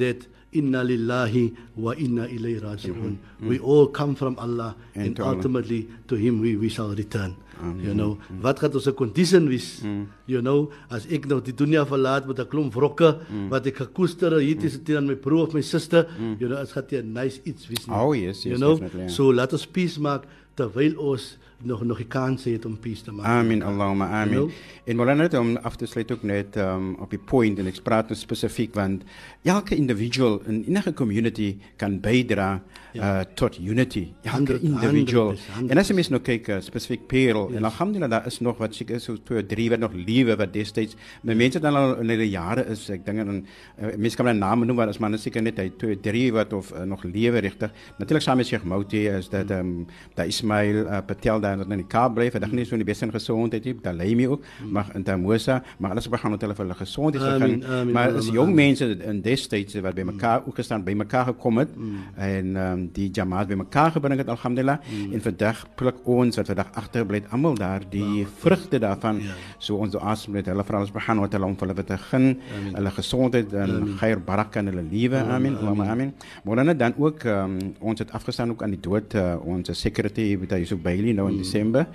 that 0.00 0.26
inna 0.50 0.80
lillahi 0.82 1.54
wa 1.76 1.92
inna 2.04 2.24
ilayhi 2.26 2.60
raji'un. 2.64 3.14
We 3.40 3.58
all 3.60 3.86
come 3.98 4.14
from 4.16 4.34
Allah 4.38 4.74
And 4.96 5.06
and, 5.06 5.16
to 5.16 5.22
Allah. 5.22 5.36
ultimately 5.36 5.86
to 6.08 6.16
Him 6.16 6.40
we, 6.40 6.56
we 6.56 6.68
shall 6.68 6.90
return. 7.02 7.36
You 7.82 7.94
know, 7.94 8.18
wat 8.42 8.58
gaat 8.62 8.74
ons 8.78 8.86
condition 8.96 9.46
wees? 9.50 9.82
You 10.30 10.40
know, 10.42 10.70
as 10.90 11.06
ek 11.10 11.26
nou 11.30 11.38
die 11.42 11.54
dunia 11.54 11.82
verlaat 11.90 12.26
met 12.30 12.38
'n 12.42 12.46
klomp 12.50 12.74
wrokke 12.78 13.10
wat 13.50 13.66
ek 13.66 13.76
gekoester 13.82 14.30
het, 14.38 14.42
hier 14.46 14.64
is 14.64 14.78
dit 14.78 14.96
aan 14.96 15.06
my 15.10 15.16
broer 15.18 15.46
of 15.50 15.54
my 15.54 15.62
suster, 15.62 16.06
you 16.38 16.46
know, 16.50 16.58
dit 16.58 16.70
gaan 16.74 16.86
'n 17.02 17.12
nice 17.12 17.38
iets 17.44 17.66
wees 17.70 17.86
nie. 17.86 17.94
Oh, 17.94 18.10
yes, 18.14 18.42
you 18.46 18.54
yes, 18.54 18.60
know? 18.62 18.74
definitely, 18.78 19.06
ja. 19.10 19.14
So 19.14 19.32
laat 19.32 19.52
ons 19.52 19.66
peace 19.66 19.98
maak 19.98 20.22
terwyl 20.54 20.94
ons 20.98 21.36
nog 21.62 21.84
nog 21.84 21.96
die 21.96 22.06
kans 22.06 22.44
het 22.44 22.64
om 22.64 22.78
peace 22.78 23.02
te 23.02 23.12
maak. 23.12 23.26
Amin, 23.26 23.62
Allahumma. 23.62 24.06
Hallo? 24.06 24.50
En 24.84 24.96
Molana 24.96 25.22
net 25.22 25.34
om 25.34 25.56
af 25.56 25.76
te 25.76 25.86
sluit 25.86 26.12
ook 26.12 26.22
net 26.22 26.56
um, 26.56 26.94
op 26.94 27.10
die 27.10 27.18
point 27.18 27.58
en 27.58 27.66
ek 27.66 27.80
praat 27.82 28.12
nou 28.12 28.18
spesifiek 28.18 28.74
want 28.78 29.02
elke 29.42 29.74
individual 29.74 30.38
in 30.46 30.62
enige 30.68 30.92
community 30.94 31.56
kan 31.76 31.98
bydra 32.00 32.62
ja. 32.92 33.18
uh, 33.18 33.24
tot 33.34 33.58
unity. 33.58 34.04
Elke 34.22 34.58
100 34.60 34.62
individual. 34.62 35.34
100%, 35.34 35.66
En 35.68 35.82
as 35.82 35.90
jy 35.90 35.96
mens 35.98 36.12
nou 36.14 36.20
kyk 36.22 36.48
uh, 36.54 36.60
spesifiek 36.62 37.08
Perel 37.10 37.48
Yes. 37.48 37.56
en 37.58 37.64
alhamdulillah 37.64 38.10
daar 38.10 38.26
is 38.26 38.38
nog 38.40 38.58
wat 38.58 38.74
seker 38.74 39.00
so 39.00 39.16
twee 39.24 39.46
drie 39.46 39.68
wat 39.70 39.78
nog 39.82 39.92
lewe 39.94 40.36
wat 40.36 40.52
destyds 40.52 40.96
my 41.22 41.34
mense 41.38 41.60
dan 41.60 41.76
al 41.76 41.96
in 42.02 42.10
hulle 42.12 42.28
jare 42.28 42.64
is 42.70 42.86
ek 42.90 43.04
dink 43.06 43.24
dan 43.24 43.42
uh, 43.42 43.92
mense 43.96 44.16
kan 44.18 44.26
hulle 44.30 44.38
name 44.38 44.66
noem 44.68 44.78
maar 44.78 44.92
as 44.92 44.98
man 45.02 45.18
seker 45.18 45.42
net 45.42 45.58
hy 45.58 45.68
twee 45.78 45.98
drie 46.00 46.28
wat 46.34 46.52
of 46.52 46.70
uh, 46.72 46.84
nog 46.86 47.02
lewe 47.04 47.42
regtig. 47.42 47.74
Natuurlik 47.98 48.22
saam 48.22 48.38
met 48.38 48.46
Sheikh 48.46 48.64
Mouti 48.64 49.06
is 49.10 49.28
dat 49.28 49.50
ehm 49.50 49.82
um, 49.82 49.86
daar 50.14 50.26
Ismail 50.26 50.84
uh, 50.86 51.02
Patel 51.06 51.40
daar 51.56 51.70
in 51.70 51.82
die 51.82 51.86
Kaap 51.86 52.14
bly. 52.14 52.30
Vandag 52.30 52.52
nie 52.52 52.64
so 52.64 52.76
in 52.76 52.82
die 52.84 52.88
beste 52.88 53.08
gesondheid 53.10 53.64
nie. 53.64 53.74
Daar 53.82 53.94
lê 53.94 54.14
my 54.16 54.26
ook, 54.26 54.42
maar 54.70 54.90
in 54.94 55.04
Tamosa, 55.04 55.62
maar 55.78 55.90
alles 55.90 56.08
begin 56.08 56.30
met 56.30 56.40
hulle 56.40 56.54
vir 56.54 56.64
hulle 56.64 56.78
gesondheid 56.78 57.24
Amin, 57.24 57.60
begin. 57.60 57.72
amin, 57.72 57.92
Maar 57.94 58.14
is 58.18 58.28
jong 58.34 58.54
mense 58.54 58.88
in 59.10 59.22
destyds 59.22 59.78
wat 59.80 59.94
by 59.94 60.02
mekaar 60.02 60.42
ook 60.46 60.54
gestaan 60.60 60.84
by 60.84 60.92
mekaar 60.92 61.24
gekom 61.32 61.58
het 61.58 61.68
en 62.16 62.56
ehm 62.56 62.72
um, 62.72 62.88
die 62.92 63.08
jamaat 63.12 63.48
by 63.48 63.54
mekaar 63.54 63.92
gebring 63.92 64.18
het 64.18 64.28
alhamdulillah 64.28 64.78
en 65.12 65.20
vandag 65.20 65.64
pluk 65.76 65.96
ons 66.04 66.36
wat 66.36 66.46
vandag 66.46 66.72
agterbly 66.74 67.22
het 67.22 67.30
almal 67.32 67.54
daar 67.54 67.82
die 67.90 68.26
vrugte 68.42 68.78
daarvan. 68.78 69.20
So 69.58 69.76
ons 69.76 69.92
duas 69.92 70.26
met 70.28 70.46
hulle 70.46 70.64
vir 70.64 70.76
alles 70.76 70.92
begin 70.92 71.20
wat 71.20 71.32
hulle 71.32 71.46
om 71.46 71.56
hulle 71.60 71.84
te 71.84 71.96
gun, 72.10 72.28
hulle 72.74 72.90
gesondheid 72.90 73.52
en 73.52 73.94
geyr 74.00 74.20
baraka 74.24 74.60
in 74.60 74.66
hulle 74.72 74.82
lewe. 74.90 75.22
Amin. 75.22 75.56
Allahumma 75.56 75.88
amin. 75.92 76.12
Maar 76.44 76.64
dan 76.64 76.76
dan 76.78 76.94
ook 76.98 77.24
um, 77.24 77.58
ons 77.80 77.98
het 77.98 78.12
afgestaan 78.12 78.50
ook 78.50 78.62
aan 78.62 78.70
die 78.70 78.80
dood 78.80 79.14
uh, 79.14 79.36
ons 79.44 79.70
secretary 79.72 80.36
met 80.40 80.50
hy 80.50 80.64
so 80.64 80.76
Bailey 80.76 81.12
nou 81.12 81.28
in 81.30 81.37
Desember. 81.38 81.86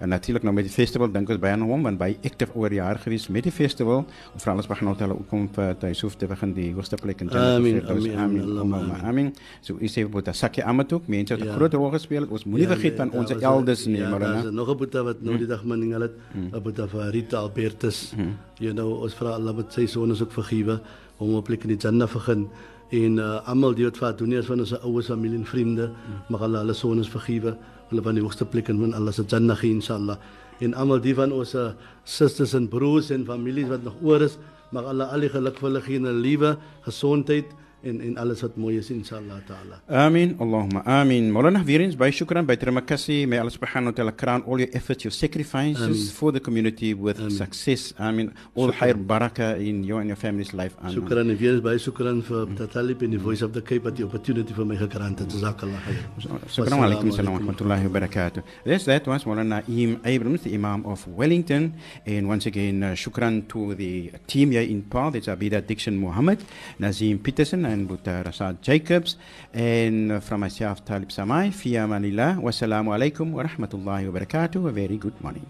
En 0.00 0.08
natuurlik 0.08 0.42
nou 0.42 0.54
met 0.54 0.64
die 0.64 0.72
festival 0.72 1.10
dink 1.12 1.28
ons 1.28 1.38
baie 1.38 1.52
aan 1.52 1.60
hom 1.62 1.82
want 1.82 1.98
baie 1.98 2.16
active 2.24 2.52
oor 2.54 2.72
jaar 2.72 2.98
gewees 2.98 3.28
met 3.28 3.42
die 3.42 3.52
festival. 3.52 4.04
En 4.34 4.40
vir 4.40 4.52
alles 4.52 4.66
begin 4.66 4.86
hulle 4.88 5.12
ook 5.14 5.32
om 5.32 5.48
vir 5.52 5.76
hy 5.80 5.92
soof 5.92 6.16
te 6.16 6.26
begin 6.26 6.52
die 6.54 6.72
hoogste 6.74 6.96
plek 6.96 7.20
in. 7.20 7.28
Allahumma 7.30 8.40
Allahumma 8.42 9.00
amin. 9.08 9.32
So 9.60 9.76
is 9.80 9.94
hy 9.96 10.06
met 10.12 10.28
Saki 10.34 10.62
Amatuk, 10.62 11.06
mense 11.08 11.34
het 11.34 11.42
'n 11.42 11.46
Ja. 11.46 11.54
groot 11.54 11.74
rol 11.74 11.90
gespeel. 11.90 12.26
Ons 12.30 12.44
moenie 12.44 12.66
vergeet 12.66 12.96
van 12.96 13.10
daar 13.10 13.20
onze 13.20 13.34
was 13.34 13.42
'n- 13.42 13.46
elders 13.46 13.86
nie, 13.86 13.96
Ja, 13.98 14.10
maar 14.10 14.18
daar 14.20 14.36
is 14.36 14.42
dan. 14.44 14.54
nog 14.54 14.68
'n 14.70 14.76
boeta 14.76 15.02
wat 15.02 15.22
nou 15.22 15.36
die 15.38 15.46
dag 15.46 15.64
mening 15.64 15.92
het, 16.00 16.12
'n 16.52 16.62
boeta 16.62 16.86
van 16.86 17.08
Rita 17.10 17.36
Albertus. 17.36 18.14
You 18.58 18.72
know, 18.72 19.02
ons 19.02 19.14
vra 19.14 19.30
Allah 19.30 19.56
met 19.56 19.72
sy 19.72 19.86
sones 19.86 20.22
ook 20.22 20.32
vergewe 20.32 20.80
om 21.18 21.34
op 21.34 21.44
plek 21.44 21.62
in 21.62 21.68
die 21.68 21.76
Jannah 21.78 22.08
vergun. 22.08 22.48
En 22.90 23.16
uh, 23.16 23.48
almal 23.48 23.74
die 23.74 23.84
wat 23.84 23.96
vat 23.96 24.18
doen 24.18 24.32
is 24.32 24.44
van 24.46 24.58
ons 24.58 24.80
ouers, 24.82 25.06
familie 25.06 25.38
en 25.38 25.44
vriende, 25.46 25.90
mag 26.28 26.40
Allah 26.42 26.60
hulle 26.60 26.72
sones 26.74 27.08
vergewe. 27.08 27.56
Hulle 27.92 28.04
van 28.04 28.16
die 28.16 28.24
hoogste 28.24 28.46
plek 28.48 28.70
in 28.72 28.80
van 28.80 28.94
Allah 28.96 29.12
se 29.12 29.24
Jannah 29.28 29.58
gee 29.60 29.76
inshallah. 29.76 30.16
En 30.64 30.72
almal 30.74 31.02
die 31.04 31.12
van 31.14 31.32
ons 31.36 31.52
uh, 31.54 31.72
susters 32.08 32.54
en 32.56 32.70
broers 32.72 33.10
en 33.12 33.26
families 33.28 33.68
wat 33.68 33.84
nog 33.84 33.98
oor 34.00 34.24
is, 34.24 34.38
mag 34.72 34.88
Allah 34.88 35.12
al 35.12 35.26
die 35.26 35.28
geluk 35.28 35.58
vir 35.60 35.68
hulle 35.68 35.82
gee 35.84 36.00
in 36.00 36.08
hulle 36.08 36.24
lewe, 36.24 36.54
gesondheid 36.86 37.50
en 37.84 38.00
en 38.00 38.16
alles 38.16 38.40
wat 38.42 38.56
mooi 38.56 38.76
is 38.78 38.90
inshallah 38.90 39.38
taala. 39.46 39.80
Amin. 39.88 40.36
Allahumma 40.38 40.82
amin. 40.84 41.30
Molana 41.32 41.62
weer 41.64 41.80
eens 41.80 41.96
baie 41.96 42.12
shukran 42.12 42.46
by 42.46 42.56
Termakasi. 42.56 43.26
May 43.26 43.38
Allah 43.38 43.50
subhanahu 43.50 43.90
wa 43.92 43.96
ta'ala 43.98 44.12
crown 44.12 44.42
all 44.46 44.58
your 44.60 44.68
efforts, 44.72 45.04
your 45.04 45.12
sacrifices 45.12 45.82
Amin. 45.82 46.06
for 46.18 46.32
the 46.32 46.40
community 46.40 46.94
with 46.94 47.18
success. 47.36 47.92
Amin. 47.98 48.32
All 48.54 48.72
khair 48.72 48.94
baraka 48.94 49.56
in 49.56 49.84
your 49.84 50.00
and 50.00 50.08
your 50.08 50.16
family's 50.16 50.52
life. 50.52 50.76
Amin. 50.82 50.94
Shukran 50.96 51.30
en 51.30 51.36
weer 51.36 51.54
eens 51.54 51.62
baie 51.62 51.78
shukran 51.78 52.22
vir 52.22 52.46
Tatalib 52.60 53.02
en 53.02 53.10
die 53.10 53.22
Voice 53.28 53.42
of 53.42 53.52
the 53.52 53.62
Cape 53.62 53.84
wat 53.84 53.96
die 53.96 54.04
opportunity 54.04 54.54
vir 54.54 54.66
my 54.66 54.76
gegrant 54.76 55.18
het. 55.18 55.28
Jazakallah 55.28 55.80
khair. 55.86 56.02
Shukran 56.48 56.86
alaikum 56.88 57.12
salam 57.12 57.34
wa 57.34 57.40
rahmatullahi 57.40 57.88
wa 57.90 57.94
barakatuh. 58.00 58.42
Yes, 58.64 58.84
that 58.84 59.06
was 59.06 59.24
Maulana 59.24 59.62
Naeem 59.62 60.00
Abrams, 60.06 60.42
the 60.42 60.54
Imam 60.54 60.86
of 60.86 61.06
Wellington. 61.08 61.74
And 62.06 62.28
once 62.28 62.46
again, 62.46 62.82
uh, 62.82 62.92
shukran 62.92 63.48
to 63.48 63.74
the 63.74 64.12
team 64.26 64.50
here 64.52 64.62
in 64.62 64.82
Parel. 64.82 65.16
It's 65.16 65.26
Abida 65.26 65.66
Dixon 65.66 65.96
Muhammad, 65.98 66.44
Nazim 66.78 67.18
Peterson, 67.18 67.64
and 67.72 67.88
Boeta 67.88 68.22
Rasad 68.24 68.60
Jacobs. 68.60 69.16
And 69.52 70.12
uh, 70.12 70.20
from 70.20 70.40
myself, 70.40 70.84
Talib 70.84 71.08
Samai, 71.08 71.52
Fia 71.52 71.86
Manila. 71.86 72.36
Wassalamu 72.40 72.92
alaikum 72.96 73.32
wa 73.32 73.42
rahmatullahi 73.44 74.12
wa 74.12 74.20
barakatuh. 74.20 74.68
A 74.68 74.72
very 74.72 74.96
good 74.96 75.18
morning. 75.22 75.46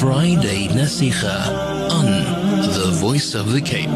Friday 0.00 0.68
Nasiha 0.68 1.36
on 1.90 2.06
The 2.76 2.90
Voice 3.00 3.34
of 3.34 3.52
the 3.52 3.60
Cape. 3.60 3.90